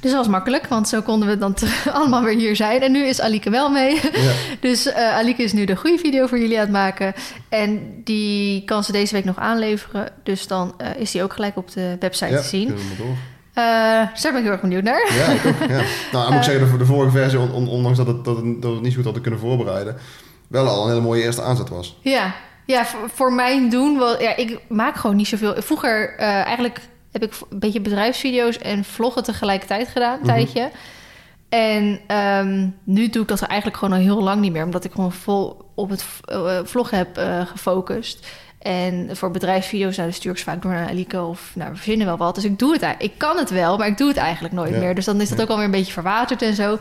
dus 0.01 0.11
dat 0.11 0.19
was 0.19 0.27
makkelijk, 0.27 0.67
want 0.67 0.87
zo 0.87 1.01
konden 1.01 1.27
we 1.29 1.37
dan 1.37 1.55
allemaal 1.93 2.23
weer 2.23 2.37
hier 2.37 2.55
zijn. 2.55 2.81
En 2.81 2.91
nu 2.91 3.05
is 3.05 3.21
Alike 3.21 3.49
wel 3.49 3.69
mee. 3.69 3.95
Ja. 3.95 4.31
Dus 4.69 4.85
eh 4.85 5.15
Alike 5.15 5.43
is 5.43 5.53
nu 5.53 5.65
de 5.65 5.75
goede 5.75 5.97
video 5.97 6.27
voor 6.27 6.39
jullie 6.39 6.55
aan 6.55 6.63
het 6.63 6.71
maken. 6.71 7.13
En 7.49 8.01
die 8.03 8.63
kan 8.65 8.83
ze 8.83 8.91
deze 8.91 9.13
week 9.13 9.25
nog 9.25 9.37
aanleveren. 9.37 10.11
Dus 10.23 10.47
dan 10.47 10.75
is 10.97 11.11
die 11.11 11.23
ook 11.23 11.33
gelijk 11.33 11.57
op 11.57 11.71
de 11.71 11.95
website 11.99 12.31
Ja, 12.31 12.41
te 12.41 12.47
zien. 12.47 12.67
we 12.67 13.13
dus 14.13 14.21
daar 14.21 14.31
ben 14.31 14.35
ik 14.35 14.43
heel 14.43 14.51
erg 14.51 14.61
benieuwd 14.61 14.83
naar. 14.83 15.13
Ja, 15.13 15.25
ik 15.25 15.45
ook. 15.45 15.69
Ja. 15.69 15.75
Nou, 16.11 16.23
dan 16.23 16.25
moet 16.25 16.33
ik 16.45 16.51
zeggen, 16.51 16.71
de, 16.71 16.77
de 16.77 16.85
vorige 16.85 17.11
versie, 17.11 17.39
on- 17.39 17.51
on- 17.51 17.67
ondanks 17.67 17.97
dat, 17.97 18.07
het, 18.07 18.25
dat, 18.25 18.35
het, 18.35 18.45
dat 18.45 18.69
we 18.69 18.69
het 18.75 18.81
niet 18.81 18.89
zo 18.91 18.95
goed 18.95 19.03
hadden 19.05 19.21
kunnen 19.21 19.39
voorbereiden, 19.39 19.97
wel 20.47 20.67
al 20.67 20.83
een 20.83 20.89
hele 20.89 21.01
mooie 21.01 21.23
eerste 21.23 21.41
aanzet 21.41 21.69
was. 21.69 21.97
Ja, 22.01 22.33
ja 22.65 22.85
voor, 22.85 23.09
voor 23.13 23.33
mijn 23.33 23.69
doen, 23.69 23.97
wel, 23.99 24.21
ja, 24.21 24.35
ik 24.35 24.59
maak 24.67 24.95
gewoon 24.95 25.15
niet 25.15 25.27
zoveel. 25.27 25.53
Vroeger 25.57 26.15
eh, 26.17 26.27
eigenlijk 26.27 26.79
heb 27.11 27.23
ik 27.23 27.33
een 27.49 27.59
beetje 27.59 27.81
bedrijfsvideo's 27.81 28.57
en 28.57 28.83
vloggen 28.83 29.23
tegelijkertijd 29.23 29.87
gedaan, 29.87 30.13
een 30.13 30.19
Mhm. 30.19 30.27
tijdje. 30.27 30.69
En 31.49 31.99
ehm, 32.07 32.67
nu 32.83 33.09
doe 33.09 33.21
ik 33.21 33.27
dat 33.27 33.41
eigenlijk 33.41 33.79
gewoon 33.79 33.97
al 33.97 34.03
heel 34.03 34.23
lang 34.23 34.41
niet 34.41 34.51
meer, 34.51 34.63
omdat 34.65 34.83
ik 34.83 34.91
gewoon 34.91 35.11
vol 35.11 35.71
op 35.75 35.89
het 35.89 36.05
vloggen 36.63 36.97
heb 36.97 37.17
eh, 37.17 37.41
gefocust. 37.45 38.27
En 38.59 39.09
voor 39.17 39.31
bedrijfsvideo's, 39.31 39.97
nou, 39.97 40.11
stuur 40.11 40.31
ik 40.31 40.37
ze 40.37 40.43
vaak 40.43 40.61
door 40.61 40.71
naar 40.71 40.89
Alike 40.89 41.21
of 41.21 41.51
nou, 41.55 41.69
we 41.69 41.75
verzinnen 41.75 42.07
wel 42.07 42.17
wat. 42.17 42.35
Dus 42.35 42.43
ik 42.43 42.59
doe 42.59 42.73
het 42.73 42.81
eigenlijk. 42.81 43.13
Ik 43.13 43.19
kan 43.19 43.37
het 43.37 43.49
wel, 43.49 43.77
maar 43.77 43.87
ik 43.87 43.97
doe 43.97 44.07
het 44.07 44.17
eigenlijk 44.17 44.53
nooit 44.53 44.73
Ja. 44.73 44.79
meer. 44.79 44.95
Dus 44.95 45.05
dan 45.05 45.21
is 45.21 45.29
dat 45.29 45.41
ook 45.41 45.49
alweer 45.49 45.65
een 45.65 45.71
beetje 45.71 45.93
verwaterd 45.93 46.41
en 46.41 46.53
zo. 46.55 46.77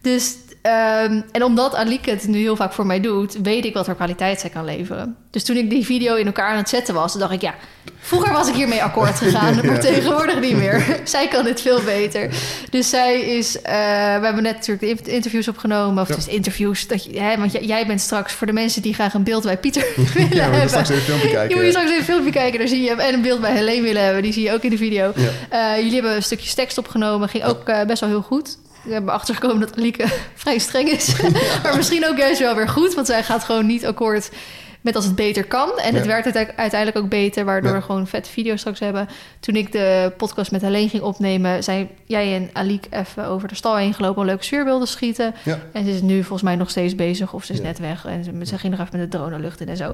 Dus, 0.00 0.36
ehm, 0.62 1.20
en 1.32 1.42
omdat 1.44 1.74
Alike 1.74 2.10
het 2.10 2.26
nu 2.28 2.38
heel 2.38 2.56
vaak 2.56 2.72
voor 2.72 2.86
mij 2.86 3.00
doet, 3.00 3.36
weet 3.42 3.64
ik 3.64 3.74
wat 3.74 3.84
voor 3.84 3.94
kwaliteit 3.94 4.40
zij 4.40 4.50
kan 4.50 4.64
leveren. 4.64 5.16
Dus 5.30 5.44
toen 5.44 5.56
ik 5.56 5.70
die 5.70 5.84
video 5.84 6.14
in 6.14 6.26
elkaar 6.26 6.50
aan 6.50 6.56
het 6.56 6.68
zetten 6.68 6.94
was, 6.94 7.12
dacht 7.14 7.32
ik, 7.32 7.40
ja, 7.40 7.54
vroeger 8.00 8.32
was 8.32 8.48
ik 8.48 8.54
hiermee 8.54 8.82
akkoord 8.82 9.18
gegaan, 9.24 9.54
maar 9.54 9.64
Ja. 9.64 9.78
tegenwoordig 9.78 10.40
niet 10.40 10.56
meer. 10.56 10.84
zij 11.04 11.28
kan 11.28 11.44
dit 11.44 11.60
veel 11.60 11.80
beter. 11.82 12.30
Dus 12.70 12.88
zij 12.90 13.20
is, 13.20 13.62
eh, 13.62 13.72
we 14.18 14.24
hebben 14.24 14.42
net 14.42 14.54
natuurlijk 14.54 15.04
de 15.04 15.12
interviews 15.12 15.48
opgenomen, 15.48 16.02
of 16.02 16.08
Ja. 16.08 16.14
het 16.14 16.26
is 16.26 16.32
interviews, 16.34 16.86
dat 16.86 17.04
je, 17.04 17.20
hè, 17.20 17.36
want 17.38 17.52
jij, 17.52 17.86
bent 17.86 18.00
straks 18.00 18.32
voor 18.32 18.46
de 18.46 18.52
mensen 18.52 18.82
die 18.82 18.94
graag 18.94 19.14
een 19.14 19.22
beeld 19.24 19.42
bij 19.44 19.56
Pieter 19.58 19.86
willen 20.14 20.34
Ja, 20.34 20.42
hebben. 20.50 20.68
straks 20.68 20.88
even 20.88 21.00
een 21.00 21.06
filmpje 21.06 21.28
Je 21.28 21.34
kijken. 21.34 21.56
moet 21.56 21.64
je 21.64 21.70
straks 21.70 21.88
even 21.88 21.98
een 22.00 22.04
filmpje 22.04 22.32
kijken, 22.32 22.58
daar 22.58 22.68
zie 22.68 22.82
je 22.82 22.88
hem. 22.88 22.98
En 22.98 23.14
een 23.14 23.22
beeld 23.22 23.40
bij 23.40 23.52
Helene 23.52 23.82
willen 23.82 24.02
hebben, 24.04 24.22
die 24.22 24.32
zie 24.32 24.42
je 24.42 24.52
ook 24.52 24.62
in 24.62 24.70
de 24.70 24.76
video. 24.76 25.12
Eh, 25.48 25.76
jullie 25.76 25.92
hebben 25.94 26.14
een 26.16 26.22
stukje 26.22 26.54
tekst 26.54 26.78
opgenomen, 26.78 27.28
ging 27.28 27.44
ook 27.44 27.68
eh, 27.68 27.82
best 27.84 28.00
wel 28.00 28.08
heel 28.10 28.22
goed. 28.22 28.58
We 28.88 28.94
hebben 28.94 29.14
achtergekomen 29.14 29.60
dat 29.60 29.76
Alieke 29.76 30.06
vrij 30.34 30.58
streng 30.58 30.88
is. 30.88 31.22
maar 31.62 31.76
misschien 31.76 32.06
ook 32.06 32.16
juist 32.18 32.38
wel 32.40 32.54
weer 32.54 32.68
goed, 32.68 32.94
want 32.94 33.06
zij 33.06 33.22
gaat 33.22 33.44
gewoon 33.44 33.66
niet 33.66 33.86
akkoord 33.86 34.30
met 34.80 34.96
als 34.96 35.04
het 35.04 35.14
beter 35.14 35.44
kan. 35.44 35.78
En 35.78 35.94
het 35.94 36.06
werkt 36.06 36.36
uite- 36.36 36.56
uiteindelijk 36.56 37.04
ook 37.04 37.10
beter, 37.10 37.44
waardoor 37.44 37.70
Ja. 37.70 37.76
we 37.76 37.82
gewoon 37.82 38.06
vette 38.06 38.30
video 38.30 38.56
straks 38.56 38.80
hebben. 38.80 39.08
Toen 39.40 39.54
ik 39.56 39.72
de 39.72 40.12
podcast 40.16 40.50
met 40.50 40.60
Helene 40.60 40.88
ging 40.88 41.02
opnemen, 41.02 41.62
zijn 41.64 41.88
jij 42.06 42.34
en 42.34 42.50
Aliek 42.52 42.86
even 42.90 43.26
over 43.26 43.48
de 43.48 43.54
stal 43.54 43.76
heen 43.76 43.94
gelopen 43.94 44.20
om 44.20 44.26
leuke 44.26 44.44
sfeerbeelden 44.44 44.86
te 44.86 44.92
schieten. 44.92 45.34
Ja. 45.44 45.58
En 45.72 45.84
ze 45.84 45.90
is 45.90 46.00
nu 46.00 46.18
volgens 46.18 46.42
mij 46.42 46.56
nog 46.56 46.70
steeds 46.70 46.94
bezig 46.94 47.32
of 47.32 47.44
ze 47.44 47.52
is 47.52 47.60
net 47.60 47.78
weg. 47.78 48.04
En 48.06 48.24
ze, 48.24 48.30
ze 48.46 48.58
ging 48.58 48.76
nog 48.76 48.86
even 48.86 48.98
met 49.00 49.10
de 49.10 49.16
drone 49.18 49.36
de 49.36 49.42
lucht 49.42 49.60
in 49.60 49.68
en 49.68 49.76
zo. 49.76 49.92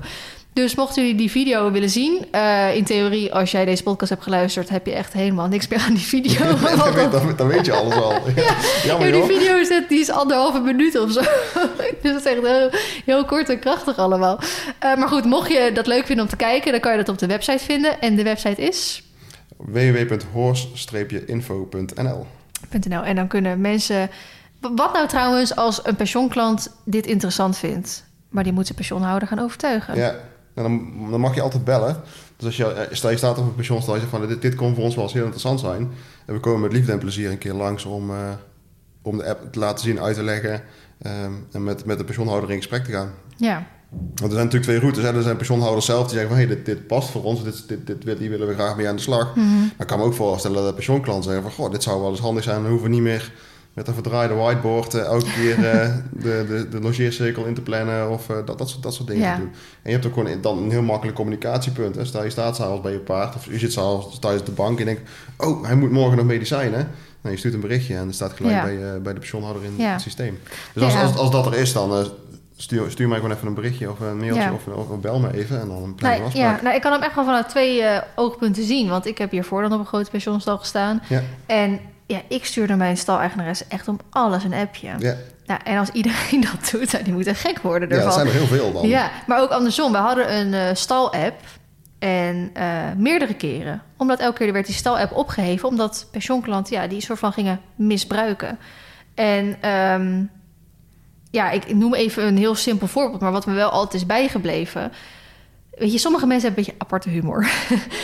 Dus 0.55 0.75
mochten 0.75 1.03
jullie 1.03 1.19
die 1.19 1.31
video 1.31 1.71
willen 1.71 1.91
zien, 1.91 2.27
eh, 2.31 2.77
in 2.77 2.85
theorie, 2.85 3.35
als 3.35 3.51
jij 3.51 3.65
deze 3.65 3.83
podcast 3.83 4.11
hebt 4.11 4.23
geluisterd, 4.23 4.69
heb 4.69 4.87
je 4.87 4.93
echt 4.93 5.13
helemaal 5.13 5.47
niks 5.49 5.69
meer 5.69 5.79
aan 5.79 5.95
die 5.95 6.07
video. 6.07 6.47
dan, 6.47 6.59
weet, 6.61 6.77
dat- 6.95 7.13
dan, 7.13 7.33
dan 7.37 7.47
weet 7.49 7.67
je 7.67 7.73
alles 7.73 7.95
al. 7.95 8.13
Ja. 8.37 8.55
Jammer 8.85 9.07
ja, 9.07 9.13
die 9.13 9.21
joh. 9.21 9.27
video 9.41 9.57
is, 9.57 9.69
net- 9.69 9.89
die 9.89 10.01
is 10.01 10.11
anderhalve 10.11 10.61
minuut 10.61 10.99
of 10.99 11.13
zo. 11.13 11.21
dus 12.03 12.13
dat 12.13 12.21
is 12.21 12.25
echt 12.25 12.43
heel, 12.43 12.71
heel 13.05 13.25
kort 13.25 13.49
en 13.49 13.59
krachtig 13.59 13.97
allemaal. 13.99 14.39
Eh, 14.79 14.97
maar 14.97 15.09
goed, 15.09 15.25
mocht 15.25 15.51
je 15.53 15.71
dat 15.75 15.87
leuk 15.87 16.07
vinden 16.07 16.25
om 16.25 16.31
te 16.31 16.37
kijken, 16.37 16.71
dan 16.73 16.81
kan 16.81 16.93
je 16.93 16.99
dat 16.99 17.09
op 17.09 17.19
de 17.19 17.27
website 17.27 17.65
vinden. 17.65 18.01
En 18.01 18.17
de 18.17 18.23
website 18.23 18.63
is 18.63 19.03
www.horse-info.nl 19.57 22.27
.nl. 22.89 23.03
En 23.03 23.17
dan 23.17 23.29
kunnen 23.29 23.61
mensen... 23.61 24.11
Wat 24.61 24.93
nou 24.93 25.09
trouwens 25.09 25.57
als 25.57 25.81
een 25.83 25.97
pensioenklant 25.97 26.71
dit 26.85 27.07
interessant 27.07 27.59
vindt... 27.59 28.05
maar 28.29 28.45
die 28.45 28.53
moet 28.53 28.65
zijn 28.65 28.77
pensioenhouder 28.79 29.29
gaan 29.29 29.39
overtuigen? 29.39 29.97
Ja, 29.97 30.15
dan, 30.63 30.93
dan 31.11 31.21
mag 31.21 31.35
je 31.35 31.41
altijd 31.41 31.65
bellen. 31.65 31.97
Dus 32.37 32.47
als 32.47 32.57
je, 32.57 32.67
eh, 32.67 32.95
stel 32.95 33.11
je 33.11 33.17
staat 33.17 33.39
op 33.39 33.45
een 33.45 33.55
pensioenstal 33.55 33.95
en 33.95 34.01
je 34.01 34.07
zegt 34.07 34.19
van 34.19 34.29
dit, 34.29 34.43
dit 34.43 34.55
kon 34.55 34.75
voor 34.75 34.85
ons 34.85 34.95
wel 34.95 35.05
eens 35.05 35.13
heel 35.13 35.23
interessant 35.23 35.61
zijn. 35.61 35.91
En 36.27 36.35
we 36.35 36.41
komen 36.41 36.61
met 36.61 36.73
liefde 36.73 36.93
en 36.93 36.99
plezier 36.99 37.31
een 37.31 37.39
keer 37.39 37.55
langs 37.55 37.85
om, 37.85 38.11
eh, 38.11 38.17
om 39.03 39.17
de 39.17 39.29
app 39.29 39.53
te 39.53 39.59
laten 39.59 39.85
zien, 39.85 40.01
uit 40.01 40.17
te 40.17 40.23
leggen. 40.23 40.63
ehm, 41.03 41.33
en 41.53 41.65
met, 41.65 41.85
met 41.85 41.99
de 41.99 42.05
pensioenhouder 42.05 42.51
in 42.51 42.57
gesprek 42.57 42.85
te 42.85 42.93
gaan. 42.93 43.11
Ja, 43.37 43.67
Want 43.91 44.21
er 44.21 44.31
zijn 44.31 44.45
natuurlijk 44.45 44.63
twee 44.65 44.79
routes. 44.79 45.03
Hè. 45.03 45.17
Er 45.17 45.23
zijn 45.23 45.37
pensioenhouders 45.37 45.87
zelf 45.87 46.03
die 46.09 46.19
zeggen 46.19 46.29
van... 46.29 46.39
hé, 46.39 46.47
dit, 46.47 46.67
dit 46.67 46.87
past 46.87 47.11
voor 47.11 47.23
ons, 47.23 47.45
dit, 47.45 47.69
dit, 47.69 48.03
dit, 48.03 48.19
hier 48.19 48.31
willen 48.31 48.49
we 48.49 48.55
graag 48.55 48.77
mee 48.77 48.89
aan 48.89 48.97
de 48.97 49.03
slag. 49.03 49.37
Mhm. 49.37 49.59
Maar 49.59 49.75
ik 49.79 49.87
kan 49.87 49.99
me 49.99 50.05
ook 50.05 50.15
voorstellen 50.15 50.57
dat 50.57 50.67
de 50.67 50.75
pensioenklanten 50.75 51.25
zeggen 51.25 51.43
van... 51.43 51.53
goh, 51.53 51.73
dit 51.73 51.83
zou 51.83 52.01
wel 52.01 52.11
eens 52.11 52.21
handig 52.21 52.45
zijn. 52.45 52.61
Dan 52.63 52.71
hoeven 52.71 52.89
we 52.89 52.95
niet 52.95 53.03
meer 53.03 53.33
met 53.75 53.89
een 53.89 53.95
verdraaide 53.95 54.35
whiteboard... 54.35 54.95
eh, 54.95 55.05
elke 55.05 55.33
keer 55.33 55.71
eh, 55.71 55.89
de, 56.13 56.45
de, 56.49 56.69
de 56.71 56.81
logeercirkel 56.81 57.45
in 57.45 57.55
te 57.55 57.61
plannen... 57.61 58.11
of 58.11 58.29
eh, 58.31 58.37
dat, 58.45 58.59
dat, 58.59 58.69
soort, 58.71 58.83
dat 58.83 58.95
soort 58.95 59.09
dingen 59.09 59.23
Ja. 59.23 59.35
te 59.35 59.41
doen. 59.41 59.51
En 59.83 59.91
je 59.91 59.93
hebt 59.93 60.07
ook 60.07 60.13
gewoon 60.15 60.41
dan 60.41 60.59
een 60.59 60.71
heel 60.71 60.83
makkelijk 60.83 61.17
communicatiepunt. 61.17 61.95
Hè. 61.95 62.05
Stel 62.05 62.25
je 62.25 62.31
staat 62.31 62.57
s'avonds 62.57 62.83
bij 62.83 62.93
je 62.93 62.99
paard... 62.99 63.35
of 63.35 63.47
je 63.47 63.59
zit 63.59 63.73
s'avonds 63.73 64.19
thuis 64.19 64.41
op 64.41 64.47
de 64.47 64.53
bank 64.53 64.79
en 64.79 64.85
denkt... 64.85 65.11
oh, 65.37 65.65
hij 65.65 65.75
moet 65.75 65.91
morgen 65.91 66.17
nog 66.17 66.27
medicijnen... 66.27 66.89
Nou, 67.21 67.37
je 67.37 67.41
stuurt 67.43 67.55
een 67.55 67.69
berichtje 67.69 67.97
en 67.97 68.05
dat 68.07 68.15
staat 68.15 68.33
gelijk 68.33 68.55
Ja. 68.55 68.63
bij, 68.63 69.03
bij 69.03 69.13
de 69.13 69.19
pensioenhouder 69.19 69.65
in 69.65 69.75
Ja. 69.77 69.93
het 69.93 70.01
systeem. 70.01 70.39
Dus 70.75 70.83
als, 70.83 70.95
als, 70.95 71.17
als 71.17 71.31
dat 71.31 71.47
er 71.47 71.55
is, 71.55 71.73
dan 71.73 72.07
stuur, 72.57 72.91
stuur 72.91 73.09
mij 73.09 73.19
gewoon 73.19 73.35
even 73.35 73.47
een 73.47 73.55
berichtje 73.55 73.91
of 73.91 74.01
een 74.01 74.17
mailtje 74.19 74.43
Ja. 74.43 74.53
of, 74.53 74.67
of 74.67 75.01
bel 75.01 75.19
me 75.19 75.35
even 75.35 75.61
en 75.61 75.69
dan 75.69 75.95
plannen 75.95 76.19
we 76.21 76.25
nou, 76.25 76.35
een 76.35 76.41
ja 76.41 76.59
nou, 76.63 76.75
ik 76.75 76.81
kan 76.81 76.93
hem 76.93 77.03
echt 77.03 77.15
wel 77.15 77.25
vanuit 77.25 77.49
twee 77.49 77.83
oogpunten 78.15 78.65
zien. 78.65 78.89
Want 78.89 79.07
ik 79.07 79.19
heb 79.19 79.31
hiervoor 79.31 79.63
dan 79.63 79.73
op 79.73 79.79
een 79.79 79.87
grote 79.87 80.11
pensioenstal 80.11 80.59
gestaan. 80.59 81.03
Ja. 81.09 81.23
En 81.47 81.81
ja, 82.07 82.21
ik 82.29 82.45
stuurde 82.45 82.75
mijn 82.75 82.97
stal-eigenares 82.97 83.69
echt 83.69 83.89
om 83.89 84.01
alles 84.11 84.45
een 84.45 84.55
appje. 84.55 84.95
Ja, 84.99 85.17
Nou, 85.47 85.61
en 85.65 85.79
als 85.79 85.91
iedereen 85.91 86.41
dat 86.53 86.71
doet, 86.71 86.93
nou, 86.93 87.05
die 87.05 87.13
moeten 87.13 87.35
gek 87.35 87.59
worden 87.59 87.89
ja 87.89 87.95
ervan. 87.95 88.09
dat 88.09 88.15
zijn 88.15 88.27
er 88.27 88.33
heel 88.33 88.47
veel 88.47 88.73
dan. 88.73 88.89
Ja, 88.89 89.11
maar 89.27 89.41
ook 89.41 89.51
andersom. 89.51 89.93
We 89.93 89.99
hadden 89.99 90.37
een 90.37 90.55
eh, 90.55 90.75
stal-app 90.75 91.41
en 91.99 92.51
eh, 92.53 92.93
meerdere 92.97 93.35
keren. 93.35 93.83
Omdat 93.97 94.21
elke 94.21 94.45
keer 94.45 94.53
werd 94.53 94.67
die 94.67 94.75
stal-app 94.75 95.13
opgeheven... 95.13 95.69
omdat 95.69 96.07
pensioenklanten 96.11 96.77
ja, 96.77 96.87
die 96.87 97.01
soort 97.01 97.19
van 97.19 97.33
gingen 97.33 97.61
misbruiken. 97.75 98.59
En 99.15 99.57
ehm, 99.61 100.23
ja, 101.31 101.51
ik, 101.51 101.65
ik 101.65 101.75
noem 101.75 101.95
even 101.95 102.27
een 102.27 102.37
heel 102.37 102.55
simpel 102.55 102.87
voorbeeld... 102.87 103.21
maar 103.21 103.33
wat 103.33 103.47
me 103.47 103.55
wel 103.55 103.71
altijd 103.71 103.95
is 103.95 104.07
bijgebleven... 104.07 104.93
Weet 105.79 105.93
je, 105.93 105.99
sommige 105.99 106.27
mensen 106.27 106.47
hebben 106.47 106.65
een 106.65 106.73
beetje 106.73 106.87
aparte 106.87 107.09
humor. 107.09 107.49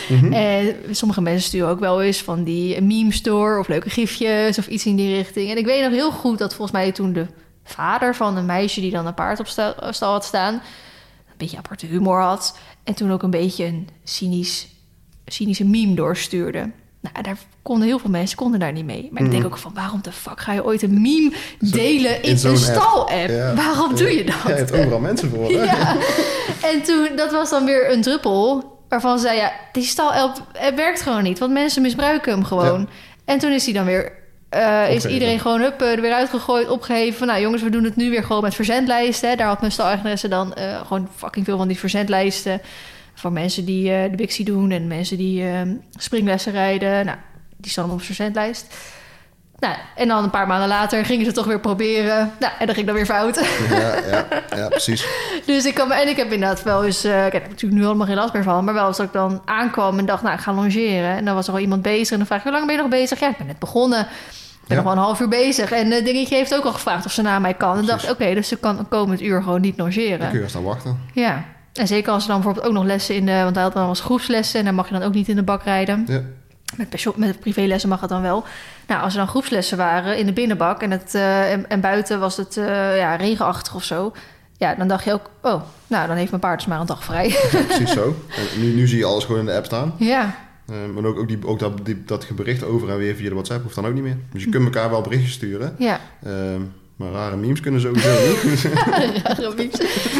Mhm. 0.09 0.33
En 0.43 0.75
sommige 0.91 1.21
mensen 1.21 1.43
sturen 1.43 1.69
ook 1.69 1.79
wel 1.79 2.01
eens 2.01 2.21
van 2.21 2.43
die 2.43 2.81
memes 2.81 3.21
door... 3.21 3.59
of 3.59 3.67
leuke 3.67 3.89
gifjes 3.89 4.57
of 4.57 4.67
iets 4.67 4.85
in 4.85 4.95
die 4.95 5.15
richting. 5.15 5.49
En 5.51 5.57
ik 5.57 5.65
weet 5.65 5.83
nog 5.83 5.91
heel 5.91 6.11
goed 6.11 6.37
dat 6.37 6.53
volgens 6.53 6.77
mij 6.77 6.91
toen 6.91 7.13
de 7.13 7.27
vader 7.63 8.15
van 8.15 8.37
een 8.37 8.45
meisje... 8.45 8.81
die 8.81 8.91
dan 8.91 9.05
een 9.05 9.13
paard 9.13 9.39
op 9.39 9.47
sta- 9.47 9.91
stal 9.91 10.11
had 10.11 10.25
staan... 10.25 10.53
een 10.53 10.61
beetje 11.37 11.57
aparte 11.57 11.85
humor 11.85 12.21
had... 12.21 12.57
en 12.83 12.93
toen 12.93 13.11
ook 13.11 13.23
een 13.23 13.29
beetje 13.29 13.65
een 13.65 13.87
cynisch, 14.03 14.67
cynische 15.25 15.65
meme 15.65 15.93
doorstuurde. 15.93 16.71
Nou, 17.01 17.21
daar 17.21 17.37
konden 17.61 17.87
heel 17.87 17.99
veel 17.99 18.09
mensen 18.09 18.37
konden 18.37 18.59
daar 18.59 18.71
niet 18.71 18.85
mee. 18.85 19.09
Maar 19.11 19.23
ik 19.23 19.31
denk 19.31 19.45
ook 19.45 19.57
van, 19.57 19.71
waarom 19.73 20.01
de 20.01 20.11
fuck 20.11 20.39
ga 20.41 20.53
je 20.53 20.65
ooit 20.65 20.81
een 20.81 21.01
meme 21.01 21.31
delen 21.59 22.23
in, 22.23 22.29
in 22.29 22.37
zo'n 22.37 22.51
een 22.51 22.57
app. 22.57 22.81
stal-app? 22.81 23.29
Ja. 23.29 23.55
Waarom 23.55 23.95
doe 23.95 24.17
je 24.17 24.23
dat? 24.23 24.35
Ja, 24.43 24.49
je 24.49 24.55
hebt 24.55 24.73
overal 24.73 24.99
mensen 24.99 25.29
voor. 25.29 25.43
hè? 25.51 25.63
Ja. 25.63 25.95
En 26.71 26.81
toen, 26.83 27.09
dat 27.15 27.31
was 27.31 27.49
dan 27.49 27.65
weer 27.65 27.91
een 27.91 28.01
druppel 28.01 28.69
waarvan 28.89 29.19
ze 29.19 29.25
zei, 29.25 29.37
ja, 29.37 29.51
die 29.71 29.83
stal 29.83 30.11
het 30.13 30.41
werkt 30.75 31.01
gewoon 31.01 31.23
niet, 31.23 31.39
want 31.39 31.51
mensen 31.51 31.81
misbruiken 31.81 32.31
hem 32.31 32.43
gewoon. 32.43 32.89
En 33.25 33.39
toen 33.39 33.51
is 33.51 33.65
hij 33.65 33.73
dan 33.73 33.85
weer, 33.85 34.11
eh, 34.49 34.89
is 34.93 35.05
iedereen 35.05 35.39
gewoon 35.39 35.61
hup, 35.61 35.81
er 35.81 36.01
weer 36.01 36.13
uitgegooid, 36.13 36.69
opgeheven. 36.69 37.17
Van, 37.17 37.27
nou 37.27 37.41
jongens, 37.41 37.61
we 37.63 37.69
doen 37.69 37.83
het 37.83 37.95
nu 37.95 38.09
weer 38.09 38.23
gewoon 38.23 38.41
met 38.41 38.55
verzendlijsten. 38.55 39.37
Daar 39.37 39.47
had 39.47 39.59
mijn 39.59 39.71
stal-eigenaresse 39.71 40.27
dan 40.27 40.53
eh, 40.53 40.81
gewoon 40.87 41.07
fucking 41.15 41.45
veel 41.45 41.57
van 41.57 41.67
die 41.67 41.79
verzendlijsten. 41.79 42.61
Voor 43.21 43.31
mensen 43.31 43.65
die 43.65 43.91
eh, 43.93 44.09
de 44.09 44.15
Bixie 44.15 44.45
doen 44.45 44.71
en 44.71 44.87
mensen 44.87 45.17
die 45.17 45.43
eh, 45.47 45.61
springlessen 45.97 46.51
rijden. 46.51 47.05
Nou, 47.05 47.17
die 47.57 47.71
staan 47.71 47.85
op 47.85 47.91
een 47.91 47.99
verzendlijst. 47.99 48.75
Nou, 49.59 49.75
en 49.95 50.07
dan 50.07 50.23
een 50.23 50.29
paar 50.29 50.47
maanden 50.47 50.67
later 50.67 51.05
gingen 51.05 51.25
ze 51.25 51.31
toch 51.31 51.45
weer 51.45 51.59
proberen. 51.59 52.31
Nou, 52.39 52.53
en 52.59 52.65
dat 52.65 52.75
ging 52.75 52.85
dan 52.87 52.95
weer 52.95 53.05
fout. 53.05 53.45
Ja, 53.69 53.95
ja, 54.09 54.25
ja, 54.55 54.67
precies. 54.67 55.05
Dus 55.45 55.65
ik 55.65 55.73
kan 55.73 55.87
me, 55.87 55.93
en 55.93 56.07
ik 56.07 56.15
heb 56.17 56.31
inderdaad 56.31 56.63
wel 56.63 56.85
eens, 56.85 57.03
eh, 57.03 57.25
ik 57.25 57.31
heb 57.33 57.47
natuurlijk 57.49 57.81
nu 57.81 57.87
allemaal 57.87 58.07
geen 58.07 58.15
last 58.15 58.33
meer 58.33 58.43
van, 58.43 58.63
maar 58.65 58.73
wel 58.73 58.83
als 58.85 58.99
ik 58.99 59.11
dan 59.13 59.41
aankwam 59.45 59.99
en 59.99 60.05
dacht, 60.05 60.23
nou, 60.23 60.35
ik 60.35 60.41
ga 60.41 60.53
longeren. 60.53 61.15
En 61.15 61.25
dan 61.25 61.35
was 61.35 61.47
er 61.47 61.53
al 61.53 61.59
iemand 61.59 61.81
bezig 61.81 62.11
en 62.11 62.17
dan 62.17 62.25
vraag 62.27 62.37
ik, 62.39 62.43
hoe 62.43 62.53
lang 62.53 62.65
ben 62.65 62.75
je 62.75 62.81
nog 62.81 62.91
bezig? 62.91 63.19
Ja, 63.19 63.29
ik 63.29 63.37
ben 63.37 63.47
net 63.47 63.59
begonnen. 63.59 63.99
Ik 63.99 64.07
ben 64.67 64.77
Ja. 64.77 64.83
nog 64.83 64.83
wel 64.83 64.93
een 64.93 65.07
half 65.07 65.19
uur 65.19 65.27
bezig. 65.27 65.71
En 65.71 65.91
het 65.91 66.05
dingetje 66.05 66.35
heeft 66.35 66.55
ook 66.55 66.63
al 66.65 66.73
gevraagd 66.73 67.05
of 67.05 67.11
ze 67.11 67.21
na 67.21 67.39
mij 67.39 67.53
kan. 67.53 67.77
En 67.77 67.85
dacht, 67.85 68.09
oké, 68.09 68.33
dus 68.33 68.47
ze 68.47 68.57
kan 68.57 68.79
een 68.79 68.87
komend 68.87 69.21
uur 69.21 69.41
gewoon 69.43 69.61
niet 69.61 69.77
Dan 69.77 69.89
kun 69.89 70.03
longeren. 70.05 70.33
je 70.41 70.47
staan 70.47 70.63
wachten. 70.63 70.99
Ja. 71.13 71.43
En 71.73 71.87
zeker 71.87 72.11
als 72.11 72.21
ze 72.23 72.29
dan 72.29 72.37
bijvoorbeeld 72.37 72.67
ook 72.67 72.73
nog 72.73 72.83
lessen 72.83 73.15
in 73.15 73.25
de, 73.25 73.41
want 73.43 73.55
hij 73.55 73.63
had 73.63 73.73
dan 73.73 73.87
was 73.87 74.01
groepslessen 74.01 74.59
en 74.59 74.65
dan 74.65 74.75
mag 74.75 74.87
je 74.87 74.93
dan 74.93 75.03
ook 75.03 75.13
niet 75.13 75.27
in 75.27 75.35
de 75.35 75.43
bak 75.43 75.63
rijden. 75.63 76.05
Ja. 76.07 76.21
Met, 76.77 77.15
met 77.15 77.39
privélessen 77.39 77.89
mag 77.89 77.99
het 78.01 78.09
dan 78.09 78.21
wel. 78.21 78.43
Nou, 78.87 79.03
als 79.03 79.13
er 79.13 79.19
dan 79.19 79.27
groepslessen 79.27 79.77
waren 79.77 80.17
in 80.17 80.25
de 80.25 80.33
binnenbak 80.33 80.81
en, 80.81 80.91
het, 80.91 81.15
eh, 81.15 81.51
en, 81.51 81.69
en 81.69 81.81
buiten 81.81 82.19
was 82.19 82.37
het 82.37 82.57
eh, 82.57 82.97
ja, 82.97 83.15
regenachtig 83.15 83.75
of 83.75 83.83
zo. 83.83 84.13
Ja, 84.57 84.75
dan 84.75 84.87
dacht 84.87 85.03
je 85.03 85.13
ook, 85.13 85.29
oh, 85.41 85.61
nou, 85.87 86.07
dan 86.07 86.15
heeft 86.15 86.29
mijn 86.29 86.41
paard 86.41 86.59
dus 86.59 86.67
maar 86.67 86.79
een 86.79 86.85
dag 86.85 87.03
vrij. 87.03 87.29
Ja, 87.29 87.63
precies 87.67 87.91
zo. 87.91 88.15
En 88.29 88.61
nu, 88.61 88.73
nu 88.73 88.87
zie 88.87 88.97
je 88.97 89.05
alles 89.05 89.23
gewoon 89.25 89.39
in 89.39 89.45
de 89.45 89.53
app 89.55 89.65
staan. 89.65 89.93
ja, 89.97 90.35
Eh, 90.65 90.75
maar 90.93 91.03
ook, 91.03 91.17
ook, 91.19 91.27
die, 91.27 91.47
ook 91.47 91.59
dat, 91.59 91.85
die, 91.85 92.03
dat 92.05 92.27
bericht 92.35 92.63
over 92.63 92.89
en 92.89 92.97
weer 92.97 93.15
via 93.15 93.27
de 93.27 93.33
WhatsApp 93.33 93.63
hoeft 93.63 93.75
dan 93.75 93.85
ook 93.85 93.93
niet 93.93 94.03
meer. 94.03 94.17
Dus 94.31 94.43
je 94.43 94.49
kunt 94.49 94.63
elkaar 94.63 94.89
wel 94.89 95.01
berichtjes 95.01 95.33
sturen. 95.33 95.75
ja. 95.77 95.99
Ehm, 96.23 96.61
maar 97.01 97.11
rare 97.11 97.35
memes 97.35 97.59
kunnen 97.59 97.81
sowieso 97.81 98.09
niet. 98.43 98.61
Rare 99.23 99.53
pieps. 99.53 99.79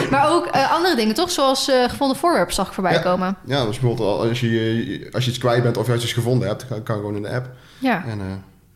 maar 0.10 0.30
ook 0.32 0.46
eh, 0.46 0.72
andere 0.72 0.96
dingen, 0.96 1.16
toch? 1.16 1.32
Zoals 1.32 1.70
eh, 1.70 1.90
gevonden 1.90 2.18
voorwerpen 2.18 2.54
zag 2.54 2.68
ik 2.68 2.74
voorbij 2.74 2.94
Ja. 2.94 3.00
komen. 3.02 3.38
ja, 3.46 3.66
dus 3.66 3.80
bijvoorbeeld 3.80 4.10
al- 4.10 4.28
als 4.28 4.40
je, 4.40 5.10
als 5.12 5.24
je 5.24 5.30
iets 5.30 5.40
kwijt 5.40 5.64
bent 5.64 5.78
of 5.78 5.88
je 5.88 5.94
iets 5.94 6.14
gevonden 6.14 6.48
hebt, 6.48 6.68
kan, 6.68 6.84
kan 6.84 6.96
gewoon 6.96 7.16
in 7.16 7.22
de 7.22 7.30
app. 7.30 7.50
Ja, 7.80 8.04
En, 8.08 8.20
eh, 8.20 8.26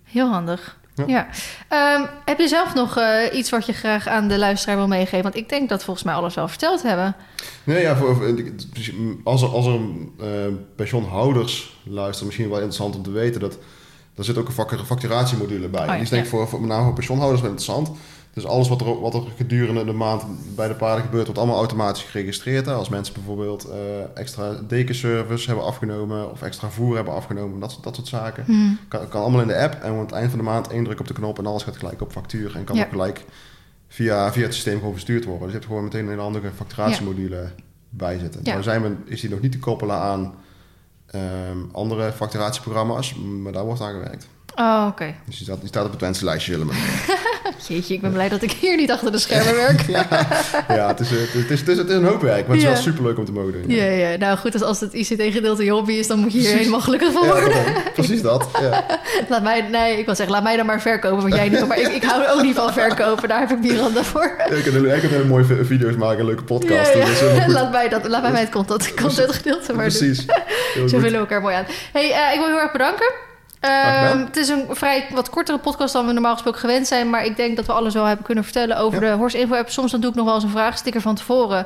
heel 0.04 0.30
handig. 0.30 0.78
Ja. 0.96 1.04
Ja. 1.08 1.28
Ehm, 1.68 2.06
heb 2.26 2.40
je 2.40 2.48
zelf 2.48 2.74
nog 2.74 3.00
iets 3.34 3.50
wat 3.50 3.66
je 3.66 3.74
graag 3.74 4.08
aan 4.08 4.28
de 4.28 4.38
luisteraar 4.38 4.76
wil 4.78 4.88
meegeven? 4.88 5.22
Want 5.24 5.36
ik 5.36 5.50
denk 5.50 5.70
dat 5.70 5.84
volgens 5.84 6.06
mij 6.06 6.16
alles 6.16 6.36
wel 6.36 6.48
verteld 6.48 6.82
hebben. 6.84 7.16
nee, 7.64 7.82
ja, 7.82 7.96
voor, 7.96 8.36
dus 8.74 8.92
als 9.24 9.42
er, 9.42 9.48
als 9.50 9.66
er 9.66 9.80
eh, 10.20 10.54
pensioenhouders 10.76 11.78
luisteren, 11.84 12.26
misschien 12.26 12.48
wel 12.50 12.56
interessant 12.58 12.96
om 12.96 13.04
te 13.04 13.12
weten 13.12 13.40
dat 13.42 13.58
er 14.16 14.24
zit 14.24 14.38
ook 14.38 14.48
een 14.48 14.54
fac- 14.54 14.86
facturatiemodule 14.86 15.68
bij. 15.68 15.82
Oh 15.82 15.86
ja, 15.88 15.94
Die 15.94 16.02
is 16.02 16.10
denk 16.10 16.26
ik 16.26 16.32
ja. 16.32 16.38
voor, 16.38 16.48
voor 16.48 16.60
met 16.60 16.70
name 16.70 16.84
voor 16.84 16.94
pensioenhouders 16.94 17.42
wel 17.42 17.50
interessant. 17.52 17.92
Dus 18.34 18.46
alles 18.46 18.68
wat 18.68 18.82
er, 18.82 19.00
wat 19.00 19.14
er 19.14 19.24
gedurende 19.36 19.86
de 19.86 19.92
maand 19.94 20.24
bij 20.56 20.68
de 20.68 20.74
paarden 20.76 21.04
gebeurt, 21.04 21.24
wordt 21.26 21.40
allemaal 21.40 21.58
automatisch 21.58 22.04
geregistreerd. 22.04 22.66
Hè. 22.66 22.74
Als 22.74 22.90
mensen 22.90 23.14
bijvoorbeeld 23.14 23.64
eh, 23.64 23.76
extra 24.14 24.54
dekenservice 24.68 25.48
hebben 25.48 25.66
afgenomen 25.66 26.32
of 26.32 26.42
extra 26.42 26.70
voer 26.70 26.96
hebben 26.96 27.14
afgenomen, 27.14 27.60
dat, 27.60 27.72
soort- 27.72 27.84
dat 27.84 27.96
soort 27.96 28.08
zaken. 28.08 28.44
Hmm. 28.46 28.80
Kan, 28.88 29.08
kan 29.08 29.22
allemaal 29.22 29.42
in 29.42 29.48
de 29.48 29.58
app 29.58 29.74
en 29.74 29.92
aan 29.92 30.00
het 30.00 30.12
eind 30.12 30.30
van 30.30 30.40
de 30.40 30.46
maand 30.46 30.68
één 30.68 30.84
druk 30.84 31.00
op 31.00 31.08
de 31.08 31.14
knop 31.14 31.38
en 31.38 31.46
alles 31.46 31.64
gaat 31.64 31.78
gelijk 31.78 32.02
op 32.02 32.12
factuur. 32.12 32.56
En 32.56 32.64
kan 32.64 32.80
ook 32.80 32.90
gelijk 32.90 33.26
via, 33.88 34.32
via 34.32 34.44
het 34.44 34.54
systeem 34.54 34.78
gewoon 34.78 34.94
verstuurd 34.94 35.24
worden. 35.26 35.42
Dus 35.44 35.52
je 35.52 35.56
hebt 35.58 35.66
gewoon 35.68 35.84
meteen 35.84 36.02
een 36.04 36.10
hele 36.10 36.22
handige 36.22 36.52
facturatiemodule 36.56 37.50
bij 37.90 38.18
zitten. 38.20 38.42
Nou 38.44 38.64
zijn 38.64 38.82
we, 38.82 38.96
is 39.06 39.22
die 39.22 39.30
nog 39.30 39.42
niet 39.42 39.52
te 39.52 39.60
koppelen 39.60 39.96
aan 39.96 40.34
andere 41.72 42.12
facturatieprogramma's, 42.12 43.16
maar 43.16 43.52
daar 43.52 43.66
wordt 43.66 43.82
aan 43.82 43.94
gewerkt. 43.94 44.28
Oh, 44.56 44.86
oké. 44.90 45.14
Dus 45.26 45.36
die 45.38 45.46
staat, 45.46 45.60
die 45.60 45.68
staat 45.68 45.86
op 45.86 45.92
het 45.92 46.02
wensenlijstje, 46.02 46.52
zullen 46.52 46.68
we 46.68 46.74
Jeetje, 47.68 47.94
ik 47.94 48.02
ben 48.02 48.12
blij 48.12 48.30
dat 48.30 48.42
ik 48.42 48.52
hier 48.52 48.76
niet 48.76 48.92
achter 48.92 49.12
de 49.12 49.18
schermen 49.18 49.56
werk. 49.56 49.82
ja, 49.96 50.08
ja 50.68 50.88
het, 50.88 51.00
is, 51.00 51.12
eh, 51.12 51.18
het, 51.18 51.50
is, 51.50 51.60
het, 51.60 51.68
is, 51.70 51.78
het, 51.78 51.90
is, 51.90 51.96
een 51.96 52.06
hoop 52.06 52.22
werk, 52.22 52.48
maar 52.48 52.56
het 52.56 52.58
is 52.58 52.62
Ja. 52.64 52.70
wel 52.74 52.82
superleuk 52.82 53.18
om 53.18 53.26
te 53.26 53.32
mogen 53.32 53.52
doen. 53.52 53.64
Ja, 53.68 53.84
ja. 53.84 54.18
Nou 54.18 54.38
goed, 54.38 54.52
dus 54.52 54.62
als 54.62 54.80
het 54.80 54.94
ICT-gedeelte 54.94 55.64
je 55.64 55.72
hobby 55.72 55.94
is, 55.94 56.08
dan 56.08 56.20
moet 56.20 56.34
je 56.34 56.40
hier 56.40 56.56
helemaal 56.58 56.82
gelukkig 56.82 57.12
van 57.12 57.22
Ja, 57.28 57.28
worden. 57.34 57.64
precies 57.94 58.22
dat. 58.22 58.50
Ja. 58.62 58.86
Laat 59.30 59.44
mij, 59.44 59.62
nee, 59.72 59.98
ik 60.00 60.06
wil 60.06 60.16
zeggen, 60.16 60.36
laat 60.36 60.44
mij 60.44 60.56
dan 60.56 60.66
maar 60.66 60.82
verkopen, 60.82 61.22
want 61.22 61.34
jij 61.36 61.50
niet. 61.50 61.68
Maar 61.68 61.80
ik, 61.80 61.88
ik 61.88 62.04
hou 62.04 62.28
ook 62.28 62.42
niet 62.42 62.56
van 62.56 62.74
verkopen, 62.74 63.28
daar 63.30 63.40
heb 63.40 63.52
ik 63.52 63.60
Miranda 63.60 64.04
voor. 64.04 64.36
Ik 64.50 64.64
kan 64.64 64.74
hele, 64.74 64.96
ik 64.96 65.02
kan 65.02 65.10
hele 65.10 65.26
mooie 65.26 65.44
vi- 65.46 65.66
video's 65.66 65.96
maken, 65.96 66.26
leuke 66.26 66.44
podcast. 66.44 66.94
Ja, 66.94 67.00
ja. 67.00 67.06
Dat 67.06 67.14
is 67.14 67.20
helemaal 67.20 67.42
goed. 67.44 67.54
Laat 67.54 67.72
mij, 67.72 67.90
dat, 67.90 68.08
laat 68.08 68.32
mij 68.32 68.42
het 68.42 68.50
content, 68.50 68.94
contentgedeelte 68.94 69.74
maar 69.74 69.90
doen. 69.90 69.98
Precies. 69.98 70.26
Heel 70.74 70.90
Zo 70.90 70.98
vullen 70.98 71.12
we 71.12 71.18
elkaar 71.18 71.42
mooi 71.42 71.56
aan. 71.56 71.66
Hey, 71.94 72.12
eh, 72.12 72.34
ik 72.34 72.40
wil 72.40 72.48
heel 72.48 72.60
erg 72.60 72.72
bedanken. 72.72 73.12
Ehm, 73.70 74.20
het 74.26 74.38
is 74.38 74.50
een 74.50 74.66
vrij 74.70 75.08
wat 75.14 75.30
kortere 75.30 75.58
podcast 75.58 75.94
dan 75.94 76.06
we 76.06 76.12
normaal 76.12 76.34
gesproken 76.34 76.60
gewend 76.60 76.88
zijn. 76.88 77.10
Maar 77.10 77.26
ik 77.26 77.36
denk 77.36 77.56
dat 77.56 77.66
we 77.66 77.72
alles 77.72 77.94
wel 77.94 78.06
hebben 78.06 78.26
kunnen 78.26 78.44
vertellen 78.44 78.78
over 78.78 79.04
Ja. 79.04 79.10
de 79.12 79.16
Horse 79.18 79.40
Info 79.40 79.56
app. 79.56 79.70
Soms 79.70 79.92
dan 79.92 80.00
doe 80.02 80.10
ik 80.10 80.16
nog 80.16 80.26
wel 80.26 80.36
eens 80.36 80.44
een 80.44 80.50
vraagsticker 80.50 81.02
van 81.02 81.16
tevoren. 81.16 81.66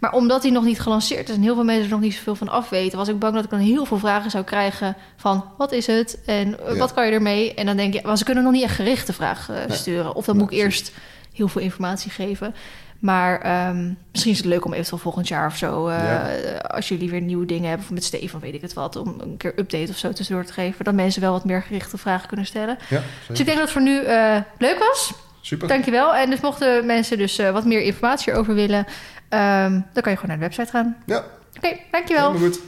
Maar 0.00 0.12
omdat 0.12 0.42
die 0.42 0.52
nog 0.52 0.64
niet 0.64 0.80
gelanceerd 0.80 1.28
is 1.28 1.34
en 1.34 1.42
heel 1.42 1.54
veel 1.54 1.64
mensen 1.64 1.84
er 1.84 1.90
nog 1.90 2.00
niet 2.00 2.14
zoveel 2.14 2.34
van 2.34 2.48
afweten, 2.48 2.98
was 2.98 3.08
ik 3.08 3.18
bang 3.18 3.34
dat 3.34 3.44
ik 3.44 3.50
dan 3.50 3.58
heel 3.58 3.84
veel 3.84 3.98
vragen 3.98 4.30
zou 4.30 4.44
krijgen 4.44 4.96
van 5.16 5.44
wat 5.56 5.72
is 5.72 5.86
het 5.86 6.18
en 6.26 6.60
eh, 6.60 6.72
Ja. 6.72 6.78
wat 6.78 6.94
kan 6.94 7.06
je 7.06 7.12
ermee? 7.12 7.54
En 7.54 7.66
dan 7.66 7.76
denk 7.76 7.92
je, 7.94 8.00
maar 8.04 8.16
ze 8.18 8.24
kunnen 8.24 8.44
nog 8.44 8.52
niet 8.52 8.62
echt 8.62 8.74
gerichte 8.74 9.12
vragen 9.12 9.60
eh, 9.62 9.68
Nee. 9.68 9.76
sturen. 9.76 10.14
Of 10.14 10.24
dan 10.24 10.36
Nee, 10.36 10.44
moet 10.44 10.52
ik 10.52 10.58
eerst 10.58 10.92
heel 11.32 11.48
veel 11.48 11.62
informatie 11.62 12.10
geven. 12.10 12.54
Maar 12.98 13.40
ehm, 13.40 13.92
misschien 14.12 14.32
is 14.32 14.38
het 14.38 14.46
leuk 14.46 14.64
om 14.64 14.72
eventueel 14.72 14.98
volgend 15.00 15.28
jaar 15.28 15.46
of 15.46 15.56
zo, 15.56 15.86
eh, 15.88 15.98
Ja. 16.04 16.56
als 16.58 16.88
jullie 16.88 17.10
weer 17.10 17.20
nieuwe 17.20 17.46
dingen 17.46 17.68
hebben, 17.68 17.86
of 17.86 17.92
met 17.92 18.04
Stefan 18.04 18.40
weet 18.40 18.54
ik 18.54 18.60
het 18.60 18.72
wat, 18.72 18.96
om 18.96 19.14
een 19.20 19.36
keer 19.36 19.52
update 19.58 19.90
of 19.90 19.96
zo 19.96 20.12
tussendoor 20.12 20.44
te 20.44 20.52
geven, 20.52 20.84
dat 20.84 20.94
mensen 20.94 21.20
wel 21.20 21.32
wat 21.32 21.44
meer 21.44 21.62
gerichte 21.62 21.98
vragen 21.98 22.28
kunnen 22.28 22.46
stellen. 22.46 22.78
Ja, 22.88 23.00
Dus 23.28 23.38
ik 23.40 23.44
denk 23.46 23.58
dat 23.58 23.66
het 23.66 23.70
voor 23.70 23.82
nu 23.82 23.98
eh, 24.04 24.36
leuk 24.58 24.78
was. 24.78 25.12
Super. 25.40 25.68
Dankjewel. 25.68 26.14
En 26.14 26.30
dus 26.30 26.40
mochten 26.40 26.86
mensen 26.86 27.18
dus 27.18 27.38
eh, 27.38 27.50
wat 27.50 27.64
meer 27.64 27.80
informatie 27.82 28.32
erover 28.32 28.54
willen, 28.54 28.86
ehm, 29.28 29.70
dan 29.92 30.02
kan 30.02 30.12
je 30.12 30.18
gewoon 30.18 30.38
naar 30.38 30.48
de 30.48 30.54
website 30.54 30.70
gaan. 30.70 30.96
Ja, 31.06 31.24
Oké, 31.56 31.76
dankjewel. 31.90 32.26
helemaal 32.32 32.48
goed. 32.50 32.60